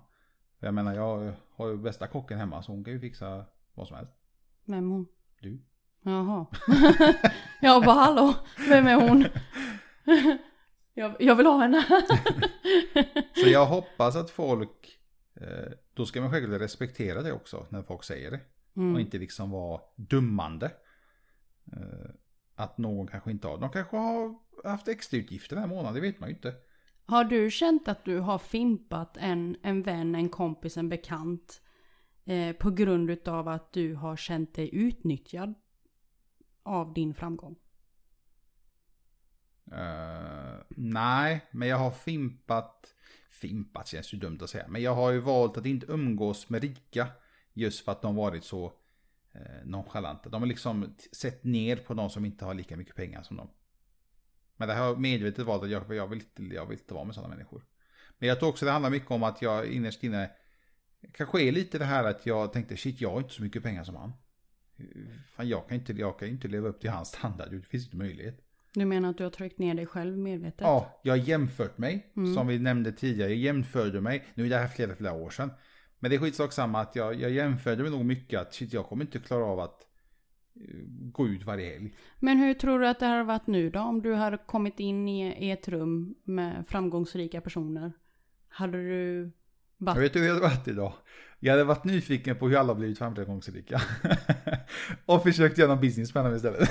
Jag 0.58 0.74
menar 0.74 0.94
jag 0.94 1.32
har 1.54 1.68
ju 1.68 1.76
bästa 1.76 2.06
kocken 2.06 2.38
hemma 2.38 2.62
så 2.62 2.72
hon 2.72 2.84
kan 2.84 2.92
ju 2.92 3.00
fixa 3.00 3.44
vad 3.74 3.88
som 3.88 3.96
helst. 3.96 4.17
Vem 4.68 4.90
hon? 4.90 5.06
Du. 5.40 5.60
Jaha. 6.02 6.46
jag 7.60 7.84
bara 7.84 7.94
hallå, 7.94 8.34
vem 8.68 8.86
är 8.86 9.08
hon? 9.08 9.26
jag, 10.94 11.16
jag 11.18 11.36
vill 11.36 11.46
ha 11.46 11.58
henne. 11.58 11.84
Så 13.34 13.48
jag 13.48 13.66
hoppas 13.76 14.16
att 14.16 14.30
folk, 14.30 14.98
eh, 15.40 15.72
då 15.94 16.06
ska 16.06 16.20
man 16.20 16.30
självklart 16.30 16.60
respektera 16.60 17.22
det 17.22 17.32
också 17.32 17.66
när 17.70 17.82
folk 17.82 18.04
säger 18.04 18.30
det. 18.30 18.40
Och 18.72 18.82
Mm. 18.82 18.98
inte 19.00 19.18
liksom 19.18 19.50
vara 19.50 19.80
dummande. 19.96 20.66
Eh, 21.72 22.10
att 22.54 22.78
någon 22.78 23.06
kanske 23.06 23.30
inte 23.30 23.48
har, 23.48 23.58
de 23.58 23.70
kanske 23.70 23.96
har 23.96 24.34
haft 24.64 24.88
extra 24.88 25.18
utgifter 25.18 25.56
den 25.56 25.62
här 25.62 25.68
månaden, 25.76 25.94
det 25.94 26.00
vet 26.00 26.20
man 26.20 26.28
ju 26.28 26.34
inte. 26.34 26.54
Har 27.06 27.24
du 27.24 27.50
känt 27.50 27.88
att 27.88 28.04
du 28.04 28.18
har 28.18 28.38
fimpat 28.38 29.16
en, 29.16 29.56
en 29.62 29.82
vän, 29.82 30.14
en 30.14 30.28
kompis, 30.28 30.76
en 30.76 30.88
bekant 30.88 31.60
eh, 32.28 32.56
på 32.56 32.70
grund 32.70 33.10
utav 33.10 33.48
att 33.48 33.72
du 33.72 33.94
har 33.94 34.16
känt 34.16 34.54
dig 34.54 34.70
utnyttjad 34.72 35.54
av 36.62 36.94
din 36.94 37.14
framgång? 37.14 37.56
Uh, 39.72 40.60
nej, 40.68 41.46
men 41.50 41.68
jag 41.68 41.76
har 41.76 41.90
fimpat, 41.90 42.94
fimpat 43.30 43.88
känns 43.88 44.14
ju 44.14 44.18
dumt 44.18 44.38
att 44.42 44.50
säga, 44.50 44.68
men 44.68 44.82
jag 44.82 44.94
har 44.94 45.10
ju 45.10 45.18
valt 45.18 45.56
att 45.56 45.66
inte 45.66 45.86
umgås 45.86 46.48
med 46.48 46.62
rika 46.62 47.08
just 47.52 47.84
för 47.84 47.92
att 47.92 48.02
de 48.02 48.16
varit 48.16 48.44
så 48.44 48.66
uh, 49.34 49.64
nonchalanta. 49.64 50.28
De 50.28 50.42
har 50.42 50.46
liksom 50.46 50.94
sett 51.12 51.44
ner 51.44 51.76
på 51.76 51.94
de 51.94 52.10
som 52.10 52.24
inte 52.24 52.44
har 52.44 52.54
lika 52.54 52.76
mycket 52.76 52.96
pengar 52.96 53.22
som 53.22 53.36
de. 53.36 53.50
Men 54.56 54.68
det 54.68 54.74
har 54.74 54.84
jag 54.84 55.00
medvetet 55.00 55.46
valt 55.46 55.62
att 55.62 55.70
jag, 55.70 55.94
jag, 55.94 56.06
vill 56.08 56.18
inte, 56.18 56.54
jag 56.54 56.66
vill 56.66 56.78
inte 56.78 56.94
vara 56.94 57.04
med 57.04 57.14
sådana 57.14 57.34
människor. 57.34 57.64
Men 58.18 58.28
jag 58.28 58.38
tror 58.38 58.48
också 58.48 58.64
det 58.64 58.70
handlar 58.70 58.90
mycket 58.90 59.10
om 59.10 59.22
att 59.22 59.42
jag 59.42 59.66
innerst 59.66 60.04
inne 60.04 60.30
kanske 61.12 61.42
är 61.42 61.52
lite 61.52 61.78
det 61.78 61.84
här 61.84 62.04
att 62.04 62.26
jag 62.26 62.52
tänkte 62.52 62.76
shit 62.76 63.00
jag 63.00 63.10
har 63.10 63.18
inte 63.18 63.34
så 63.34 63.42
mycket 63.42 63.62
pengar 63.62 63.84
som 63.84 63.96
han. 63.96 64.12
Fan, 65.26 65.48
jag, 65.48 65.68
kan 65.68 65.78
inte, 65.78 65.92
jag 65.92 66.18
kan 66.18 66.28
inte 66.28 66.48
leva 66.48 66.68
upp 66.68 66.80
till 66.80 66.90
hans 66.90 67.08
standard, 67.08 67.50
det 67.50 67.60
finns 67.60 67.84
inte 67.84 67.96
möjlighet. 67.96 68.44
Du 68.74 68.84
menar 68.84 69.10
att 69.10 69.18
du 69.18 69.24
har 69.24 69.30
tryckt 69.30 69.58
ner 69.58 69.74
dig 69.74 69.86
själv 69.86 70.18
medvetet? 70.18 70.60
Ja, 70.60 71.00
jag 71.02 71.12
har 71.12 71.18
jämfört 71.18 71.78
mig. 71.78 72.12
Mm. 72.16 72.34
Som 72.34 72.46
vi 72.46 72.58
nämnde 72.58 72.92
tidigare. 72.92 73.30
Jag 73.30 73.38
jämförde 73.38 74.00
mig. 74.00 74.26
Nu 74.34 74.44
är 74.44 74.48
det 74.48 74.56
här 74.56 74.68
flera, 74.68 74.96
flera 74.96 75.12
år 75.12 75.30
sedan. 75.30 75.50
Men 75.98 76.10
det 76.10 76.16
är 76.16 76.20
skitsak 76.20 76.52
samma 76.52 76.80
att 76.80 76.96
jag, 76.96 77.14
jag 77.14 77.30
jämförde 77.30 77.82
mig 77.82 77.92
nog 77.92 78.04
mycket 78.04 78.40
att 78.40 78.54
shit, 78.54 78.72
jag 78.72 78.86
kommer 78.86 79.04
inte 79.04 79.18
klara 79.18 79.44
av 79.44 79.60
att 79.60 79.86
eh, 80.54 80.76
gå 80.86 81.28
ut 81.28 81.44
varje 81.44 81.70
helg. 81.72 81.94
Men 82.18 82.38
hur 82.38 82.54
tror 82.54 82.78
du 82.78 82.88
att 82.88 83.00
det 83.00 83.06
har 83.06 83.24
varit 83.24 83.46
nu 83.46 83.70
då? 83.70 83.80
Om 83.80 84.02
du 84.02 84.14
hade 84.14 84.36
kommit 84.36 84.80
in 84.80 85.08
i 85.08 85.50
ett 85.50 85.68
rum 85.68 86.14
med 86.24 86.64
framgångsrika 86.68 87.40
personer. 87.40 87.92
Hade 88.48 88.78
du 88.78 89.32
jag 89.78 89.94
vet 89.94 90.16
hur 90.16 90.20
det 90.20 90.28
hade 90.28 90.40
varit 90.40 90.68
idag. 90.68 90.92
Jag 91.40 91.52
hade 91.52 91.64
varit 91.64 91.84
nyfiken 91.84 92.36
på 92.36 92.48
hur 92.48 92.56
alla 92.56 92.68
har 92.68 92.78
blivit 92.78 92.98
framgångsrika. 92.98 93.82
och 95.06 95.22
försökt 95.22 95.58
göra 95.58 95.68
någon 95.68 95.80
business 95.80 96.14
med 96.14 96.24
dem 96.24 96.36
istället. 96.36 96.68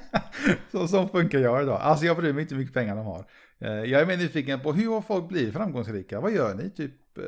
så 0.72 0.88
som 0.88 1.08
funkar 1.08 1.38
jag 1.38 1.62
idag. 1.62 1.80
Alltså 1.80 2.06
jag 2.06 2.16
bryr 2.16 2.32
mig 2.32 2.42
inte 2.42 2.54
hur 2.54 2.60
mycket 2.60 2.74
pengar 2.74 2.96
de 2.96 3.06
har. 3.06 3.26
Eh, 3.58 3.70
jag 3.70 4.00
är 4.00 4.06
mer 4.06 4.16
nyfiken 4.16 4.60
på 4.60 4.72
hur 4.72 4.90
har 4.90 5.02
folk 5.02 5.28
blivit 5.28 5.54
framgångsrika? 5.54 6.20
Vad 6.20 6.32
gör 6.32 6.54
ni? 6.54 6.70
Typ, 6.70 7.18
eh, 7.18 7.24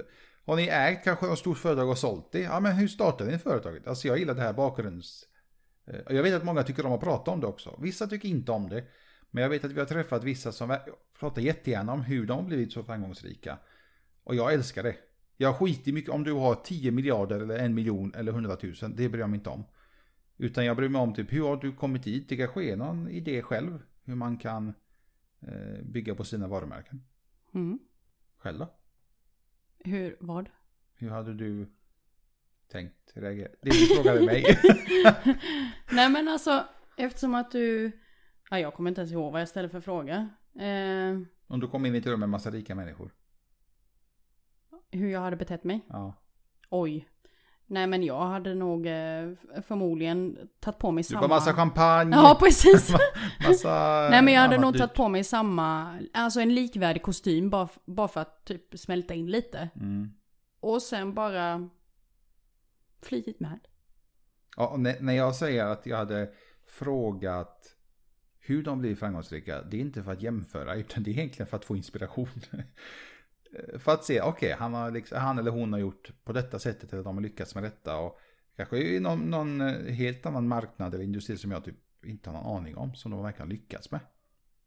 har 0.47 0.57
ni 0.57 0.69
ägt 0.69 1.05
kanske 1.05 1.27
något 1.27 1.39
stort 1.39 1.59
företag 1.59 1.89
och 1.89 1.99
sålt 1.99 2.33
det? 2.33 2.41
Ja 2.41 2.61
men 2.61 2.73
hur 2.73 2.89
startade 2.89 3.31
ni 3.31 3.39
företaget? 3.39 3.87
Alltså 3.87 4.09
jag 4.09 4.19
gillar 4.19 4.35
det 4.35 4.43
här 4.43 4.53
bakgrunds... 4.53 5.25
Eh, 5.87 6.17
jag 6.17 6.23
vet 6.23 6.35
att 6.35 6.45
många 6.45 6.63
tycker 6.63 6.87
om 6.87 6.93
att 6.93 7.01
prata 7.01 7.31
om 7.31 7.41
det 7.41 7.47
också. 7.47 7.79
Vissa 7.83 8.07
tycker 8.07 8.29
inte 8.29 8.53
om 8.53 8.69
det. 8.69 8.85
Men 9.31 9.43
jag 9.43 9.51
vet 9.51 9.65
att 9.65 9.73
vi 9.73 9.79
har 9.79 9.87
träffat 9.87 10.25
vissa 10.25 10.53
som 10.53 10.77
pratar 11.21 11.43
jättegärna 11.43 11.93
om 11.93 12.03
hur 12.03 12.27
de 12.27 12.39
har 12.39 12.45
blivit 12.45 12.73
så 12.73 12.83
framgångsrika. 12.83 13.59
Och 14.25 14.35
jag 14.35 14.53
älskar 14.55 14.83
det. 14.83 14.97
Jag 15.37 15.57
skiter 15.57 15.93
mycket 15.93 16.11
om 16.11 16.25
du 16.25 16.33
har 16.33 16.55
10 16.55 16.91
miljarder 16.91 17.41
eller 17.41 17.59
en 17.59 17.75
miljon 17.75 18.15
eller 18.15 18.33
100 18.33 18.57
000. 18.63 18.75
Det 18.97 19.09
bryr 19.09 19.21
jag 19.21 19.31
mig 19.31 19.37
inte 19.37 19.51
om. 19.51 19.65
Utan 20.37 20.65
jag 20.65 20.77
bryr 20.77 20.89
mig 20.89 21.01
om 21.01 21.15
typ 21.15 21.33
hur 21.33 21.43
har 21.43 21.57
du 21.57 21.73
kommit 21.73 22.03
dit? 22.03 22.29
Det 22.29 22.37
kanske 22.37 22.65
är 22.65 22.77
någon 22.77 23.09
idé 23.09 23.43
själv. 23.43 23.83
Hur 24.05 24.15
man 24.15 24.37
kan 24.37 24.75
eh, 25.41 25.83
bygga 25.83 26.15
på 26.15 26.25
sina 26.25 26.49
varumärken. 26.49 27.03
Mm. 27.55 27.79
Själv 28.37 28.59
då? 28.59 28.75
Hur, 29.79 30.17
vad? 30.21 30.49
Hur 30.95 31.11
hade 31.11 31.35
du 31.35 31.67
tänkt 32.69 33.13
reagera? 33.15 33.49
Det 33.63 33.71
du 33.71 33.95
frågade 33.95 34.27
mig. 34.27 34.45
Nej 35.91 36.11
men 36.11 36.29
alltså, 36.29 36.65
eftersom 36.97 37.35
att 37.35 37.51
du... 37.51 37.93
Ja, 38.51 38.59
jag 38.59 38.75
kommer 38.75 38.91
inte 38.91 39.01
ens 39.01 39.13
ihåg 39.13 39.33
vad 39.33 39.41
jag 39.41 39.49
ställde 39.49 39.69
för 39.69 39.81
fråga. 39.81 40.29
Eh, 40.55 41.21
om 41.47 41.61
du 41.61 41.69
kom 41.69 41.87
in 41.87 41.95
i 41.95 41.99
ett 41.99 42.07
rum 42.07 42.21
med 42.21 42.29
massa 42.29 42.51
rika 42.51 42.75
människor. 42.75 43.13
Hur 44.93 45.09
jag 45.09 45.21
hade 45.21 45.37
betett 45.37 45.65
mig. 45.65 45.87
Ja. 45.89 46.15
Oj. 46.71 47.09
Nej 47.67 47.87
men 47.87 48.03
jag 48.03 48.27
hade 48.27 48.55
nog 48.55 48.87
eh, 48.87 49.33
förmodligen 49.67 50.39
tagit 50.61 50.79
på 50.79 50.91
mig 50.91 51.03
Du 51.03 51.05
samma... 51.05 51.21
bara 51.21 51.29
massa 51.29 51.55
champagne. 51.55 52.17
Ja 52.17 52.37
precis. 52.41 52.95
massa 53.49 54.09
Nej 54.11 54.23
men 54.23 54.35
jag 54.35 54.41
hade 54.41 54.59
nog 54.59 54.73
dyrt. 54.73 54.81
tagit 54.81 54.95
på 54.95 55.09
mig 55.09 55.25
samma, 55.25 55.99
alltså 56.13 56.41
en 56.41 56.55
likvärdig 56.55 57.03
kostym 57.03 57.51
bara, 57.51 57.69
bara 57.85 58.09
för 58.09 58.21
att 58.21 58.45
typ 58.45 58.79
smälta 58.79 59.15
in 59.15 59.31
lite. 59.31 59.69
Mm. 59.77 60.11
Och 60.61 60.83
sen 60.83 61.15
bara 61.15 61.69
flitigt 63.03 63.41
med. 63.41 63.59
Ja, 64.57 64.77
när 65.01 65.13
jag 65.15 65.35
säger 65.35 65.65
att 65.67 65.87
jag 65.87 65.97
hade 65.97 66.31
frågat 66.67 67.77
hur 68.41 68.63
de 68.63 68.79
blir 68.79 68.97
framgångsrika, 68.97 69.63
det 69.63 69.77
är 69.77 69.81
inte 69.81 70.03
för 70.03 70.13
att 70.13 70.23
jämföra, 70.23 70.75
utan 70.75 71.03
det 71.03 71.11
är 71.11 71.13
egentligen 71.13 71.47
för 71.47 71.57
att 71.57 71.65
få 71.65 71.77
inspiration. 71.77 72.29
för 73.79 73.93
att 73.93 74.05
se, 74.05 74.21
okej, 74.21 74.53
han, 74.59 74.75
har 74.75 74.91
liksom, 74.91 75.19
han 75.19 75.39
eller 75.39 75.51
hon 75.51 75.73
har 75.73 75.81
gjort 75.81 76.13
på 76.25 76.33
detta 76.33 76.59
sättet, 76.59 76.93
eller 76.93 77.03
de 77.03 77.17
har 77.17 77.23
lyckats 77.23 77.55
med 77.55 77.65
detta. 77.65 77.97
Och 77.97 78.21
kanske 78.57 78.79
i 78.79 79.01
någon, 79.01 79.19
någon 79.19 79.61
eh, 79.61 79.93
helt 79.95 80.27
annan 80.27 80.49
marknad 80.49 80.95
eller 80.95 81.05
industri 81.05 81.39
som 81.39 81.51
jag 81.51 81.65
typ 81.65 82.05
inte 82.05 82.31
har 82.31 82.43
någon 82.43 82.57
aning 82.57 82.77
om, 82.77 82.95
som 82.95 83.11
de 83.11 83.23
verkligen 83.23 83.49
har 83.49 83.53
lyckats 83.53 83.91
med. 83.91 84.01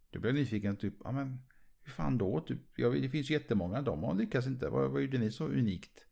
Då 0.09 0.19
blir 0.19 0.31
jag 0.31 0.39
nyfiken, 0.39 0.77
typ, 0.77 0.93
ja 1.03 1.11
men 1.11 1.41
hur 1.83 1.91
fan 1.91 2.17
då? 2.17 2.39
Typ, 2.39 2.59
ja, 2.75 2.89
det 2.89 3.09
finns 3.09 3.29
jättemånga, 3.29 3.81
de 3.81 4.03
har 4.03 4.15
lyckats 4.15 4.47
inte. 4.47 4.69
Vad, 4.69 4.91
vad 4.91 5.01
gjorde 5.01 5.17
ni 5.17 5.31
så 5.31 5.45
unikt? 5.45 6.05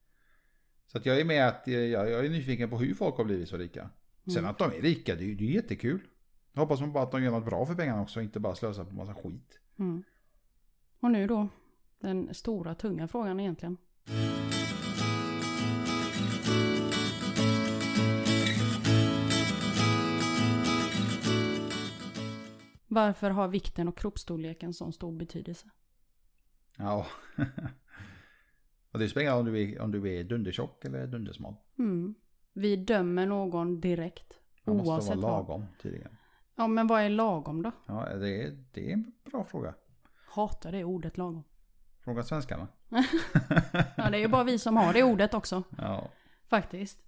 Så 0.87 0.97
att 0.97 1.05
jag 1.05 1.19
är 1.19 1.25
med 1.25 1.47
att 1.47 1.67
eh, 1.67 1.73
jag, 1.73 2.09
jag 2.09 2.25
är 2.25 2.29
nyfiken 2.29 2.69
på 2.69 2.77
hur 2.77 2.93
folk 2.93 3.17
har 3.17 3.25
blivit 3.25 3.49
så 3.49 3.57
rika. 3.57 3.89
Sen 4.25 4.37
Mm. 4.37 4.51
att 4.51 4.57
de 4.57 4.71
är 4.71 4.81
rika, 4.81 5.15
det 5.15 5.23
är 5.23 5.27
ju 5.27 5.35
det 5.35 5.43
är 5.43 5.51
jättekul. 5.51 5.99
Jag 6.53 6.61
hoppas 6.61 6.79
man 6.79 6.91
bara 6.93 7.03
att 7.03 7.11
de 7.11 7.23
gör 7.23 7.31
något 7.31 7.45
bra 7.45 7.65
för 7.65 7.75
pengarna 7.75 8.01
också, 8.01 8.21
inte 8.21 8.39
bara 8.39 8.55
slösar 8.55 8.85
på 8.85 8.93
massa 8.93 9.13
skit. 9.13 9.59
Mm. 9.79 10.03
Och 10.99 11.11
nu 11.11 11.27
då, 11.27 11.47
den 12.03 12.33
stora 12.33 12.75
tunga 12.75 13.07
frågan 13.07 13.39
egentligen. 13.39 13.77
Varför 22.87 23.29
har 23.29 23.47
vikten 23.47 23.87
och 23.87 23.97
kroppsstorleken 23.97 24.73
sån 24.73 24.93
stor 24.93 25.11
betydelse? 25.11 25.67
Ja. 26.77 27.05
och 28.91 28.99
det 28.99 29.09
spelar 29.09 29.39
om 29.39 29.45
du 29.45 29.61
är, 29.61 29.81
om 29.81 29.91
du 29.91 30.17
är 30.19 30.23
dundertjock 30.23 30.85
eller 30.85 31.07
dundersmal. 31.07 31.55
Mm. 31.79 32.15
Vi 32.53 32.75
dömer 32.75 33.25
någon 33.25 33.81
direkt. 33.81 34.39
Man 34.63 34.77
måste 34.77 34.91
Oavsett 34.91 35.17
vara 35.17 35.31
vad. 35.31 35.47
lagom 35.49 35.65
tydligen. 35.81 36.17
Ja 36.55 36.67
men 36.67 36.87
vad 36.87 37.01
är 37.01 37.09
lagom 37.09 37.61
då? 37.61 37.71
Ja, 37.85 38.15
det 38.15 38.43
är, 38.43 38.63
det 38.73 38.89
är 38.89 38.93
en 38.93 39.11
bra 39.31 39.43
fråga. 39.43 39.73
Hatar 40.27 40.71
det 40.71 40.83
ordet 40.83 41.17
lagom. 41.17 41.43
Fråga 42.03 42.23
svenskarna. 42.23 42.67
Ja 43.97 44.09
det 44.09 44.17
är 44.17 44.21
ju 44.21 44.27
bara 44.27 44.43
vi 44.43 44.59
som 44.59 44.77
har 44.77 44.93
det 44.93 45.03
ordet 45.03 45.33
också. 45.33 45.63
Ja. 45.77 46.09
Faktiskt. 46.49 47.03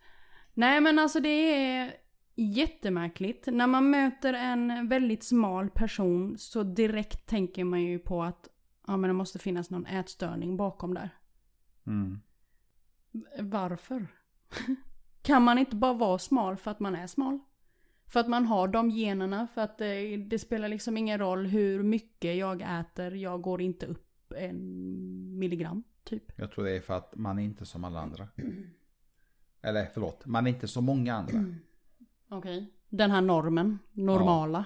Nej 0.53 0.81
men 0.81 0.99
alltså 0.99 1.19
det 1.19 1.29
är 1.29 1.93
jättemärkligt. 2.35 3.47
När 3.51 3.67
man 3.67 3.89
möter 3.89 4.33
en 4.33 4.87
väldigt 4.87 5.23
smal 5.23 5.69
person 5.69 6.37
så 6.37 6.63
direkt 6.63 7.25
tänker 7.25 7.63
man 7.63 7.81
ju 7.81 7.99
på 7.99 8.23
att 8.23 8.49
ja, 8.87 8.97
men 8.97 9.07
det 9.07 9.13
måste 9.13 9.39
finnas 9.39 9.69
någon 9.69 9.85
ätstörning 9.85 10.57
bakom 10.57 10.93
där. 10.93 11.09
Mm. 11.87 12.19
Varför? 13.39 14.07
kan 15.21 15.43
man 15.43 15.57
inte 15.57 15.75
bara 15.75 15.93
vara 15.93 16.19
smal 16.19 16.57
för 16.57 16.71
att 16.71 16.79
man 16.79 16.95
är 16.95 17.07
smal? 17.07 17.39
För 18.07 18.19
att 18.19 18.27
man 18.27 18.45
har 18.45 18.67
de 18.67 18.89
generna, 18.89 19.47
för 19.47 19.61
att 19.61 19.77
det, 19.77 20.17
det 20.17 20.39
spelar 20.39 20.69
liksom 20.69 20.97
ingen 20.97 21.19
roll 21.19 21.45
hur 21.45 21.83
mycket 21.83 22.35
jag 22.35 22.79
äter, 22.79 23.15
jag 23.15 23.41
går 23.41 23.61
inte 23.61 23.85
upp 23.85 24.04
en 24.35 25.39
milligram 25.39 25.83
typ. 26.03 26.23
Jag 26.35 26.51
tror 26.51 26.65
det 26.65 26.71
är 26.71 26.81
för 26.81 26.93
att 26.97 27.15
man 27.15 27.39
är 27.39 27.43
inte 27.43 27.65
som 27.65 27.83
alla 27.83 27.99
andra. 27.99 28.27
Eller 29.61 29.85
förlåt, 29.93 30.25
man 30.25 30.47
är 30.47 30.51
inte 30.51 30.67
som 30.67 30.85
många 30.85 31.13
andra. 31.15 31.55
Okej. 32.29 32.71
Den 32.89 33.11
här 33.11 33.21
normen, 33.21 33.79
normala, 33.91 34.65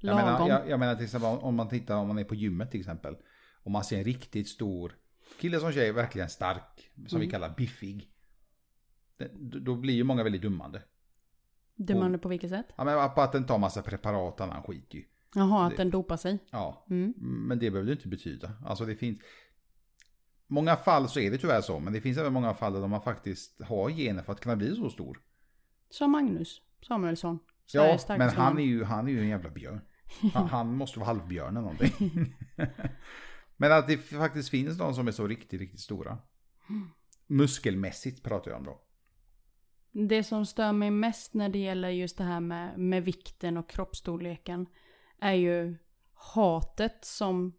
Jag 0.00 0.14
lagom. 0.16 0.24
menar, 0.32 0.48
jag, 0.48 0.68
jag 0.70 0.80
menar 0.80 0.94
till 0.94 1.04
exempel 1.04 1.38
om 1.38 1.54
man 1.54 1.68
tittar 1.68 1.96
om 1.96 2.08
man 2.08 2.18
är 2.18 2.24
på 2.24 2.34
gymmet 2.34 2.70
till 2.70 2.80
exempel. 2.80 3.16
Om 3.62 3.72
man 3.72 3.84
ser 3.84 3.98
en 3.98 4.04
riktigt 4.04 4.48
stor 4.48 4.96
kille 5.40 5.60
som 5.60 5.72
tjej, 5.72 5.92
verkligen 5.92 6.28
stark, 6.28 6.90
som 7.06 7.20
vi 7.20 7.30
kallar 7.30 7.54
biffig. 7.56 8.08
Det, 9.16 9.30
då 9.60 9.76
blir 9.76 9.94
ju 9.94 10.04
många 10.04 10.22
väldigt 10.24 10.42
dummande. 10.42 10.82
Dummande 11.74 12.18
på 12.18 12.28
vilket 12.28 12.50
sätt? 12.50 12.66
Ja 12.76 12.84
men 12.84 13.14
på 13.14 13.20
att 13.20 13.32
den 13.32 13.46
tar 13.46 13.58
massa 13.58 13.82
preparat 13.82 14.40
och 14.40 14.46
annan 14.46 14.62
skit 14.62 14.94
ju. 14.94 15.04
Jaha, 15.34 15.66
att 15.66 15.76
den 15.76 15.90
dopar 15.90 16.16
sig. 16.16 16.38
Ja, 16.50 16.86
Mm. 16.90 17.14
men 17.18 17.58
det 17.58 17.70
behöver 17.70 17.86
det 17.86 17.92
inte 17.92 18.08
betyda. 18.08 18.52
Alltså 18.64 18.84
det 18.84 18.96
finns... 18.96 19.18
Många 20.46 20.76
fall 20.76 21.08
så 21.08 21.20
är 21.20 21.30
det 21.30 21.38
tyvärr 21.38 21.60
så, 21.60 21.78
men 21.80 21.92
det 21.92 22.00
finns 22.00 22.18
även 22.18 22.32
många 22.32 22.54
fall 22.54 22.72
där 22.72 22.88
man 22.88 23.02
faktiskt 23.02 23.62
har 23.62 23.90
gener 23.90 24.22
för 24.22 24.32
att 24.32 24.40
kunna 24.40 24.56
bli 24.56 24.76
så 24.76 24.90
stor. 24.90 25.20
Som 25.90 26.10
Magnus 26.10 26.62
Samuelsson. 26.88 27.38
Ja, 27.72 27.98
men 28.08 28.28
han 28.30 28.58
är, 28.58 28.62
ju, 28.62 28.84
han 28.84 29.08
är 29.08 29.12
ju 29.12 29.20
en 29.20 29.28
jävla 29.28 29.50
björn. 29.50 29.80
Han, 30.34 30.48
han 30.48 30.76
måste 30.76 30.98
vara 30.98 31.06
halvbjörn 31.06 31.56
eller 31.56 31.60
någonting. 31.60 32.34
men 33.56 33.72
att 33.72 33.86
det 33.88 33.96
faktiskt 33.98 34.48
finns 34.48 34.78
de 34.78 34.94
som 34.94 35.08
är 35.08 35.12
så 35.12 35.26
riktigt, 35.26 35.60
riktigt 35.60 35.80
stora. 35.80 36.18
Muskelmässigt 37.26 38.22
pratar 38.22 38.50
jag 38.50 38.58
om 38.58 38.64
då. 38.64 38.80
Det 39.92 40.24
som 40.24 40.46
stör 40.46 40.72
mig 40.72 40.90
mest 40.90 41.34
när 41.34 41.48
det 41.48 41.58
gäller 41.58 41.88
just 41.88 42.18
det 42.18 42.24
här 42.24 42.40
med, 42.40 42.78
med 42.78 43.04
vikten 43.04 43.56
och 43.56 43.70
kroppsstorleken 43.70 44.66
är 45.22 45.32
ju 45.32 45.76
hatet 46.14 47.04
som, 47.04 47.52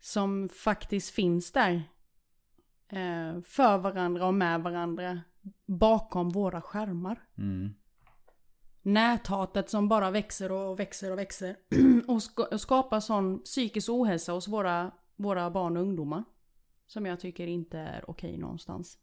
som 0.00 0.48
faktiskt 0.48 1.14
finns 1.14 1.52
där. 1.52 1.74
Eh, 2.88 3.40
för 3.42 3.78
varandra 3.78 4.26
och 4.26 4.34
med 4.34 4.62
varandra 4.62 5.20
bakom 5.66 6.28
våra 6.28 6.60
skärmar. 6.60 7.26
Mm. 7.38 7.74
Näthatet 8.82 9.70
som 9.70 9.88
bara 9.88 10.10
växer 10.10 10.52
och 10.52 10.80
växer 10.80 11.12
och 11.12 11.18
växer. 11.18 11.56
och, 12.08 12.22
ska, 12.22 12.44
och 12.44 12.60
skapar 12.60 13.00
sån 13.00 13.42
psykisk 13.42 13.88
ohälsa 13.88 14.32
hos 14.32 14.48
våra, 14.48 14.92
våra 15.16 15.50
barn 15.50 15.76
och 15.76 15.82
ungdomar. 15.82 16.24
Som 16.86 17.06
jag 17.06 17.20
tycker 17.20 17.46
inte 17.46 17.78
är 17.78 18.10
okej 18.10 18.38
någonstans. 18.38 18.98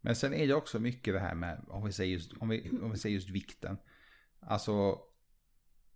Men 0.00 0.16
sen 0.16 0.34
är 0.34 0.46
det 0.46 0.54
också 0.54 0.78
mycket 0.78 1.14
det 1.14 1.20
här 1.20 1.34
med, 1.34 1.64
om 1.68 1.84
vi 1.84 1.92
säger 1.92 2.12
just, 2.12 2.32
om 2.32 2.48
vi, 2.48 2.70
om 2.82 2.90
vi 2.90 2.98
säger 2.98 3.14
just 3.14 3.30
vikten. 3.30 3.76
Alltså, 4.40 4.98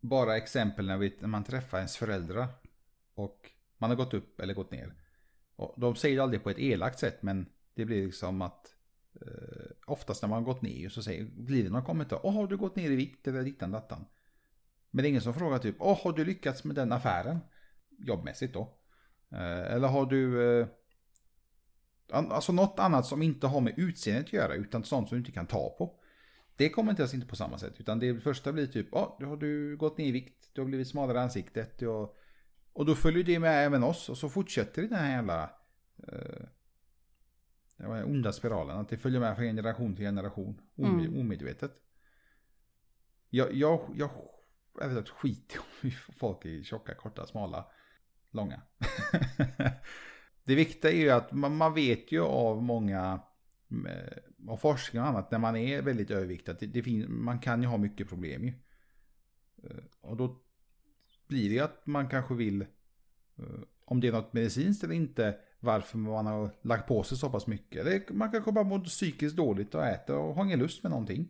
bara 0.08 0.36
exempel 0.36 0.86
när, 0.86 0.96
vi, 0.96 1.16
när 1.20 1.28
man 1.28 1.44
träffar 1.44 1.78
ens 1.78 1.96
föräldrar. 1.96 2.48
Och 3.14 3.50
man 3.78 3.90
har 3.90 3.96
gått 3.96 4.14
upp 4.14 4.40
eller 4.40 4.54
gått 4.54 4.70
ner. 4.70 4.94
Och 5.56 5.74
de 5.76 5.96
säger 5.96 6.16
det 6.16 6.22
aldrig 6.22 6.42
på 6.42 6.50
ett 6.50 6.58
elakt 6.58 6.98
sätt, 6.98 7.22
men 7.22 7.46
det 7.74 7.84
blir 7.84 8.04
liksom 8.04 8.42
att 8.42 8.74
eh, 9.20 9.70
oftast 9.86 10.22
när 10.22 10.28
man 10.28 10.38
har 10.38 10.54
gått 10.54 10.62
ner 10.62 10.88
så 10.88 11.02
säger, 11.02 11.24
blir 11.24 11.64
det 11.64 11.70
någon 11.70 11.84
kommentar. 11.84 12.20
Åh, 12.22 12.34
har 12.34 12.46
du 12.46 12.56
gått 12.56 12.76
ner 12.76 12.90
i 12.90 12.96
vikt 12.96 13.28
eller 13.28 13.42
dittan 13.42 13.70
dattan? 13.70 14.04
Men 14.90 15.02
det 15.02 15.08
är 15.08 15.10
ingen 15.10 15.22
som 15.22 15.34
frågar 15.34 15.58
typ, 15.58 15.76
åh, 15.78 16.00
har 16.04 16.12
du 16.12 16.24
lyckats 16.24 16.64
med 16.64 16.76
den 16.76 16.92
affären? 16.92 17.38
Jobbmässigt 17.98 18.54
då. 18.54 18.78
Eh, 19.32 19.72
eller 19.72 19.88
har 19.88 20.06
du... 20.06 20.58
Eh, 20.60 20.66
Alltså 22.12 22.52
något 22.52 22.78
annat 22.78 23.06
som 23.06 23.22
inte 23.22 23.46
har 23.46 23.60
med 23.60 23.74
utseendet 23.76 24.24
att 24.24 24.32
göra 24.32 24.54
utan 24.54 24.84
sånt 24.84 25.08
som 25.08 25.16
du 25.16 25.20
inte 25.20 25.32
kan 25.32 25.46
ta 25.46 25.70
på. 25.78 26.00
Det 26.56 26.70
kommenteras 26.70 27.14
inte 27.14 27.26
på 27.26 27.36
samma 27.36 27.58
sätt 27.58 27.80
utan 27.80 27.98
det 27.98 28.20
första 28.20 28.52
blir 28.52 28.66
typ, 28.66 28.88
ja, 28.92 29.16
oh, 29.20 29.28
har 29.28 29.36
du 29.36 29.76
gått 29.76 29.98
ner 29.98 30.06
i 30.06 30.12
vikt, 30.12 30.50
du 30.52 30.60
har 30.60 30.68
blivit 30.68 30.88
smalare 30.88 31.18
i 31.18 31.20
ansiktet 31.20 31.82
och, 31.82 32.16
och 32.72 32.86
då 32.86 32.94
följer 32.94 33.24
det 33.24 33.38
med 33.38 33.66
även 33.66 33.82
oss 33.82 34.08
och 34.08 34.18
så 34.18 34.28
fortsätter 34.28 34.82
den 34.82 34.98
här 34.98 35.10
jävla 35.16 35.50
eh, 36.08 36.46
den 37.76 38.04
onda 38.04 38.32
spiralen, 38.32 38.76
att 38.78 38.88
det 38.88 38.96
följer 38.96 39.20
med 39.20 39.36
från 39.36 39.44
generation 39.44 39.96
till 39.96 40.04
generation 40.04 40.60
omed, 40.76 41.06
Mm. 41.06 41.20
omedvetet. 41.20 41.72
Jag, 43.30 43.54
jag, 43.54 43.80
jag, 43.94 44.10
jag 44.80 44.88
vet 44.88 44.98
att 44.98 45.08
skit 45.08 45.58
om 45.82 45.90
folk 45.90 46.44
är 46.44 46.62
tjocka, 46.62 46.94
korta, 46.94 47.26
smala, 47.26 47.66
långa. 48.30 48.60
det 50.44 50.54
viktiga 50.54 50.90
är 50.90 50.96
ju 50.96 51.10
att 51.10 51.32
man, 51.32 51.56
man 51.56 51.74
vet 51.74 52.12
ju 52.12 52.22
av 52.22 52.62
många 52.62 53.20
av 54.48 54.56
forskning 54.56 55.02
och 55.02 55.08
annat 55.08 55.30
när 55.30 55.38
man 55.38 55.56
är 55.56 55.82
väldigt 55.82 56.10
överviktad. 56.10 56.52
Det, 56.52 56.66
det 56.66 56.82
finns, 56.82 57.06
man 57.08 57.38
kan 57.38 57.62
ju 57.62 57.68
ha 57.68 57.76
mycket 57.78 58.08
problem 58.08 58.44
ju. 58.44 58.52
Eh, 59.62 59.84
Och 60.00 60.16
då 60.16 60.40
blir 61.28 61.50
det 61.50 61.60
att 61.60 61.86
man 61.86 62.08
kanske 62.08 62.34
vill, 62.34 62.62
eh, 63.36 63.44
om 63.84 64.00
det 64.00 64.08
är 64.08 64.12
något 64.12 64.32
medicinskt 64.32 64.84
eller 64.84 64.94
inte, 64.94 65.38
varför 65.60 65.98
man 65.98 66.26
har 66.26 66.50
lagt 66.62 66.88
på 66.88 67.02
sig 67.02 67.18
så 67.18 67.30
pass 67.30 67.46
mycket. 67.46 67.86
Eller 67.86 68.12
man 68.12 68.30
kanske 68.30 68.52
bara 68.52 68.64
mår 68.64 68.80
psykiskt 68.84 69.36
dåligt 69.36 69.74
och 69.74 69.86
äter 69.86 70.16
och 70.16 70.34
har 70.34 70.44
ingen 70.44 70.58
lust 70.58 70.82
med 70.82 70.90
någonting. 70.90 71.28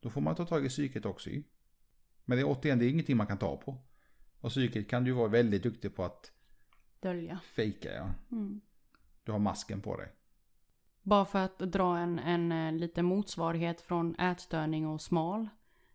Då 0.00 0.10
får 0.10 0.20
man 0.20 0.34
ta 0.34 0.46
tag 0.46 0.66
i 0.66 0.68
psyket 0.68 1.06
också 1.06 1.30
ju. 1.30 1.42
Men 2.24 2.38
det 2.38 2.42
är 2.42 2.48
återigen, 2.48 2.78
det 2.78 2.84
är 2.84 2.90
ingenting 2.90 3.16
man 3.16 3.26
kan 3.26 3.38
ta 3.38 3.56
på. 3.56 3.78
Och 4.40 4.50
psyket 4.50 4.88
kan 4.88 5.04
du 5.04 5.12
vara 5.12 5.28
väldigt 5.28 5.62
duktig 5.62 5.94
på 5.96 6.04
att 6.04 6.32
Dölja. 7.00 7.40
fejka 7.44 7.92
ja. 7.94 8.14
Mm. 8.32 8.60
Du 9.24 9.32
har 9.32 9.38
masken 9.38 9.80
på 9.80 9.96
dig. 9.96 10.08
Bara 11.10 11.24
för 11.24 11.38
att 11.38 11.58
dra 11.58 11.98
en, 11.98 12.18
en 12.18 12.52
eh, 12.52 12.72
liten 12.72 13.04
motsvarighet 13.04 13.80
från 13.80 14.14
ätstörning 14.14 14.86
och 14.86 15.00
smal. 15.00 15.48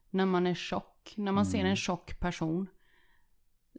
När 0.10 0.26
man 0.26 0.48
är 0.48 0.54
tjock, 0.54 1.14
när 1.18 1.32
man 1.32 1.46
ser 1.46 1.66
en 1.66 1.76
tjock 1.76 2.20
person. 2.20 2.70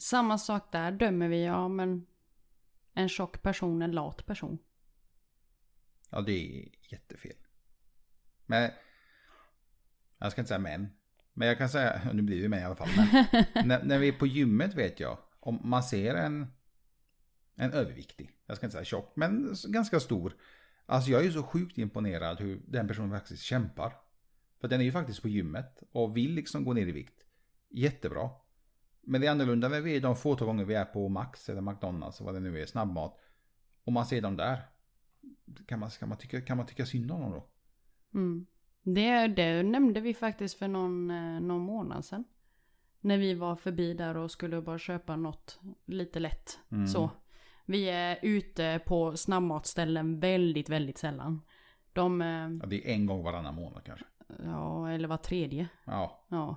Samma 0.01 0.39
sak 0.39 0.73
där, 0.73 0.93
dömer 0.93 1.29
vi, 1.29 1.45
ja 1.45 1.69
men 1.69 2.07
en 2.95 3.09
tjock 3.09 3.43
person, 3.43 3.83
en 3.83 3.93
lat 3.93 4.27
person. 4.27 4.59
Ja, 6.11 6.21
det 6.21 6.33
är 6.33 6.69
jättefel. 6.93 7.37
Men, 8.47 8.71
jag 10.19 10.33
ska 10.33 10.41
inte 10.41 10.49
säga 10.49 10.59
män. 10.59 10.89
Men 11.33 11.49
jag 11.49 11.59
kan 11.59 11.69
säga, 11.69 12.01
nu 12.13 12.23
blir 12.23 12.43
det 12.43 12.49
män 12.49 12.61
i 12.61 12.65
alla 12.65 12.77
fall. 12.77 12.89
Men, 12.97 13.45
när, 13.69 13.85
när 13.85 13.99
vi 13.99 14.09
är 14.09 14.19
på 14.19 14.27
gymmet 14.27 14.75
vet 14.75 15.01
jag, 15.01 15.19
om 15.41 15.61
man 15.65 15.83
ser 15.83 16.15
en, 16.15 16.47
en 17.55 17.73
överviktig, 17.73 18.31
jag 18.47 18.57
ska 18.57 18.67
inte 18.67 18.73
säga 18.73 18.85
tjock, 18.85 19.13
men 19.17 19.55
ganska 19.69 20.01
stor. 20.01 20.33
Alltså 20.87 21.11
jag 21.11 21.21
är 21.21 21.25
ju 21.25 21.33
så 21.33 21.43
sjukt 21.43 21.79
imponerad 21.79 22.41
hur 22.41 22.63
den 22.67 22.89
personen 22.89 23.11
faktiskt 23.11 23.43
kämpar. 23.43 23.93
För 24.61 24.69
den 24.69 24.81
är 24.81 24.85
ju 24.85 24.93
faktiskt 24.93 25.23
på 25.23 25.29
gymmet 25.29 25.83
och 25.93 26.17
vill 26.17 26.35
liksom 26.35 26.65
gå 26.65 26.73
ner 26.73 26.87
i 26.87 26.93
vikt. 26.93 27.27
Jättebra. 27.71 28.31
Men 29.01 29.21
det 29.21 29.27
är 29.27 29.31
annorlunda 29.31 29.69
när 29.69 29.81
vi 29.81 29.97
är 29.97 30.01
de 30.01 30.17
fåtal 30.17 30.47
gånger 30.47 30.65
vi 30.65 30.75
är 30.75 30.85
på 30.85 31.09
Max 31.09 31.49
eller 31.49 31.61
McDonalds, 31.61 32.21
vad 32.21 32.35
det 32.35 32.41
nu 32.41 32.61
är, 32.63 32.67
snabbmat. 32.67 33.19
Och 33.85 33.93
man 33.93 34.07
ser 34.07 34.21
dem 34.21 34.37
där. 34.37 34.63
Kan 35.67 35.79
man, 35.79 35.91
kan 35.91 36.09
man, 36.09 36.19
tycka, 36.19 36.41
kan 36.41 36.57
man 36.57 36.67
tycka 36.67 36.87
synd 36.87 37.11
om 37.11 37.21
dem 37.21 37.31
då? 37.33 37.49
Mm. 38.15 38.47
Det, 38.83 39.27
det 39.27 39.63
nämnde 39.63 40.01
vi 40.01 40.15
faktiskt 40.15 40.59
för 40.59 40.69
någon, 40.69 41.11
eh, 41.11 41.41
någon 41.41 41.63
månad 41.63 42.05
sedan. 42.05 42.25
När 43.01 43.19
vi 43.19 43.35
var 43.35 43.57
förbi 43.57 43.95
där 43.95 44.17
och 44.17 44.31
skulle 44.31 44.63
bara 44.63 44.79
köpa 44.79 45.17
något 45.17 45.61
lite 45.85 46.21
lätt. 46.21 46.59
Mm. 46.71 46.87
Så. 46.87 47.11
Vi 47.67 47.91
är 47.91 48.19
ute 48.23 48.81
på 48.87 49.17
snabbmatsställen 49.17 50.21
väldigt, 50.21 50.69
väldigt 50.69 50.99
sällan. 50.99 51.43
De, 51.93 52.23
eh, 52.23 52.29
Ja, 52.61 52.67
det 52.67 52.89
är 52.91 52.95
en 52.95 53.07
gång 53.07 53.23
varannan 53.23 53.55
månad 53.55 53.85
kanske. 53.85 54.05
ja, 54.45 54.91
eller 54.91 55.09
var 55.09 55.17
tredje. 55.17 55.69
Ja, 55.85 56.27
Ja. 56.29 56.57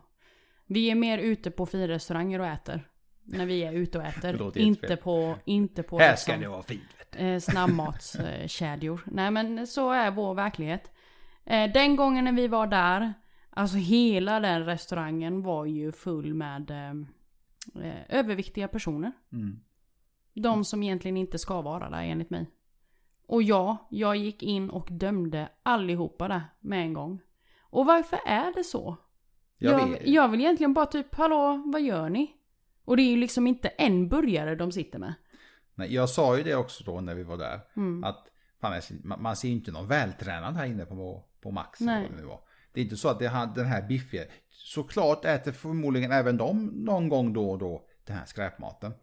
Vi 0.65 0.91
är 0.91 0.95
mer 0.95 1.17
ute 1.17 1.51
på 1.51 1.65
finrestauranger 1.65 2.39
och 2.39 2.45
äter. 2.45 2.89
När 3.23 3.45
vi 3.45 3.63
är 3.63 3.73
ute 3.73 3.97
och 3.97 4.03
äter. 4.03 4.57
inte 4.57 4.95
på, 4.95 5.35
inte 5.45 5.83
på 5.83 5.99
här 5.99 6.11
liksom, 6.11 6.33
ska 6.33 6.41
det 6.41 6.47
vara 6.47 6.63
fint. 6.63 6.81
eh, 7.15 7.39
snabbmatskedjor. 7.39 9.01
Nej 9.05 9.31
men 9.31 9.67
så 9.67 9.91
är 9.91 10.11
vår 10.11 10.33
verklighet. 10.33 10.91
Eh, 11.45 11.71
den 11.71 11.95
gången 11.95 12.25
när 12.25 12.31
vi 12.31 12.47
var 12.47 12.67
där, 12.67 13.13
alltså 13.49 13.77
hela 13.77 14.39
den 14.39 14.65
restaurangen 14.65 15.41
var 15.41 15.65
ju 15.65 15.91
full 15.91 16.33
med 16.33 16.71
eh, 16.71 16.89
eh, 17.85 18.01
överviktiga 18.09 18.67
personer. 18.67 19.11
Mm. 19.31 19.59
De 20.41 20.65
som 20.65 20.83
egentligen 20.83 21.17
inte 21.17 21.39
ska 21.39 21.61
vara 21.61 21.89
där 21.89 22.03
enligt 22.03 22.29
mig. 22.29 22.51
Och 23.27 23.43
ja, 23.43 23.87
jag 23.89 24.15
gick 24.15 24.43
in 24.43 24.69
och 24.69 24.87
dömde 24.91 25.49
allihopa 25.63 26.27
där 26.27 26.43
med 26.59 26.81
en 26.81 26.93
gång. 26.93 27.19
Och 27.61 27.85
varför 27.85 28.19
är 28.25 28.53
det 28.55 28.63
så? 28.63 28.97
Jag 29.57 29.81
Jag, 29.81 30.07
jag 30.07 30.29
vill 30.29 30.39
egentligen 30.39 30.73
bara 30.73 30.85
typ, 30.85 31.15
hallå, 31.15 31.63
vad 31.65 31.81
gör 31.81 32.09
ni? 32.09 32.33
Och 32.85 32.97
det 32.97 33.03
är 33.03 33.11
ju 33.11 33.17
liksom 33.17 33.47
inte 33.47 33.67
en 33.67 34.09
burgare 34.09 34.55
de 34.55 34.71
sitter 34.71 34.99
med. 34.99 35.13
Nej, 35.75 35.93
jag 35.93 36.09
sa 36.09 36.37
ju 36.37 36.43
det 36.43 36.55
också 36.55 36.83
då 36.83 37.01
när 37.01 37.15
vi 37.15 37.23
var 37.23 37.37
där. 37.37 37.59
Mm. 37.75 38.03
Att 38.03 38.27
fan, 38.61 38.81
man, 39.03 39.35
ser 39.35 39.47
ju 39.47 39.53
inte 39.53 39.71
någon 39.71 39.87
vältränad 39.87 40.55
här 40.55 40.65
inne 40.65 40.85
på, 40.85 41.23
på 41.41 41.51
Max. 41.51 41.79
Nej. 41.79 42.07
det 42.09 42.21
nu 42.21 42.27
var. 42.27 42.39
Det 42.73 42.79
är 42.79 42.83
inte 42.83 42.97
så 42.97 43.09
att 43.09 43.19
det 43.19 43.27
har 43.27 43.47
den 43.55 43.65
här 43.65 43.87
biffiga. 43.87 44.23
Såklart 44.49 45.25
äter 45.25 45.51
förmodligen 45.51 46.11
även 46.11 46.37
de 46.37 46.65
någon 46.65 47.09
gång 47.09 47.33
då 47.33 47.51
och 47.51 47.57
då 47.57 47.85
den 48.05 48.17
här 48.17 48.25
skräpmaten. 48.25 48.93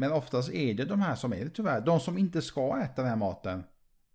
Men 0.00 0.12
oftast 0.12 0.50
är 0.52 0.74
det 0.74 0.84
de 0.84 1.00
här 1.00 1.14
som 1.14 1.32
är 1.32 1.44
det 1.44 1.50
tyvärr. 1.50 1.80
De 1.80 2.00
som 2.00 2.18
inte 2.18 2.42
ska 2.42 2.80
äta 2.82 3.02
den 3.02 3.10
här 3.10 3.16
maten 3.16 3.64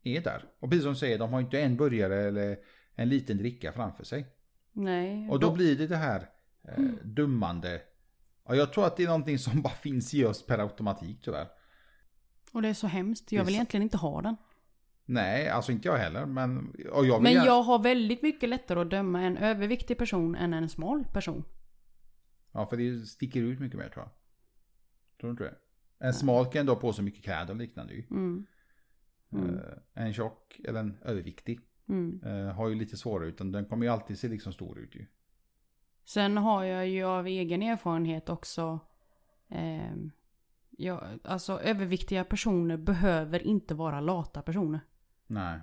är 0.04 0.22
där. 0.22 0.46
Och 0.60 0.70
precis 0.70 0.84
som 0.84 0.94
du 0.94 1.00
säger, 1.00 1.20
de 1.20 1.34
har 1.34 1.40
inte 1.42 1.62
en 1.62 1.78
burgare 1.78 2.22
eller 2.28 2.58
en 2.96 3.10
liten 3.10 3.38
dricka 3.38 3.72
framför 3.74 4.04
sig. 4.04 4.26
Nej. 4.72 5.30
Och 5.30 5.40
då 5.40 5.52
blir 5.54 5.78
det 5.78 5.88
det 5.88 5.96
här 5.96 6.30
eh, 6.68 6.84
dummande. 7.04 7.82
Ja, 8.48 8.56
jag 8.56 8.74
tror 8.74 8.86
att 8.86 8.98
det 8.98 9.04
är 9.04 9.08
någonting 9.08 9.40
som 9.40 9.62
bara 9.62 9.74
finns 9.82 10.14
i 10.14 10.26
oss 10.26 10.46
per 10.46 10.60
automatik 10.60 11.22
tyvärr. 11.24 11.48
Och 12.52 12.62
det 12.62 12.70
är 12.70 12.74
så 12.74 12.88
hemskt. 12.88 13.32
Jag 13.32 13.46
vill 13.46 13.54
egentligen 13.54 13.84
inte 13.84 13.98
ha 13.98 14.22
den. 14.22 14.36
Nej, 15.06 15.50
alltså 15.50 15.72
inte 15.72 15.88
jag 15.88 15.98
heller. 15.98 16.26
Men, 16.26 16.76
och 16.92 17.06
jag 17.06 17.22
Men 17.22 17.32
gärna- 17.34 17.46
jag 17.46 17.64
har 17.64 17.80
väldigt 17.80 18.22
mycket 18.22 18.50
lättare 18.50 18.80
att 18.80 18.90
döma 18.90 19.22
en 19.22 19.38
överviktig 19.38 19.98
person 19.98 20.36
än 20.36 20.54
en 20.54 20.70
smal 20.70 21.06
person. 21.14 21.44
Ja, 22.52 22.66
för 22.66 22.78
det 22.78 23.06
sticker 23.06 23.42
ut 23.42 23.60
mycket 23.60 23.80
mer 23.80 23.90
tror 23.90 24.06
jag. 24.06 24.12
Tror 25.20 25.28
du 25.30 25.32
inte 25.32 25.44
det? 25.44 25.56
En 26.04 26.14
smal 26.14 26.46
kan 26.46 26.60
ändå 26.60 26.74
ha 26.74 26.80
på 26.80 26.94
sig 26.94 27.06
mycket 27.06 27.24
kläder 27.24 27.50
och 27.54 27.60
liknande 27.60 27.94
ju. 27.94 28.04
Mm. 28.12 28.46
Mm. 29.34 29.56
Eh, 29.56 29.64
en 29.94 30.14
tjock 30.14 30.60
eller 30.64 30.80
en 30.80 30.98
överviktig 31.02 31.60
Mm. 31.90 32.22
eh, 32.26 32.54
har 32.54 32.70
ju 32.70 32.76
lite 32.76 32.98
svårare 32.98 33.30
utan 33.30 33.52
den 33.52 33.66
kommer 33.66 33.86
ju 33.86 33.92
alltid 33.92 34.20
se 34.20 34.28
liksom 34.28 34.54
stor 34.54 34.80
ut 34.80 34.96
ju. 34.96 35.06
Sen 36.06 36.38
har 36.38 36.64
jag 36.64 36.88
ju 36.88 37.04
av 37.04 37.28
egen 37.28 37.62
erfarenhet 37.64 38.30
också. 38.30 38.80
Eh, 39.50 39.96
ja, 40.70 41.04
alltså 41.24 41.60
överviktiga 41.60 42.24
personer 42.24 42.78
behöver 42.78 43.48
inte 43.48 43.76
vara 43.76 44.02
lata 44.02 44.42
personer. 44.42 44.80
Nej. 45.28 45.60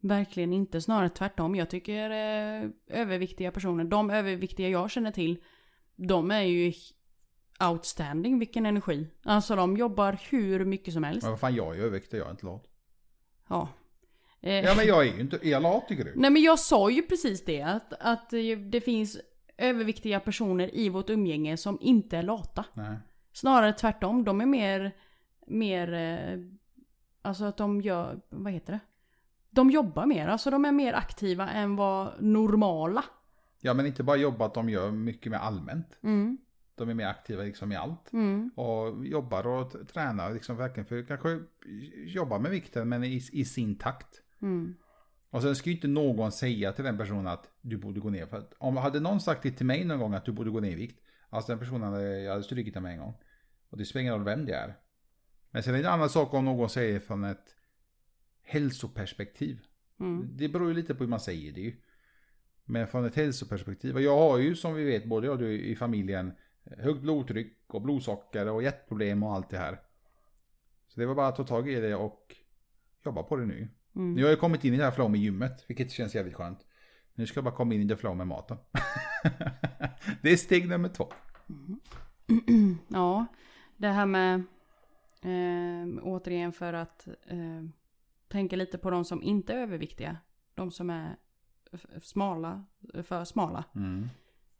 Verkligen 0.00 0.52
inte, 0.52 0.80
snarare 0.80 1.08
tvärtom. 1.08 1.54
Jag 1.54 1.70
tycker 1.70 2.10
eh, 2.10 2.70
överviktiga 2.86 3.50
personer, 3.50 3.84
de 3.84 4.10
överviktiga 4.10 4.68
jag 4.68 4.90
känner 4.90 5.12
till, 5.12 5.44
de 5.96 6.30
är 6.30 6.42
ju 6.42 6.72
outstanding 7.60 8.38
vilken 8.38 8.66
energi. 8.66 9.08
Alltså 9.22 9.56
de 9.56 9.76
jobbar 9.76 10.18
hur 10.30 10.64
mycket 10.64 10.94
som 10.94 11.04
helst. 11.04 11.22
Men 11.22 11.30
vad 11.30 11.40
fan, 11.40 11.54
jag 11.54 11.76
är 11.76 11.80
överviktig, 11.80 12.18
jag 12.18 12.26
är 12.26 12.30
inte 12.30 12.46
lat. 12.46 12.64
Ja. 13.48 13.68
Eh, 14.40 14.54
Ja 14.54 14.74
men 14.76 14.86
jag 14.86 15.06
är 15.06 15.14
ju 15.14 15.20
inte, 15.20 15.36
är 15.36 15.50
jag 15.50 15.62
lat 15.62 15.88
tycker 15.88 16.04
du? 16.04 16.12
Nej 16.16 16.30
men 16.30 16.42
jag 16.42 16.58
sa 16.58 16.90
ju 16.90 17.02
precis 17.02 17.44
det, 17.44 17.62
att, 17.62 17.92
att 18.00 18.32
eh, 18.32 18.58
det 18.70 18.80
finns 18.80 19.18
överviktiga 19.58 20.20
personer 20.20 20.74
i 20.74 20.88
vårt 20.88 21.10
umgänge 21.10 21.56
som 21.56 21.78
inte 21.80 22.16
är 22.16 22.22
lata. 22.22 22.64
Nej. 22.74 22.96
Snarare 23.32 23.72
tvärtom, 23.72 24.24
de 24.24 24.40
är 24.40 24.46
mer, 24.46 24.96
mer, 25.46 25.92
eh, 25.92 26.38
alltså 27.22 27.44
att 27.44 27.56
de 27.56 27.80
gör, 27.80 28.20
vad 28.28 28.52
heter 28.52 28.72
det? 28.72 28.80
De 29.50 29.70
jobbar 29.70 30.06
mer, 30.06 30.28
alltså 30.28 30.50
de 30.50 30.64
är 30.64 30.72
mer 30.72 30.92
aktiva 30.92 31.50
än 31.50 31.76
vad 31.76 32.22
normala. 32.22 33.04
Ja 33.60 33.74
men 33.74 33.86
inte 33.86 34.02
bara 34.02 34.16
jobba, 34.16 34.46
att 34.46 34.54
de 34.54 34.68
gör 34.68 34.90
mycket 34.90 35.32
mer 35.32 35.38
allmänt. 35.38 35.98
Mm, 36.02 36.38
De 36.76 36.88
är 36.88 36.94
mer 36.94 37.06
aktiva 37.06 37.42
liksom 37.42 37.72
i 37.72 37.76
allt. 37.76 38.12
mm, 38.12 38.50
Och 38.56 39.06
jobbar 39.06 39.46
och 39.46 39.88
tränar 39.88 40.32
liksom 40.34 40.56
verkligen 40.56 40.86
för 40.86 41.02
kanske 41.02 41.40
jobba 42.06 42.38
med 42.38 42.50
vikten 42.50 42.88
men 42.88 43.04
i, 43.04 43.22
i 43.32 43.44
sin 43.44 43.78
takt. 43.78 44.22
mm, 44.42 44.74
Och 45.30 45.42
sen 45.42 45.56
ska 45.56 45.70
ju 45.70 45.76
inte 45.76 45.88
någon 45.88 46.32
säga 46.32 46.72
till 46.72 46.84
den 46.84 46.98
personen 46.98 47.26
att 47.26 47.50
du 47.60 47.76
borde 47.76 48.00
gå 48.00 48.10
ner. 48.10 48.26
För 48.26 48.36
att 48.38 48.52
om 48.58 48.76
hade 48.76 49.00
någon 49.00 49.20
sagt 49.20 49.42
det 49.42 49.50
till 49.50 49.66
mig 49.66 49.84
någon 49.84 49.98
gång 49.98 50.14
att 50.14 50.24
du 50.24 50.32
borde 50.32 50.50
gå 50.50 50.60
ner 50.60 50.70
i 50.70 50.74
vikt. 50.74 51.00
Alltså 51.30 51.52
den 51.52 51.58
personen 51.58 51.82
hade, 51.92 52.20
jag 52.20 52.30
hade 52.32 52.44
strukit 52.44 52.74
den 52.74 52.82
med 52.82 52.92
en 52.92 52.98
gång. 52.98 53.14
Och 53.70 53.78
det 53.78 53.84
spelar 53.84 54.00
ingen 54.00 54.14
roll 54.14 54.24
vem 54.24 54.46
det 54.46 54.54
är. 54.54 54.76
Men 55.50 55.62
sen 55.62 55.74
är 55.74 55.78
det 55.78 55.84
en 55.88 55.92
annan 55.92 56.08
sak 56.10 56.34
om 56.34 56.44
någon 56.44 56.70
säger 56.70 57.00
från 57.00 57.24
ett 57.24 57.54
hälsoperspektiv. 58.42 59.58
mm, 60.00 60.36
Det 60.36 60.48
beror 60.48 60.68
ju 60.68 60.74
lite 60.74 60.94
på 60.94 61.04
hur 61.04 61.10
man 61.10 61.20
säger 61.20 61.52
det 61.52 61.60
ju. 61.60 61.76
Men 62.64 62.86
från 62.86 63.04
ett 63.04 63.14
hälsoperspektiv. 63.14 63.94
Och 63.94 64.02
jag 64.02 64.18
har 64.18 64.38
ju 64.38 64.54
som 64.54 64.74
vi 64.74 64.84
vet 64.84 65.04
både 65.04 65.26
jag 65.26 65.32
och 65.32 65.38
du 65.38 65.60
i 65.60 65.76
familjen 65.76 66.32
högt 66.78 67.00
blodtryck 67.00 67.56
och 67.66 67.82
blodsocker 67.82 68.48
och 68.48 68.62
hjärtproblem 68.62 69.22
och 69.22 69.32
allt 69.34 69.50
det 69.50 69.58
här. 69.58 69.80
Så 70.88 71.00
det 71.00 71.06
var 71.06 71.14
bara 71.14 71.28
att 71.28 71.36
ta 71.36 71.44
tag 71.44 71.68
i 71.68 71.80
det 71.80 71.94
och 71.94 72.36
jobba 73.04 73.22
på 73.22 73.36
det 73.36 73.46
nu. 73.46 73.68
mm. 73.96 74.14
Nu 74.14 74.22
har 74.22 74.30
jag 74.30 74.40
kommit 74.40 74.64
in 74.64 74.74
i 74.74 74.76
det 74.76 74.84
här 74.84 74.90
flow 74.90 75.10
med 75.10 75.20
gymmet, 75.20 75.64
vilket 75.66 75.90
känns 75.90 76.14
jävligt 76.14 76.34
skönt. 76.34 76.66
Nu 77.14 77.26
ska 77.26 77.38
jag 77.38 77.44
bara 77.44 77.54
komma 77.54 77.74
in 77.74 77.80
i 77.80 77.84
det 77.84 77.96
flow 77.96 78.16
med 78.16 78.26
maten. 78.26 78.56
det 80.22 80.30
är 80.30 80.36
steg 80.36 80.68
nummer 80.68 80.88
två. 80.88 81.08
Ja, 82.88 83.26
det 83.76 83.88
här 83.88 84.06
med, 84.06 84.34
eh, 85.22 86.02
återigen 86.02 86.52
för 86.52 86.72
att 86.72 87.08
eh, 87.26 87.64
tänka 88.28 88.56
lite 88.56 88.78
på 88.78 88.90
de 88.90 89.04
som 89.04 89.22
inte 89.22 89.52
är 89.52 89.58
överviktiga. 89.58 90.16
De 90.54 90.70
som 90.70 90.90
är 90.90 91.16
smala, 92.02 92.64
för 93.02 93.24
smala. 93.24 93.64
Mm. 93.74 94.08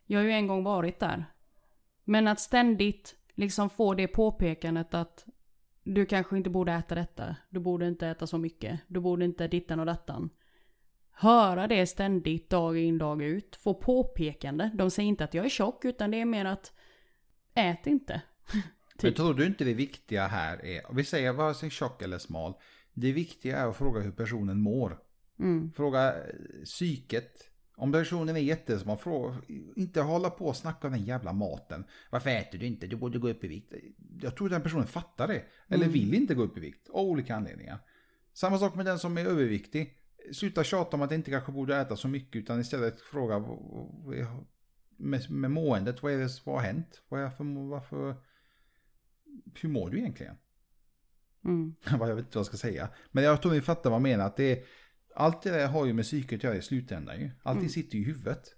Jag 0.07 0.18
har 0.20 0.24
ju 0.24 0.30
en 0.30 0.46
gång 0.46 0.64
varit 0.64 1.00
där. 1.00 1.24
Men 2.09 2.28
att 2.28 2.40
ständigt 2.40 3.14
liksom 3.34 3.70
få 3.70 3.94
det 3.94 4.09
påpekandet 4.09 4.94
att 4.94 5.26
du 5.84 6.07
kanske 6.07 6.36
inte 6.36 6.50
borde 6.50 6.72
äta 6.72 6.94
detta. 6.94 7.36
Du 7.50 7.61
borde 7.61 7.88
inte 7.88 8.09
äta 8.09 8.26
så 8.26 8.38
mycket. 8.38 8.80
Du 8.86 9.00
borde 9.00 9.24
inte 9.24 9.48
dittan 9.48 9.80
och 9.80 9.86
dattan. 9.86 10.30
Höra 11.11 11.66
det 11.66 11.86
ständigt 11.86 12.50
dag 12.50 12.78
in 12.78 12.98
dag 12.98 13.22
ut. 13.22 13.57
Få 13.57 13.74
påpekande. 13.74 14.70
De 14.74 14.90
säger 14.90 15.09
inte 15.09 15.24
att 15.24 15.34
jag 15.34 15.44
är 15.44 15.48
tjock 15.48 15.84
utan 15.84 16.11
det 16.11 16.20
är 16.20 16.24
mer 16.24 16.44
att 16.44 16.72
ät 17.54 17.86
inte. 17.86 18.22
Men 18.52 19.11
Typ. 19.11 19.16
tror 19.16 19.34
du 19.34 19.46
inte 19.46 19.64
det 19.64 19.74
viktiga 19.74 20.26
här 20.26 20.64
är, 20.64 20.94
vi 20.94 21.04
säger 21.04 21.32
vare 21.32 21.54
sig 21.54 21.70
tjock 21.70 22.02
eller 22.02 22.18
smal. 22.18 22.54
Det 22.92 23.12
viktiga 23.12 23.59
är 23.59 23.66
att 23.66 23.76
fråga 23.76 24.00
hur 24.00 24.12
personen 24.12 24.61
mår. 24.61 24.98
Mm. 25.38 25.72
Fråga 25.72 26.14
eh, 26.14 26.34
psyket. 26.64 27.50
Om 27.79 27.93
personen 27.93 28.37
är 28.37 28.41
jättesmal, 28.41 28.97
fråga, 28.97 29.37
inte 29.77 30.01
hålla 30.01 30.31
på 30.31 30.47
och 30.47 30.57
snacka 30.57 30.87
om 30.87 30.93
den 30.93 31.05
jävla 31.05 31.33
maten. 31.33 31.85
Varför 32.11 32.31
äter 32.31 32.59
du 32.59 32.66
inte? 32.66 32.87
Du 32.87 32.97
borde 32.97 33.18
gå 33.18 33.29
upp 33.29 33.45
i 33.45 33.49
vikt. 33.49 33.72
Jag 34.20 34.37
tror 34.37 34.49
den 34.49 34.62
personen 34.62 34.87
fattar 34.87 35.29
det. 35.29 35.43
Eller 35.68 35.85
Mm. 35.85 35.93
vill 35.93 36.14
inte 36.14 36.35
gå 36.35 36.43
upp 36.43 36.57
i 36.57 36.61
vikt. 36.61 36.89
Av 36.89 37.07
olika 37.07 37.37
anledningar. 37.37 37.79
Samma 38.33 38.59
sak 38.59 38.74
med 38.74 38.87
den 38.87 38.99
som 38.99 39.18
är 39.18 39.24
överviktig. 39.24 39.99
Sluta 40.33 40.64
tjata 40.64 40.97
om 40.97 41.03
att 41.03 41.12
inte 41.12 41.31
kanske 41.31 41.53
borde 41.53 41.77
äta 41.77 41.97
så 41.97 42.09
mycket 42.09 42.37
utan 42.37 42.61
istället 42.61 43.01
fråga 43.01 43.45
med, 44.97 45.31
med 45.31 45.51
måendet. 45.51 46.03
Vad 46.03 46.12
är 46.12 46.18
det 46.18 46.29
som 46.29 46.53
har 46.53 46.61
hänt? 46.61 47.03
För, 47.09 47.68
varför, 47.68 48.16
hur 49.55 49.68
mår 49.68 49.91
du 49.91 49.99
egentligen? 49.99 50.37
Mm. 51.45 51.74
jag 51.91 51.99
vet 51.99 52.18
inte 52.18 52.39
vad 52.39 52.41
jag 52.41 52.47
ska 52.47 52.57
säga. 52.57 52.89
Men 53.11 53.24
jag 53.24 53.43
tror 53.43 53.53
ni 53.53 53.61
fattar 53.61 53.91
vad 53.91 53.97
jag 53.97 54.03
menar. 54.03 54.27
Att 54.27 54.37
det 54.37 54.53
är, 54.53 54.64
allt 55.16 55.42
det 55.42 55.50
där 55.50 55.68
har 55.68 55.86
ju 55.86 55.92
med 55.92 56.04
psyket 56.04 56.38
att 56.38 56.44
göra 56.44 56.56
i 56.56 56.62
slutändan 56.62 57.20
ju. 57.20 57.30
Allting 57.42 57.60
Mm. 57.60 57.70
sitter 57.70 57.96
ju 57.96 58.02
i 58.02 58.06
huvudet. 58.06 58.56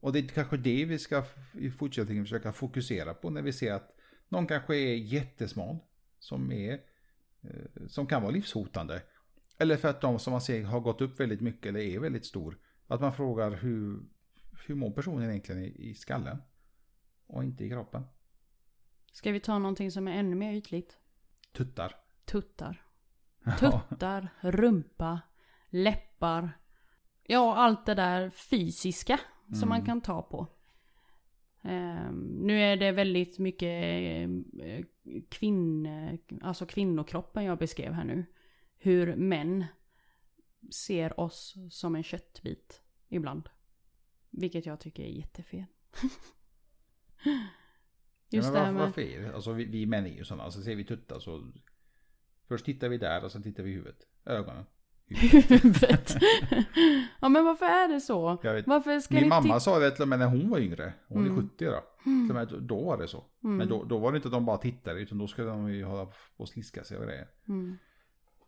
Och 0.00 0.12
det 0.12 0.18
är 0.18 0.28
kanske 0.28 0.56
det 0.56 0.84
vi 0.84 0.98
ska 0.98 1.24
i 1.52 1.70
fortsättningen 1.70 2.24
försöka 2.24 2.52
fokusera 2.52 3.14
på 3.14 3.30
när 3.30 3.42
vi 3.42 3.52
ser 3.52 3.72
att 3.72 3.94
någon 4.28 4.46
kanske 4.46 4.76
är 4.76 4.94
jättesmal. 4.94 5.78
Som, 6.18 6.52
är, 6.52 6.72
eh, 7.42 7.86
som 7.88 8.06
kan 8.06 8.22
vara 8.22 8.32
livshotande. 8.32 9.02
Eller 9.58 9.76
för 9.76 9.88
att 9.88 10.00
de 10.00 10.18
som 10.18 10.30
man 10.30 10.40
ser 10.40 10.64
har 10.64 10.80
gått 10.80 11.00
upp 11.00 11.20
väldigt 11.20 11.40
mycket 11.40 11.66
eller 11.66 11.80
är 11.80 11.98
väldigt 11.98 12.26
stor. 12.26 12.58
Att 12.86 13.00
man 13.00 13.12
frågar 13.12 13.50
hur, 13.50 14.00
hur 14.66 14.74
mår 14.74 14.90
personen 14.90 15.30
egentligen 15.30 15.62
i, 15.64 15.90
i 15.90 15.94
skallen? 15.94 16.42
Och 17.26 17.44
inte 17.44 17.64
i 17.64 17.68
kroppen. 17.70 18.04
Ska 19.12 19.32
vi 19.32 19.40
ta 19.40 19.58
någonting 19.58 19.90
som 19.90 20.08
är 20.08 20.12
ännu 20.12 20.36
mer 20.36 20.52
ytligt? 20.52 20.98
Tuttar. 21.52 21.96
Tuttar. 22.24 22.82
Tuttar, 23.58 24.28
rumpa, 24.40 25.20
läppar. 25.68 26.58
Ja, 27.22 27.56
allt 27.56 27.86
det 27.86 27.94
där 27.94 28.30
fysiska 28.30 29.20
som 29.60 29.68
man 29.68 29.78
Mm. 29.78 29.86
kan 29.86 30.00
ta 30.00 30.22
på. 30.22 30.46
Ehm, 31.62 32.18
nu 32.20 32.60
är 32.60 32.76
det 32.76 32.92
väldigt 32.92 33.38
mycket 33.38 33.84
eh, 34.60 34.84
kvinn, 35.28 35.88
alltså 36.42 36.66
kvinnokroppen 36.66 37.44
jag 37.44 37.58
beskrev 37.58 37.92
här 37.92 38.04
nu. 38.04 38.24
Hur 38.76 39.16
män 39.16 39.64
ser 40.70 41.20
oss 41.20 41.54
som 41.70 41.94
en 41.96 42.02
köttbit 42.02 42.82
ibland. 43.08 43.48
Vilket 44.30 44.66
jag 44.66 44.80
tycker 44.80 45.02
är 45.02 45.08
jättefel. 45.08 45.64
Just 48.30 48.48
ja, 48.48 48.52
men 48.52 48.54
varför, 48.54 48.72
med... 48.72 48.82
varför 48.82 49.02
är 49.02 49.22
det? 49.22 49.34
Alltså 49.34 49.52
vi, 49.52 49.64
vi 49.64 49.86
män 49.86 50.06
är 50.06 50.10
ju 50.10 50.24
sådana. 50.24 50.42
Alltså 50.44 50.62
ser 50.62 50.76
vi 50.76 50.84
tuttar 50.84 51.18
så. 51.18 51.52
Först 52.48 52.64
tittar 52.64 52.88
vi 52.88 52.98
där 52.98 53.24
och 53.24 53.32
sen 53.32 53.42
tittar 53.42 53.62
vi 53.62 53.70
i 53.70 53.74
huvudet. 53.74 54.06
Ögonen. 54.24 54.64
Huvudet. 55.08 56.16
ja 57.20 57.28
men 57.28 57.44
varför 57.44 57.66
är 57.66 57.88
det 57.88 58.00
så? 58.00 58.22
Varför 58.66 59.00
ska 59.00 59.14
min 59.14 59.28
mamma 59.28 59.60
sa 59.60 59.78
det 59.78 59.90
till 59.90 60.02
och 60.02 60.08
med 60.08 60.18
när 60.18 60.26
hon 60.26 60.50
var 60.50 60.58
yngre. 60.58 60.92
Hon 61.08 61.24
är 61.26 61.30
Mm. 61.30 61.48
70 61.48 61.64
då. 61.64 61.82
Med 62.34 62.48
då- 62.60 62.84
var 62.84 62.98
det 62.98 63.08
så. 63.08 63.24
Mm. 63.44 63.56
Men 63.56 63.68
då, 63.68 63.84
då 63.84 63.98
var 63.98 64.12
det 64.12 64.16
inte 64.16 64.28
att 64.28 64.32
de 64.32 64.44
bara 64.46 64.58
tittade 64.58 65.00
utan 65.00 65.18
då 65.18 65.26
skulle 65.26 65.48
de 65.48 65.72
ju 65.72 65.84
hålla 65.84 66.04
på 66.06 66.12
och 66.36 66.48
sliska 66.48 66.84
sig 66.84 66.96
och 66.98 67.04
grejer. 67.04 67.28
Mm. 67.48 67.78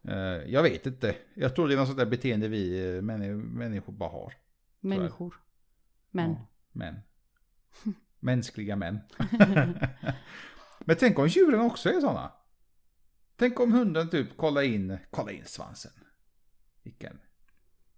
Eh, 0.08 0.14
jag 0.52 0.62
vet 0.62 0.86
inte. 0.86 1.14
Jag 1.34 1.54
tror 1.54 1.68
det 1.68 1.74
är 1.74 1.78
något 1.78 1.86
sånt 1.86 1.98
där 1.98 2.06
beteende 2.06 2.48
vi 2.48 2.80
männi- 3.02 3.42
människor 3.58 3.92
bara 3.92 4.10
har. 4.10 4.32
Människor. 4.80 5.34
Män. 6.10 6.30
Ja, 6.30 6.46
män. 6.72 7.00
Mänskliga 8.20 8.76
män. 8.76 8.98
Men 10.84 10.96
tänk 10.96 11.18
om 11.18 11.26
djuren 11.28 11.60
också 11.60 11.88
är 11.88 12.00
sådana. 12.00 12.32
Tänk 13.36 13.60
om 13.60 13.72
hunden 13.72 14.08
typ 14.10 14.36
kollar 14.36 14.62
in, 14.62 14.98
kollar 15.10 15.32
in 15.32 15.44
svansen. 15.44 15.92
Vilken, 16.82 17.18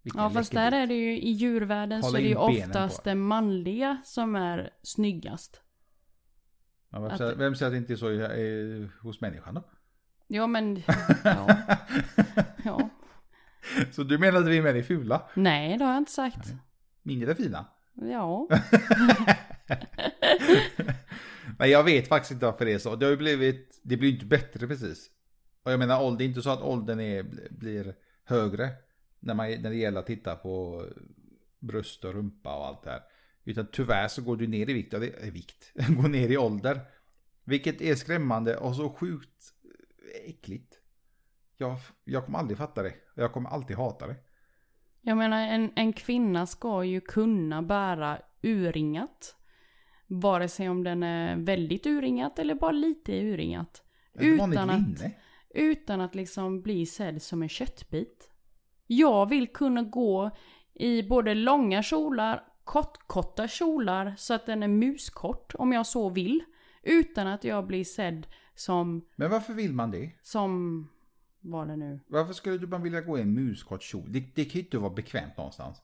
vilken 0.02 0.20
Ja 0.20 0.30
fast 0.30 0.52
där 0.52 0.72
är 0.72 0.86
det 0.86 0.94
ju 0.94 1.18
i 1.20 1.30
djurvärlden 1.30 2.02
så 2.02 2.08
Hålla 2.08 2.18
är 2.18 2.22
det 2.22 2.28
ju 2.28 2.36
oftast 2.36 3.04
det 3.04 3.14
manliga 3.14 4.02
som 4.04 4.36
är 4.36 4.70
snyggast. 4.82 5.62
Ja, 6.90 7.00
vem, 7.00 7.10
att- 7.10 7.18
säger, 7.18 7.34
vem 7.34 7.54
säger 7.54 7.66
att 7.66 7.72
det 7.72 7.78
inte 7.78 7.92
är 7.92 7.96
så 7.96 8.10
eh, 8.10 8.88
hos 9.02 9.20
människan 9.20 9.54
då? 9.54 9.64
Ja 10.26 10.46
men, 10.46 10.82
ja, 11.24 11.56
ja. 12.64 12.88
så 13.92 14.02
du 14.02 14.18
menar 14.18 14.40
att 14.40 14.48
vi 14.48 14.62
män 14.62 14.76
är 14.76 14.82
fula? 14.82 15.22
Nej 15.34 15.78
det 15.78 15.84
har 15.84 15.92
jag 15.92 16.00
inte 16.00 16.12
sagt. 16.12 16.46
Nej. 16.46 16.56
Mindre 17.02 17.34
fina. 17.34 17.66
Ja. 17.94 18.48
Nej 21.58 21.70
jag 21.70 21.84
vet 21.84 22.08
faktiskt 22.08 22.32
inte 22.32 22.46
varför 22.46 22.64
det 22.64 22.72
är 22.72 22.78
så. 22.78 22.96
Det 22.96 23.06
har 23.06 23.10
ju 23.10 23.16
blivit, 23.16 23.80
det 23.82 23.96
blir 23.96 24.08
ju 24.08 24.14
inte 24.14 24.26
bättre 24.26 24.66
precis. 24.66 25.10
Och 25.62 25.72
jag 25.72 25.78
menar 25.78 26.02
ålder, 26.02 26.18
det 26.18 26.24
är 26.24 26.28
inte 26.28 26.42
så 26.42 26.50
att 26.50 26.62
åldern 26.62 27.00
är, 27.00 27.22
blir 27.50 27.94
högre. 28.24 28.70
När, 29.20 29.34
man, 29.34 29.50
när 29.50 29.70
det 29.70 29.76
gäller 29.76 30.00
att 30.00 30.06
titta 30.06 30.36
på 30.36 30.84
bröst 31.58 32.04
och 32.04 32.14
rumpa 32.14 32.56
och 32.56 32.66
allt 32.66 32.82
det 32.82 32.90
här. 32.90 33.02
Utan 33.44 33.66
tyvärr 33.72 34.08
så 34.08 34.22
går 34.22 34.36
du 34.36 34.46
ner 34.46 34.70
i 34.70 34.72
vikt, 34.72 34.94
är 34.94 35.30
vikt, 35.30 35.72
går 35.88 36.08
ner 36.08 36.28
i 36.28 36.36
ålder. 36.36 36.80
Vilket 37.44 37.80
är 37.80 37.94
skrämmande 37.94 38.56
och 38.56 38.76
så 38.76 38.90
sjukt 38.90 39.52
äckligt. 40.24 40.78
Jag, 41.56 41.76
jag 42.04 42.24
kommer 42.24 42.38
aldrig 42.38 42.58
fatta 42.58 42.82
det. 42.82 42.94
Jag 43.14 43.32
kommer 43.32 43.50
alltid 43.50 43.76
hata 43.76 44.06
det. 44.06 44.16
Jag 45.00 45.16
menar 45.16 45.48
en, 45.48 45.72
en 45.76 45.92
kvinna 45.92 46.46
ska 46.46 46.84
ju 46.84 47.00
kunna 47.00 47.62
bära 47.62 48.18
urringat. 48.42 49.36
Vare 50.06 50.48
sig 50.48 50.68
om 50.68 50.84
den 50.84 51.02
är 51.02 51.36
väldigt 51.36 51.86
urringat 51.86 52.38
eller 52.38 52.54
bara 52.54 52.72
lite 52.72 53.12
urringat. 53.12 53.82
Utan 54.14 54.70
att, 54.70 54.80
linne. 54.80 55.12
Utan 55.54 56.00
att 56.00 56.14
liksom 56.14 56.62
bli 56.62 56.86
sedd 56.86 57.22
som 57.22 57.42
en 57.42 57.48
köttbit. 57.48 58.28
Jag 58.86 59.28
vill 59.28 59.48
kunna 59.48 59.82
gå 59.82 60.30
i 60.74 61.02
både 61.02 61.34
långa 61.34 61.82
kjolar, 61.82 62.44
kortkorta 62.64 63.48
kjolar 63.48 64.14
så 64.18 64.34
att 64.34 64.46
den 64.46 64.62
är 64.62 64.68
muskort 64.68 65.54
om 65.54 65.72
jag 65.72 65.86
så 65.86 66.08
vill. 66.08 66.44
Utan 66.82 67.26
att 67.26 67.44
jag 67.44 67.66
blir 67.66 67.84
sedd 67.84 68.26
som, 68.54 69.04
Men 69.16 69.30
varför 69.30 69.52
vill 69.52 69.72
man 69.72 69.90
det? 69.90 70.10
som, 70.22 70.88
vad 71.40 71.68
det 71.68 71.76
nu. 71.76 72.00
Varför 72.06 72.32
skulle 72.32 72.58
du 72.58 72.66
bara 72.66 72.80
vilja 72.80 73.00
gå 73.00 73.18
i 73.18 73.22
en 73.22 73.34
muskort 73.34 73.82
kjol? 73.82 74.12
Det, 74.12 74.20
det 74.34 74.44
kan 74.44 74.52
ju 74.52 74.60
inte 74.60 74.78
vara 74.78 74.92
bekvämt 74.92 75.36
någonstans. 75.36 75.82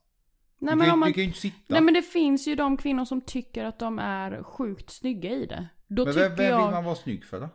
Nej 0.59 0.73
du, 0.73 0.79
men, 0.79 0.87
kan, 0.87 0.95
om 0.95 1.01
man, 1.01 1.09
du 1.09 1.13
kan 1.13 1.23
ju 1.23 1.27
inte 1.27 1.39
sitta. 1.39 1.57
nej 1.67 1.81
men 1.81 1.95
det 1.95 2.03
finns 2.03 2.49
ju 2.49 2.55
de 2.55 2.77
kvinnor 2.77 3.05
som 3.05 3.21
tycker 3.21 3.65
att 3.65 3.79
de 3.79 3.99
är 3.99 4.43
sjukt 4.43 4.91
snygga 4.91 5.31
i 5.31 5.47
det. 5.47 5.69
Då 5.87 6.05
men 6.05 6.15
vem, 6.15 6.37
vem 6.37 6.47
jag, 6.47 6.63
vill 6.65 6.75
man 6.75 6.85
vara 6.85 6.95
snygg 6.95 7.25
för 7.25 7.41
då? 7.41 7.49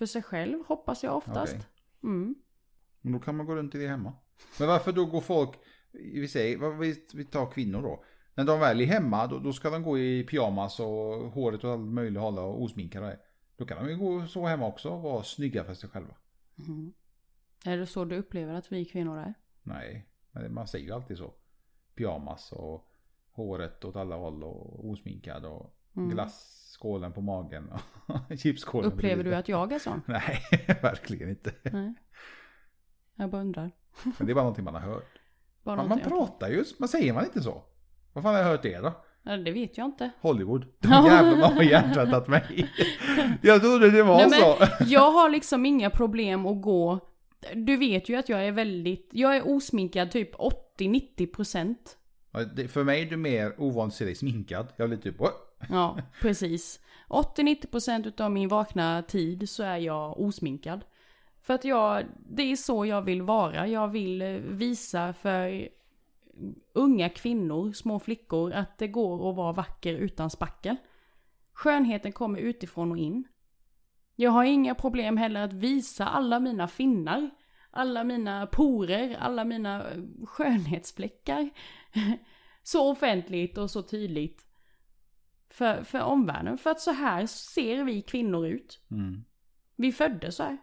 För 0.00 0.06
sig 0.06 0.22
själv 0.22 0.58
hoppas 0.66 1.04
jag 1.04 1.16
oftast. 1.16 1.54
Okej. 1.54 1.66
Mm. 2.02 2.34
Men 3.00 3.12
då 3.12 3.18
kan 3.18 3.36
man 3.36 3.46
gå 3.46 3.56
runt 3.56 3.74
i 3.74 3.78
det 3.78 3.88
hemma. 3.88 4.12
Men 4.58 4.68
varför 4.68 4.92
då 4.92 5.06
går 5.06 5.20
folk, 5.20 5.50
vi 5.92 6.28
säger, 6.28 6.78
vi, 7.14 7.24
tar 7.24 7.50
kvinnor 7.50 7.82
då. 7.82 8.04
När 8.34 8.44
de 8.44 8.60
väl 8.60 8.80
är 8.80 8.86
hemma, 8.86 9.26
då, 9.26 9.38
då 9.38 9.52
ska 9.52 9.70
de 9.70 9.82
gå 9.82 9.98
i 9.98 10.24
pyjamas 10.24 10.80
och 10.80 10.86
håret 11.32 11.64
och 11.64 11.70
allt 11.70 11.80
möjligt 11.80 12.20
hålla 12.20 12.42
och 12.42 12.62
osminkade. 12.62 13.20
Då 13.56 13.66
kan 13.66 13.84
de 13.84 13.90
ju 13.90 13.98
gå 13.98 14.26
så 14.26 14.46
hemma 14.46 14.66
också 14.66 14.88
och 14.88 15.02
vara 15.02 15.22
snygga 15.22 15.64
för 15.64 15.74
sig 15.74 15.90
själva. 15.90 16.14
Mm. 16.58 16.92
Är 17.64 17.76
det 17.76 17.86
så 17.86 18.04
du 18.04 18.16
upplever 18.16 18.54
att 18.54 18.72
vi 18.72 18.84
kvinnor 18.84 19.18
är? 19.18 19.34
Nej, 19.62 20.08
men 20.30 20.54
man 20.54 20.68
säger 20.68 20.86
ju 20.86 20.92
alltid 20.92 21.18
så. 21.18 21.34
Pyjamas 21.94 22.52
och 22.52 22.90
håret 23.32 23.84
åt 23.84 23.96
alla 23.96 24.16
håll 24.16 24.44
och 24.44 24.88
osminkad 24.90 25.44
och 25.44 25.76
Mm. 25.96 26.10
Glasskålen 26.80 27.12
på 27.12 27.20
magen 27.20 27.70
och 28.30 28.38
chipsskålen. 28.38 28.92
Upplever 28.92 29.24
du 29.24 29.34
att 29.34 29.48
jag 29.48 29.72
är 29.72 29.78
sån? 29.78 30.02
Nej, 30.06 30.40
verkligen 30.82 31.28
inte. 31.28 31.52
Nej. 31.62 31.94
Jag 33.16 33.30
bara 33.30 33.40
undrar. 33.40 33.70
Men 34.18 34.26
det 34.26 34.32
är 34.32 34.34
bara 34.34 34.42
någonting 34.44 34.64
man 34.64 34.74
har 34.74 34.80
hört. 34.80 35.18
Bara 35.64 35.76
Man, 35.76 35.88
man 35.88 36.00
pratar 36.00 36.48
ju, 36.48 36.64
man 36.78 36.88
säger 36.88 37.12
man 37.12 37.24
inte 37.24 37.40
så? 37.42 37.62
Vad 38.12 38.24
fan 38.24 38.34
har 38.34 38.40
jag 38.42 38.48
hört 38.48 38.62
det 38.62 38.78
då? 38.78 38.92
Ja, 39.22 39.36
det 39.36 39.52
vet 39.52 39.78
jag 39.78 39.84
inte. 39.86 40.10
Hollywood. 40.20 40.66
De 40.78 40.88
jävlarna 40.88 41.46
har 41.46 41.62
hjärntvättat 41.62 42.28
mig. 42.28 42.68
Jag 43.42 43.60
trodde 43.60 43.90
det 43.90 44.02
var 44.02 44.16
Nej, 44.28 44.40
så. 44.40 44.56
jag 44.86 45.10
har 45.10 45.30
liksom 45.30 45.66
inga 45.66 45.90
problem 45.90 46.46
att 46.46 46.62
gå. 46.62 46.98
Du 47.54 47.76
vet 47.76 48.08
ju 48.08 48.16
att 48.16 48.28
jag 48.28 48.46
är 48.46 48.52
väldigt, 48.52 49.08
jag 49.12 49.36
är 49.36 49.48
osminkad 49.48 50.10
typ 50.10 50.34
80-90%. 50.78 51.74
Ja, 52.32 52.44
det- 52.44 52.68
För 52.68 52.84
mig 52.84 53.02
är 53.02 53.06
du 53.10 53.16
mer 53.16 53.54
ovanligt 53.60 53.92
att 53.92 53.98
se 53.98 54.04
dig 54.04 54.14
sminkad. 54.14 54.66
Jag 54.76 54.88
blir 54.88 54.98
typ, 54.98 55.18
"What?" 55.20 55.32
Ja, 55.68 55.98
precis. 56.20 56.80
80-90% 57.08 58.08
utav 58.08 58.30
min 58.30 58.48
vakna 58.48 59.02
tid 59.02 59.50
så 59.50 59.62
är 59.62 59.76
jag 59.76 60.20
osminkad. 60.20 60.84
För 61.42 61.54
att 61.54 61.64
jag, 61.64 62.04
det 62.30 62.42
är 62.42 62.56
så 62.56 62.86
jag 62.86 63.02
vill 63.02 63.22
vara. 63.22 63.66
Jag 63.68 63.88
vill 63.88 64.22
eh, 64.22 64.28
visa 64.32 65.12
för 65.12 65.68
unga 66.72 67.08
kvinnor, 67.08 67.72
små 67.72 67.98
flickor, 67.98 68.52
att 68.52 68.78
det 68.78 68.88
går 68.88 69.30
att 69.30 69.36
vara 69.36 69.52
vacker 69.52 69.94
utan 69.94 70.30
spackel. 70.30 70.76
Skönheten 71.52 72.12
kommer 72.12 72.38
utifrån 72.38 72.92
och 72.92 72.98
in. 72.98 73.24
Jag 74.16 74.30
har 74.30 74.44
inga 74.44 74.74
problem 74.74 75.16
heller 75.16 75.40
att 75.40 75.52
visa 75.52 76.06
alla 76.06 76.40
mina 76.40 76.68
finnar, 76.68 77.30
alla 77.70 78.04
mina 78.04 78.46
porer, 78.46 79.16
alla 79.20 79.44
mina 79.44 79.90
eh, 79.90 80.02
skönhetsfläckar. 80.24 81.50
Så 82.62 82.90
offentligt 82.90 83.58
och 83.58 83.70
så 83.70 83.82
tydligt 83.82 84.46
för, 85.50 85.84
för 85.84 86.02
omvärlden. 86.02 86.58
För 86.58 86.70
att 86.70 86.80
så 86.80 86.90
här 86.90 87.26
ser 87.26 87.84
vi 87.84 88.02
kvinnor 88.02 88.46
ut. 88.46 88.80
Mm. 88.90 89.24
Vi 89.76 89.92
föddes 89.92 90.36
så 90.36 90.42
här. 90.42 90.58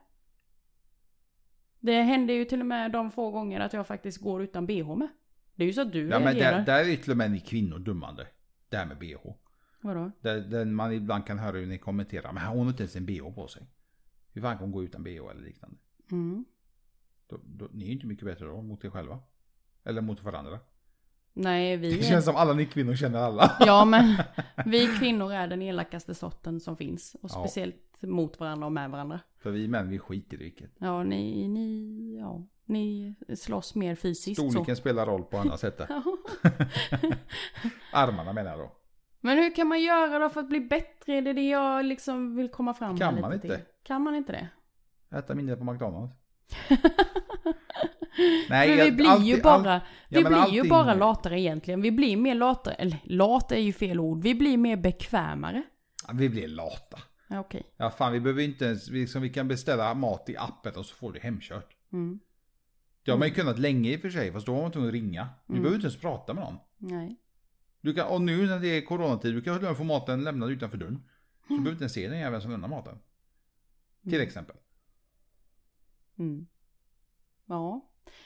Det 1.80 2.02
händer 2.02 2.34
ju 2.34 2.46
till 2.46 2.60
och 2.60 2.66
med 2.66 2.92
de 2.92 3.12
få 3.12 3.32
gånger 3.32 3.60
att 3.60 3.74
jag 3.74 3.88
faktiskt 3.88 4.22
går 4.22 4.44
utan 4.44 4.66
bh 4.66 4.96
med. 4.96 5.08
Det 5.56 5.64
är 5.64 5.68
ju 5.68 5.74
så 5.74 5.82
att 5.82 5.92
du 5.92 6.08
Ja 6.08 6.20
men 6.20 6.36
där, 6.36 6.66
där 6.66 6.90
är 6.90 6.96
till 6.96 7.12
och 7.12 7.18
med 7.18 7.32
ni 7.32 7.40
kvinnor 7.40 7.80
dummande. 7.80 8.28
Det 8.70 8.78
här 8.78 8.86
med 8.86 8.98
bh. 8.98 9.34
Vadå? 9.82 10.12
Där, 10.22 10.42
där 10.42 10.66
man 10.66 10.94
ibland 10.94 11.26
kan 11.26 11.40
höra 11.40 11.58
hur 11.58 11.68
ni 11.68 11.78
kommenterar. 11.78 12.34
Men 12.34 12.44
hon 12.44 12.60
har 12.60 12.68
inte 12.68 12.84
ens 12.84 12.96
en 12.96 13.06
bh 13.06 13.36
på 13.36 13.48
sig. 13.48 13.68
Hur 14.34 14.42
fan 14.42 14.58
kan 14.58 14.64
hon 14.64 14.72
gå 14.72 14.84
utan 14.84 15.04
bh 15.04 15.32
eller 15.32 15.42
liknande? 15.42 15.78
Mm. 16.12 16.46
Då, 17.28 17.40
då, 17.44 17.70
ni 17.72 17.84
är 17.84 17.88
ju 17.88 17.94
inte 17.94 18.08
mycket 18.08 18.26
bättre 18.26 18.46
då 18.46 18.62
mot 18.62 18.86
er 18.86 18.90
själva. 18.90 19.20
Eller 19.84 20.02
mot 20.02 20.24
varandra. 20.24 20.60
Nej, 21.40 21.78
vi 21.78 21.98
Det 21.98 22.04
känns 22.04 22.26
som 22.26 22.36
alla 22.36 22.54
ni 22.54 22.66
kvinnor 22.66 22.96
känner 22.96 23.20
alla. 23.20 23.58
Ja, 23.60 23.86
men 23.86 24.16
vi 24.66 24.88
kvinnor 25.00 25.34
är 25.34 25.48
den 25.48 25.62
elakaste 25.62 26.16
sorten 26.16 26.60
som 26.60 26.78
finns. 26.78 27.16
Och 27.22 27.30
Ja. 27.34 27.40
speciellt 27.40 27.76
mot 28.02 28.40
varandra 28.40 28.66
och 28.66 28.72
med 28.72 28.90
varandra. 28.92 29.20
För 29.40 29.52
vi 29.52 29.68
män 29.68 29.90
vi 29.90 30.00
skiter 30.00 30.42
i 30.42 30.44
vilket. 30.44 30.72
Ja, 30.78 31.04
ni, 31.04 31.48
ni, 31.48 32.18
ja, 32.20 32.44
ni 32.66 33.16
slåss 33.38 33.76
mer 33.76 33.96
fysiskt 33.96 34.42
Storleken 34.42 34.76
så. 34.76 34.80
spelar 34.80 35.06
roll 35.06 35.24
på 35.24 35.38
andra 35.38 35.58
sätt. 35.58 35.82
Armarna 37.92 38.34
menar 38.34 38.52
jag 38.52 38.60
då. 38.60 38.72
Men 39.22 39.38
hur 39.38 39.56
kan 39.56 39.68
man 39.68 39.82
göra 39.82 40.20
då 40.20 40.30
för 40.30 40.40
att 40.40 40.50
bli 40.50 40.60
bättre? 40.60 41.22
Det 41.22 41.30
är 41.30 41.34
det 41.34 41.50
jag 41.50 41.86
liksom 41.86 42.36
vill 42.36 42.50
komma 42.50 42.74
fram 42.74 42.98
Kan 42.98 43.14
med 43.14 43.22
man 43.22 43.32
lite 43.32 43.48
inte? 43.48 43.58
till. 43.58 43.66
Kan 43.84 44.02
man 44.02 44.16
inte 44.16 44.32
det? 44.32 44.48
Äta 45.18 45.36
mindre 45.36 45.56
på 45.56 45.64
McDonalds. 45.64 46.14
Nej, 48.50 48.78
För 48.78 48.86
vi 48.86 48.92
blir 48.92 49.06
ju 49.06 49.12
alltid- 49.12 49.44
bara, 49.44 49.74
all- 49.74 49.80
vi 50.10 50.22
Ja, 50.22 50.30
men 50.30 50.44
blir 50.50 50.64
ju 50.64 50.70
bara 50.70 50.94
latare 50.94 51.40
egentligen. 51.42 51.82
Vi 51.82 51.92
blir 51.92 52.18
mer 52.18 52.36
latare, 52.36 52.74
eller 52.76 52.98
lat 53.04 53.52
är 53.52 53.60
ju 53.60 53.74
fel 53.74 54.00
ord. 54.00 54.24
Vi 54.24 54.36
blir 54.36 54.58
mer 54.58 54.78
bekvämare. 54.78 55.64
Ja, 56.08 56.14
Vi 56.14 56.30
blir 56.30 56.48
lata. 56.48 57.00
Ja, 57.28 57.40
okej. 57.40 57.74
Ja 57.78 57.90
fan 57.90 58.14
vi 58.14 58.20
behöver 58.20 58.42
inte 58.42 58.66
ens, 58.66 58.90
vi, 58.90 59.00
liksom, 59.00 59.22
vi 59.22 59.30
kan 59.30 59.48
beställa 59.48 59.94
mat 59.94 60.30
i 60.30 60.38
appen 60.38 60.76
och 60.76 60.86
så 60.86 60.96
får 60.96 61.12
du 61.14 61.20
hemkört. 61.20 61.76
Mm. 61.94 62.20
Det 63.04 63.12
har 63.12 63.18
man 63.18 63.28
ju 63.28 63.34
kunnat 63.34 63.60
länge 63.60 63.90
i 63.92 63.98
och 63.98 64.02
för 64.02 64.10
sig, 64.10 64.32
fast 64.32 64.46
då 64.46 64.54
var 64.54 64.62
man 64.62 64.72
tvungen 64.72 64.90
att 64.90 64.94
ringa. 64.94 65.28
Du 65.48 65.54
Mm. 65.54 65.64
behöver 65.64 65.76
inte 65.76 65.88
ens 65.88 66.02
prata 66.02 66.34
med 66.34 66.44
någon. 66.44 66.58
Nej. 66.78 67.16
Du 67.82 67.94
kan, 67.94 68.08
och 68.08 68.22
nu 68.22 68.46
när 68.48 68.60
det 68.60 68.68
är 68.68 68.82
coronatid, 68.86 69.34
du 69.36 69.42
kan 69.42 69.76
få 69.76 69.84
maten 69.84 70.24
lämnad 70.24 70.50
utanför 70.52 70.78
dörren. 70.78 71.04
Så 71.48 71.54
du 71.54 71.60
behöver 71.60 71.72
inte 71.72 71.84
ens 71.84 71.94
se 71.94 72.08
den 72.08 72.20
jäveln 72.20 72.42
som 72.42 72.52
lämnar 72.52 72.68
maten. 72.68 72.98
Till 74.10 74.22
exempel. 74.22 74.56
Mm. 76.20 76.48
Ja. 77.48 77.82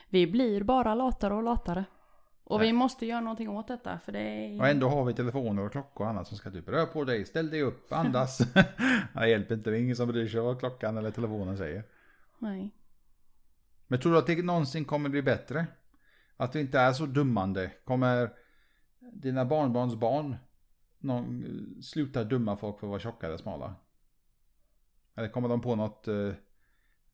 Vi 0.10 0.28
blir 0.28 0.64
bara 0.64 0.96
latare 0.96 1.34
och 1.34 1.44
latare. 1.44 1.86
Och 2.44 2.60
Nej. 2.60 2.68
vi 2.68 2.74
måste 2.74 3.06
göra 3.06 3.22
någonting 3.22 3.50
åt 3.50 3.68
detta, 3.68 4.00
för 4.00 4.12
det 4.12 4.20
är... 4.20 4.60
Och 4.60 4.68
ändå 4.68 4.90
har 4.90 5.06
vi 5.06 5.14
telefoner 5.14 5.66
och 5.66 5.72
klockor 5.72 6.04
och 6.04 6.10
annat 6.10 6.28
som 6.28 6.38
ska 6.38 6.52
typ 6.52 6.70
röra 6.70 6.86
på 6.86 7.04
dig, 7.04 7.26
ställ 7.26 7.50
dig 7.50 7.62
upp, 7.62 7.94
andas. 7.94 8.38
det 9.14 9.30
hjälper 9.30 9.56
inte, 9.56 9.70
det 9.70 9.78
är 9.78 9.82
ingen 9.82 9.96
som 9.96 10.08
bryr 10.08 10.28
sig 10.28 10.42
vad 10.42 10.60
klockan 10.60 10.98
eller 10.98 11.12
telefonen 11.12 11.58
säger. 11.58 11.84
Nej. 12.40 12.72
Men 13.88 14.00
tror 14.00 14.12
du 14.12 14.18
att 14.18 14.28
det 14.28 14.44
någonsin 14.44 14.86
kommer 14.86 15.10
bli 15.10 15.22
bättre? 15.22 15.66
Att 16.38 16.54
det 16.54 16.62
inte 16.62 16.80
är 16.80 16.94
så 16.94 17.06
dummande? 17.06 17.72
Kommer 17.86 18.34
dina 19.00 19.46
barnbarns 19.46 19.96
barn 19.96 20.36
någon, 21.00 21.44
sluta 21.82 22.24
dumma 22.24 22.58
folk 22.58 22.80
för 22.80 22.88
att 22.88 22.90
vara 22.90 23.00
tjocka 23.00 23.28
eller 23.28 23.38
smala? 23.38 23.76
Eller 25.16 25.30
kommer 25.30 25.50
de 25.50 25.62
på 25.62 25.76
något, 25.76 26.08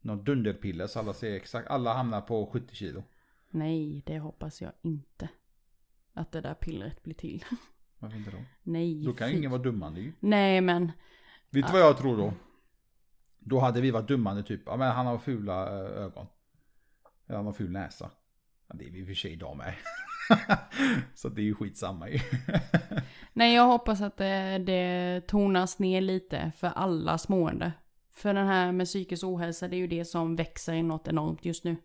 eh, 0.04 0.08
något 0.08 0.26
dunderpiller 0.26 0.88
så 0.88 1.00
alla 1.00 1.14
ser 1.14 1.34
exakt, 1.34 1.68
alla 1.68 1.94
hamnar 1.94 2.22
på 2.22 2.46
70 2.46 2.76
kilo? 2.76 3.04
Nej, 3.50 4.04
det 4.06 4.20
hoppas 4.20 4.62
jag 4.62 4.72
inte. 4.82 5.30
Att 6.14 6.32
det 6.32 6.42
där 6.42 6.54
pillret 6.54 7.04
blir 7.04 7.14
till. 7.14 7.46
Varför 8.00 8.18
inte 8.18 8.32
då? 8.32 8.38
Nej, 8.64 9.06
Då 9.06 9.14
kan 9.14 9.32
ju 9.32 9.38
ingen 9.38 9.52
vara 9.52 9.62
dummande 9.62 10.02
ju. 10.02 10.14
Nej, 10.20 10.62
men... 10.62 10.92
Vet 11.50 11.68
du 11.68 11.74
vad 11.74 11.82
jag 11.82 11.98
tror 11.98 12.18
då? 12.18 12.34
Då 13.40 13.60
hade 13.60 13.82
vi 13.82 13.92
varit 13.92 14.08
dummande 14.08 14.44
typ, 14.44 14.62
ja 14.66 14.78
men 14.78 14.92
han 14.92 15.06
har 15.06 15.18
fula 15.18 15.64
eh, 15.64 16.04
ögon. 16.04 16.28
Eller 17.28 17.38
han 17.38 17.46
har 17.46 17.54
ful 17.54 17.72
näsa. 17.72 18.12
Ja, 18.68 18.76
det 18.76 18.88
är 18.88 18.92
vi 18.92 19.00
i 19.00 19.04
och 19.04 19.08
för 19.08 19.14
sig 19.14 19.32
idag 19.32 19.58
med. 19.58 19.74
så 21.16 21.30
det 21.30 21.42
är 21.42 21.44
ju 21.44 21.56
skitsamma 21.56 22.10
ju. 22.10 22.20
Nej, 23.34 23.56
jag 23.56 23.66
hoppas 23.66 24.02
att 24.02 24.18
det, 24.18 24.58
det 24.58 25.22
tonas 25.28 25.80
ner 25.80 26.02
lite 26.02 26.52
för 26.58 26.68
alla 26.68 27.18
smående. 27.18 27.74
För 28.18 28.34
den 28.34 28.48
här 28.48 28.72
med 28.72 28.88
psykisk 28.88 29.24
ohälsa, 29.24 29.68
det 29.68 29.76
är 29.76 29.78
ju 29.78 29.88
det 29.88 30.06
som 30.06 30.36
växer 30.36 30.74
i 30.74 30.84
något 30.84 31.08
enormt 31.08 31.46
just 31.46 31.64
nu. 31.64 31.76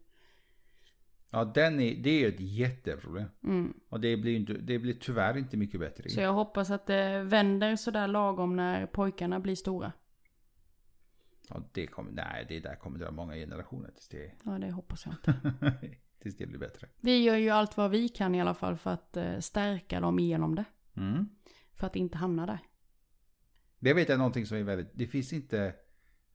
Ja, 1.31 1.45
den 1.45 1.81
är, 1.81 1.95
det 1.97 2.11
är 2.11 2.21
ju 2.21 2.29
ett 2.29 2.41
jätteproblem. 2.41 3.29
Mm. 3.45 3.75
Och 3.89 4.01
det 4.01 4.17
blir, 4.17 4.59
det 4.59 4.79
blir 4.79 4.95
tyvärr 4.95 5.39
inte 5.39 5.57
mycket 5.57 5.81
bättre. 5.81 6.11
Så 6.11 6.21
jag 6.21 6.33
hoppas 6.33 6.71
att 6.71 6.87
det 6.87 7.23
vänder 7.23 7.77
sådär 7.77 8.09
lagom 8.09 8.57
när 8.57 8.87
pojkarna 8.87 9.41
blir 9.41 9.55
stora. 9.55 9.93
Ja, 11.49 11.63
det 11.73 11.87
kommer, 11.87 12.13
nej, 12.13 12.47
det 12.49 12.61
där 12.61 12.75
kommer 12.75 12.99
dra 12.99 13.11
många 13.11 13.35
generationer 13.35 13.91
tills 13.91 14.09
det, 14.09 14.33
Ja, 14.45 14.51
det 14.51 14.71
hoppas 14.71 15.07
jag 15.07 15.15
inte. 15.15 15.73
tills 16.23 16.37
det 16.37 16.47
blir 16.47 16.59
bättre. 16.59 16.89
Vi 17.01 17.23
gör 17.23 17.37
ju 17.37 17.51
allt 17.51 17.77
vad 17.77 17.91
vi 17.91 18.09
kan 18.09 18.35
i 18.35 18.41
alla 18.41 18.55
fall 18.55 18.77
för 18.77 18.91
att 18.91 19.17
eh, 19.17 19.39
stärka 19.39 20.01
dem 20.01 20.19
igenom 20.19 20.55
det. 20.55 20.65
Mm. 20.97 21.29
För 21.75 21.87
att 21.87 21.97
inte 21.97 22.19
hamna 22.19 22.47
där. 22.47 22.59
Det 23.79 23.95
vet 23.95 24.09
jag 24.09 24.19
någonting 24.19 24.47
som 24.47 24.57
är 24.57 24.63
väldigt, 24.63 24.91
det 24.95 25.07
finns 25.07 25.33
inte, 25.33 25.75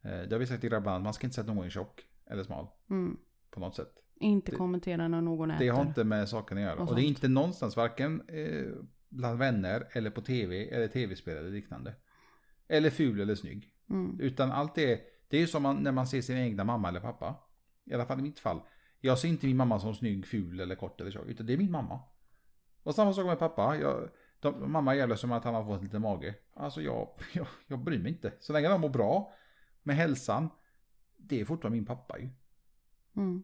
det 0.02 0.32
har 0.32 0.40
vi 0.40 0.48
sagt 0.48 0.64
i 0.64 0.68
grabbarna, 0.70 1.00
man 1.00 1.14
ska 1.14 1.28
inte 1.28 1.36
säga 1.36 1.50
att 1.50 1.56
någon 1.56 1.66
är 1.66 1.70
tjock 1.70 2.06
eller 2.26 2.44
smal 2.44 2.68
Mm. 2.90 3.18
på 3.52 3.60
något 3.60 3.76
sätt. 3.76 3.94
Inte 4.20 4.52
Det- 4.52 4.58
kommentera 4.58 5.08
när 5.08 5.22
någon 5.22 5.52
äter. 5.52 5.66
Det 5.66 5.70
har 5.72 5.82
inte 5.82 6.04
med 6.04 6.30
saken 6.30 6.58
att 6.58 6.64
göra. 6.64 6.82
Och 6.82 6.90
Och 6.90 6.96
det 6.96 7.02
är 7.02 7.08
inte 7.08 7.28
någonstans, 7.28 7.78
varken 7.78 8.22
eh, 8.30 8.66
bland 9.10 9.40
vänner 9.40 9.88
eller 9.92 10.10
på 10.10 10.22
tv 10.22 10.70
eller 10.70 10.88
tv-spel 10.88 11.38
eller 11.38 11.50
liknande. 11.52 11.96
Eller 12.68 12.90
ful 12.90 13.20
eller 13.20 13.36
snygg. 13.36 13.74
Mm. 13.90 14.20
Utan 14.20 14.52
allt 14.52 14.76
det, 14.76 15.02
det 15.28 15.38
är 15.38 15.42
ju 15.42 15.48
som 15.48 15.64
man, 15.64 15.76
när 15.76 15.92
man 15.92 16.08
ser 16.08 16.22
sin 16.22 16.38
egna 16.38 16.64
mamma 16.64 16.90
eller 16.90 17.00
pappa. 17.00 17.36
I 17.86 17.94
alla 17.94 18.06
fall 18.06 18.20
i 18.20 18.22
mitt 18.22 18.40
fall. 18.40 18.62
Jag 19.00 19.20
ser 19.20 19.28
inte 19.28 19.46
min 19.46 19.58
mamma 19.58 19.80
som 19.80 19.96
snygg, 19.96 20.26
ful 20.28 20.60
eller 20.60 20.76
kort 20.76 21.02
eller 21.02 21.12
tjock. 21.12 21.28
Utan 21.28 21.46
det 21.46 21.54
är 21.54 21.58
min 21.58 21.72
mamma. 21.72 22.00
Och 22.84 22.96
samma 22.96 23.14
sak 23.14 23.26
med 23.26 23.40
pappa. 23.40 23.78
Jag, 23.82 24.10
de, 24.40 24.72
mamma 24.72 24.96
gäller 24.96 25.16
som 25.16 25.32
att 25.32 25.44
han 25.44 25.54
har 25.54 25.66
fått 25.66 25.84
lite 25.84 26.00
mage. 26.00 26.36
Alltså 26.54 26.82
jag, 26.82 27.10
jag, 27.34 27.48
jag 27.68 27.80
bryr 27.80 28.00
mig 28.00 28.12
inte. 28.12 28.34
Så 28.40 28.54
länge 28.54 28.70
de 28.70 28.82
mår 28.82 28.90
bra 28.90 29.34
med 29.88 29.96
hälsan. 29.96 30.50
Det 31.18 31.42
är 31.42 31.46
fortfarande 31.46 31.78
min 31.78 31.86
pappa 31.86 32.20
ju. 32.20 32.30
Mm. 33.16 33.44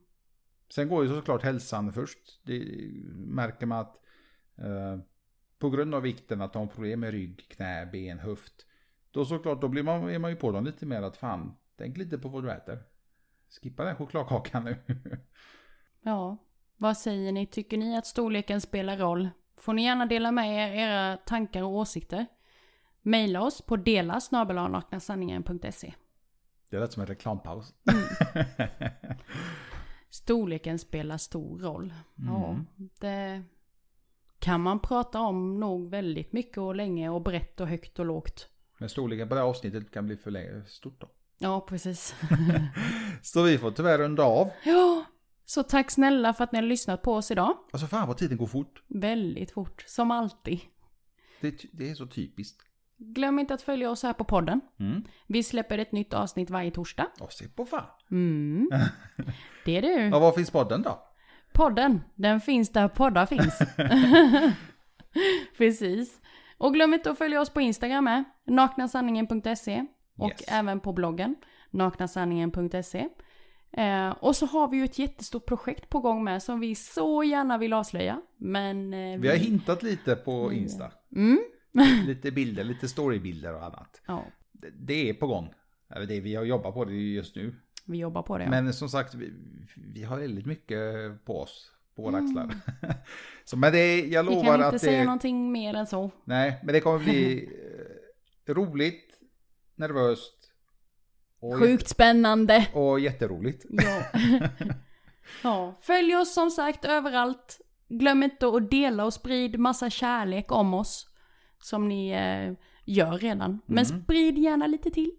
Sen 0.69 0.89
går 0.89 1.03
ju 1.03 1.09
såklart 1.09 1.43
hälsan 1.43 1.93
först. 1.93 2.39
Det 2.43 2.65
märker 3.15 3.65
man 3.65 3.79
att 3.79 3.95
eh, 4.55 4.99
på 5.59 5.69
grund 5.69 5.95
av 5.95 6.01
vikten 6.01 6.41
att 6.41 6.55
har 6.55 6.67
problem 6.67 6.99
med 6.99 7.11
rygg, 7.11 7.45
knä, 7.49 7.89
ben, 7.91 8.19
höft. 8.19 8.65
Då 9.11 9.25
såklart, 9.25 9.61
då 9.61 9.67
blir 9.67 9.83
man, 9.83 10.09
är 10.09 10.19
man 10.19 10.31
ju 10.31 10.37
på 10.37 10.51
dem 10.51 10.65
lite 10.65 10.85
mer 10.85 11.01
att 11.01 11.17
fan, 11.17 11.55
tänk 11.77 11.97
lite 11.97 12.17
på 12.17 12.29
vad 12.29 12.43
du 12.43 12.51
äter. 12.51 12.83
Skippa 13.61 13.83
den 13.83 13.95
chokladkakan 13.95 14.63
nu. 14.63 14.77
Ja, 16.05 16.37
vad 16.77 16.97
säger 16.97 17.31
ni? 17.31 17.47
Tycker 17.47 17.77
ni 17.77 17.97
att 17.97 18.05
storleken 18.05 18.61
spelar 18.61 18.97
roll? 18.97 19.29
Får 19.57 19.73
ni 19.73 19.83
gärna 19.83 20.05
dela 20.05 20.31
med 20.31 20.55
er 20.55 20.75
era 20.75 21.17
tankar 21.17 21.63
och 21.63 21.69
åsikter. 21.69 22.25
Maila 23.01 23.41
oss 23.41 23.61
på 23.61 23.75
dela 23.75 24.19
naknasanningen.se. 24.31 25.93
Det 26.73 26.79
lät 26.79 26.93
som 26.93 27.01
en 27.01 27.07
reklampaus. 27.07 27.73
Storleken 30.09 30.79
spelar 30.79 31.17
stor 31.17 31.59
roll. 31.59 31.93
Ja, 32.15 32.49
Mm. 32.49 32.65
det 32.99 33.43
kan 34.39 34.61
man 34.61 34.79
prata 34.79 35.19
om 35.19 35.59
nog 35.59 35.89
väldigt 35.89 36.33
mycket 36.33 36.57
och 36.57 36.75
länge 36.75 37.09
och 37.09 37.21
brett 37.21 37.59
och 37.61 37.67
högt 37.67 37.99
och 37.99 38.05
lågt. 38.05 38.47
Men 38.77 38.89
storleken 38.89 39.29
på 39.29 39.35
det 39.35 39.41
här 39.41 39.47
avsnittet 39.47 39.91
kan 39.91 40.05
bli 40.05 40.17
för 40.17 40.31
länge- 40.31 40.65
stort 40.67 41.01
då. 41.01 41.09
Ja, 41.37 41.61
precis. 41.61 42.15
Så 43.21 43.41
vi 43.43 43.57
får 43.57 43.71
tyvärr 43.71 43.97
runda 43.97 44.23
av. 44.23 44.49
ja, 44.65 45.05
så 45.45 45.63
tack 45.63 45.91
snälla 45.91 46.33
för 46.33 46.43
att 46.43 46.51
ni 46.51 46.57
har 46.59 46.63
lyssnat 46.63 47.01
på 47.01 47.13
oss 47.13 47.31
idag. 47.31 47.57
Alltså 47.71 47.87
fan 47.87 48.07
vad 48.07 48.17
tiden 48.17 48.37
går 48.37 48.47
fort. 48.47 48.83
Väldigt 48.87 49.51
fort, 49.51 49.83
som 49.87 50.11
alltid. 50.11 50.59
Det, 51.41 51.65
det 51.71 51.89
är 51.89 51.95
så 51.95 52.07
typiskt. 52.07 52.61
Glöm 52.97 53.39
inte 53.39 53.53
att 53.53 53.61
följa 53.61 53.89
oss 53.91 54.03
här 54.03 54.13
på 54.13 54.23
podden. 54.23 54.61
Mm. 54.79 55.03
Vi 55.27 55.43
släpper 55.43 55.77
ett 55.77 55.91
nytt 55.91 56.13
avsnitt 56.13 56.49
varje 56.49 56.71
torsdag. 56.71 57.07
Och 57.19 57.31
se 57.33 57.47
på 57.47 57.65
fan. 57.65 57.85
Mm. 58.11 58.69
Det 59.65 59.77
är 59.77 59.81
du. 59.81 59.89
Ja, 60.01 60.19
var 60.19 60.31
finns 60.31 60.51
podden 60.51 60.81
då? 60.81 60.99
Podden, 61.53 62.01
den 62.15 62.41
finns 62.41 62.69
där 62.69 62.87
poddar 62.87 63.25
finns. 63.25 63.59
Precis. 65.57 66.21
Och 66.57 66.73
glöm 66.73 66.93
inte 66.93 67.11
att 67.11 67.17
följa 67.17 67.41
oss 67.41 67.49
på 67.49 67.61
Instagram 67.61 68.03
med, 68.03 68.23
naknasanningen.se. 68.47 69.85
Och 70.17 70.29
Yes. 70.31 70.43
även 70.47 70.79
på 70.79 70.93
bloggen, 70.93 71.35
naknasanningen.se. 71.71 73.07
Eh, 73.77 74.09
och 74.09 74.35
så 74.35 74.45
har 74.45 74.67
vi 74.67 74.77
ju 74.77 74.83
ett 74.85 74.99
jättestort 74.99 75.45
projekt 75.45 75.89
på 75.89 75.99
gång 75.99 76.23
med 76.23 76.43
som 76.43 76.59
vi 76.59 76.75
så 76.75 77.23
gärna 77.23 77.57
vill 77.57 77.73
avslöja. 77.73 78.21
Men... 78.37 78.93
Eh, 78.93 79.19
Vi 79.19 79.27
har 79.29 79.35
hintat 79.35 79.83
lite 79.83 80.15
på 80.15 80.53
Insta. 80.53 80.91
Mm. 81.15 81.39
Lite 82.07 82.31
bilder, 82.31 82.63
lite 82.63 82.87
storybilder 82.87 83.53
och 83.55 83.63
annat. 83.63 84.01
Ja, 84.07 84.25
Det- 84.51 84.69
Det 84.79 85.09
är 85.09 85.13
på 85.13 85.27
gång. 85.27 85.53
Det 86.07 86.19
vi 86.19 86.35
har 86.35 86.43
jobbat 86.43 86.73
på 86.73 86.85
det 86.85 86.93
just 86.93 87.35
nu. 87.35 87.55
vi 87.85 87.97
jobbar 87.97 88.21
på 88.23 88.37
det. 88.37 88.43
Ja. 88.43 88.49
Men 88.49 88.73
som 88.73 88.89
sagt, 88.89 89.13
vi, 89.13 89.33
vi 89.93 90.03
har 90.03 90.19
väldigt 90.19 90.45
mycket 90.45 90.79
på 91.25 91.39
oss. 91.41 91.69
På 91.95 92.01
våra 92.01 92.17
Mm. 92.17 92.37
axlar. 92.37 92.55
så 93.45 93.57
men 93.57 93.71
det, 93.71 93.99
jag 94.05 94.23
vi 94.23 94.29
lovar 94.29 94.43
kan 94.45 94.53
inte 94.55 94.67
att 94.67 94.81
säga 94.81 94.97
det... 94.99 95.03
någonting 95.05 95.51
mer 95.51 95.73
än 95.73 95.87
så. 95.87 96.11
Nej, 96.25 96.59
men 96.63 96.73
det 96.73 96.79
kommer 96.79 96.99
bli 96.99 97.43
eh, 98.47 98.53
roligt, 98.53 99.19
nervöst 99.75 100.51
och, 101.39 101.55
Sjukt 101.59 101.87
spännande. 101.89 102.67
och 102.73 102.99
jätteroligt. 102.99 103.65
Ja. 103.69 104.03
ja. 105.43 105.75
Följ 105.81 106.15
oss 106.15 106.33
som 106.33 106.51
sagt 106.51 106.85
överallt. 106.85 107.59
Glöm 107.89 108.23
inte 108.23 108.47
att 108.47 108.71
dela 108.71 109.05
och 109.05 109.13
sprid 109.13 109.59
massa 109.59 109.89
kärlek 109.89 110.51
om 110.51 110.73
oss. 110.73 111.09
Som 111.63 111.87
ni 111.89 112.09
eh, 112.09 112.53
gör 112.85 113.17
redan. 113.17 113.59
Men 113.65 113.85
Mm. 113.85 114.01
sprid 114.03 114.37
gärna 114.37 114.67
lite 114.67 114.89
till. 114.91 115.11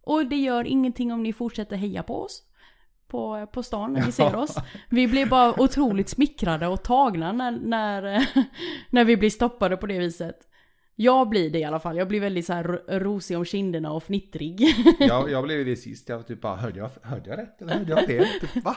Och 0.00 0.26
det 0.26 0.36
gör 0.36 0.64
ingenting 0.66 1.12
om 1.12 1.22
ni 1.22 1.32
fortsätter 1.32 1.76
heja 1.76 2.02
på 2.02 2.22
oss. 2.22 2.42
På, 3.08 3.46
på 3.52 3.62
stan 3.62 3.92
när 3.92 4.06
ni 4.06 4.12
ser 4.12 4.36
oss. 4.36 4.56
Vi 4.90 5.08
blir 5.08 5.26
bara 5.26 5.60
otroligt 5.62 6.08
smickrade 6.08 6.66
och 6.66 6.82
tagna 6.82 7.32
när, 7.32 7.50
när, 7.52 8.26
när 8.90 9.04
vi 9.04 9.16
blir 9.16 9.30
stoppade 9.30 9.76
på 9.76 9.86
det 9.86 9.98
viset. 9.98 10.36
Jag 10.94 11.28
blir 11.28 11.50
det 11.50 11.58
i 11.58 11.64
alla 11.64 11.80
fall. 11.80 11.96
Jag 11.96 12.08
blir 12.08 12.20
väldigt 12.20 12.46
så 12.46 12.52
här 12.52 12.64
ro- 12.64 12.80
rosig 12.98 13.36
om 13.38 13.44
kinderna 13.44 13.92
och 13.92 14.02
fnittrig. 14.02 14.60
Jag, 14.98 15.30
jag 15.30 15.44
blev 15.44 15.64
det 15.66 15.76
sist, 15.76 16.08
jag 16.08 16.26
typ 16.26 16.40
bara, 16.40 16.56
hörde 16.56 16.78
jag, 16.78 16.90
hörde 17.02 17.30
jag 17.30 17.38
rätt 17.38 17.62
eller 17.62 17.74
hörde 17.74 17.90
jag 17.90 18.06
fel? 18.06 18.26
Typ, 18.40 18.64
va? 18.64 18.76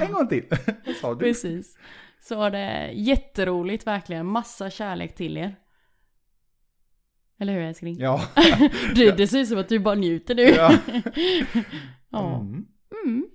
En 0.00 0.12
gång 0.12 0.28
till. 0.28 0.44
Vad 0.86 0.94
sa 0.96 1.14
du? 1.14 1.20
Precis. 1.20 1.78
Så 2.20 2.48
det 2.50 2.90
jätteroligt 2.92 3.86
verkligen. 3.86 4.26
Massa 4.26 4.70
kärlek 4.70 5.14
till 5.14 5.36
er. 5.36 5.56
Eller 7.40 7.52
hur 7.52 7.60
älskling? 7.62 7.96
Ja. 7.98 8.20
Du, 8.94 9.10
det 9.10 9.26
ser 9.28 9.38
ut 9.38 9.48
som 9.48 9.58
att 9.58 9.68
du 9.68 9.78
bara 9.78 9.94
njuter 9.94 10.34
nu. 10.34 10.42
Ja. 10.42 10.72
ja. 12.10 12.34
Mm. 12.40 12.66
Mm. 13.04 13.26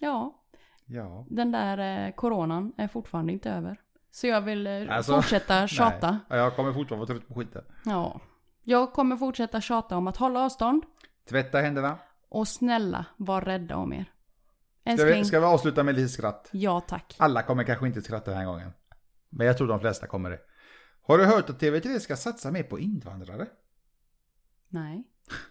Ja, 0.00 0.38
Ja. 0.86 1.26
den 1.30 1.52
där 1.52 2.06
eh, 2.06 2.12
coronan 2.14 2.72
är 2.76 2.88
fortfarande 2.88 3.32
inte 3.32 3.50
över. 3.50 3.80
Så 4.10 4.26
jag 4.26 4.40
vill 4.40 4.66
eh, 4.66 4.72
Alltså, 4.96 5.14
fortsätta 5.14 5.66
tjata. 5.68 6.10
Nej. 6.10 6.20
Ja, 6.28 6.36
Jag 6.36 6.56
kommer 6.56 6.72
fortfarande 6.72 7.06
vara 7.06 7.18
trött 7.18 7.28
på 7.28 7.34
skiten. 7.40 7.64
Ja. 7.84 8.20
Jag 8.64 8.92
kommer 8.92 9.16
fortsätta 9.16 9.60
tjata 9.60 9.96
om 9.96 10.06
att 10.06 10.16
hålla 10.16 10.40
avstånd. 10.40 10.82
Tvätta 11.28 11.58
händerna. 11.58 11.98
Och 12.28 12.48
snälla, 12.48 13.04
var 13.16 13.40
rädda 13.40 13.76
om 13.76 13.92
er. 13.92 14.04
Ska 14.82 14.90
Älskling, 14.90 15.14
vi, 15.18 15.24
ska 15.24 15.40
vi 15.40 15.46
avsluta 15.46 15.82
med 15.82 15.94
lite 15.94 16.08
skratt? 16.08 16.48
ja 16.52 16.80
tack. 16.80 17.14
Alla 17.18 17.42
kommer 17.42 17.64
kanske 17.64 17.86
inte 17.86 18.02
skratta 18.02 18.30
den 18.30 18.38
här 18.40 18.46
gången. 18.46 18.70
Men 19.30 19.46
jag 19.46 19.56
tror 19.58 19.68
de 19.68 19.80
flesta 19.80 20.06
kommer 20.06 20.30
det. 20.30 20.38
Har 21.02 21.18
du 21.18 21.24
hört 21.24 21.50
att 21.50 21.60
TV3 21.62 21.98
ska 21.98 22.16
satsa 22.16 22.50
mer 22.50 22.62
på 22.62 22.78
invandrare? 22.78 23.46
Nej. 24.68 25.04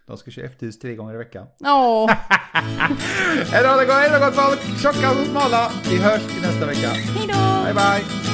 De 0.07 0.17
ska 0.17 0.31
köra 0.31 0.45
efterhus 0.45 0.79
tre 0.79 0.95
gånger 0.95 1.13
i 1.13 1.17
veckan. 1.17 1.47
Åh, 1.59 2.11
Hej 3.51 3.63
då, 3.63 3.75
det 3.75 3.85
går, 3.85 3.93
hej 3.93 4.09
då 4.13 4.19
gott 4.25 4.35
folk! 4.35 4.79
Tjocka 4.79 5.11
och 5.11 5.27
smala. 5.27 5.71
Vi 5.89 5.97
hörs 5.97 6.27
till 6.33 6.41
nästa 6.41 6.65
vecka. 6.65 6.89
hejdå! 6.89 7.63
Bye 7.65 7.73
bye! 7.73 8.30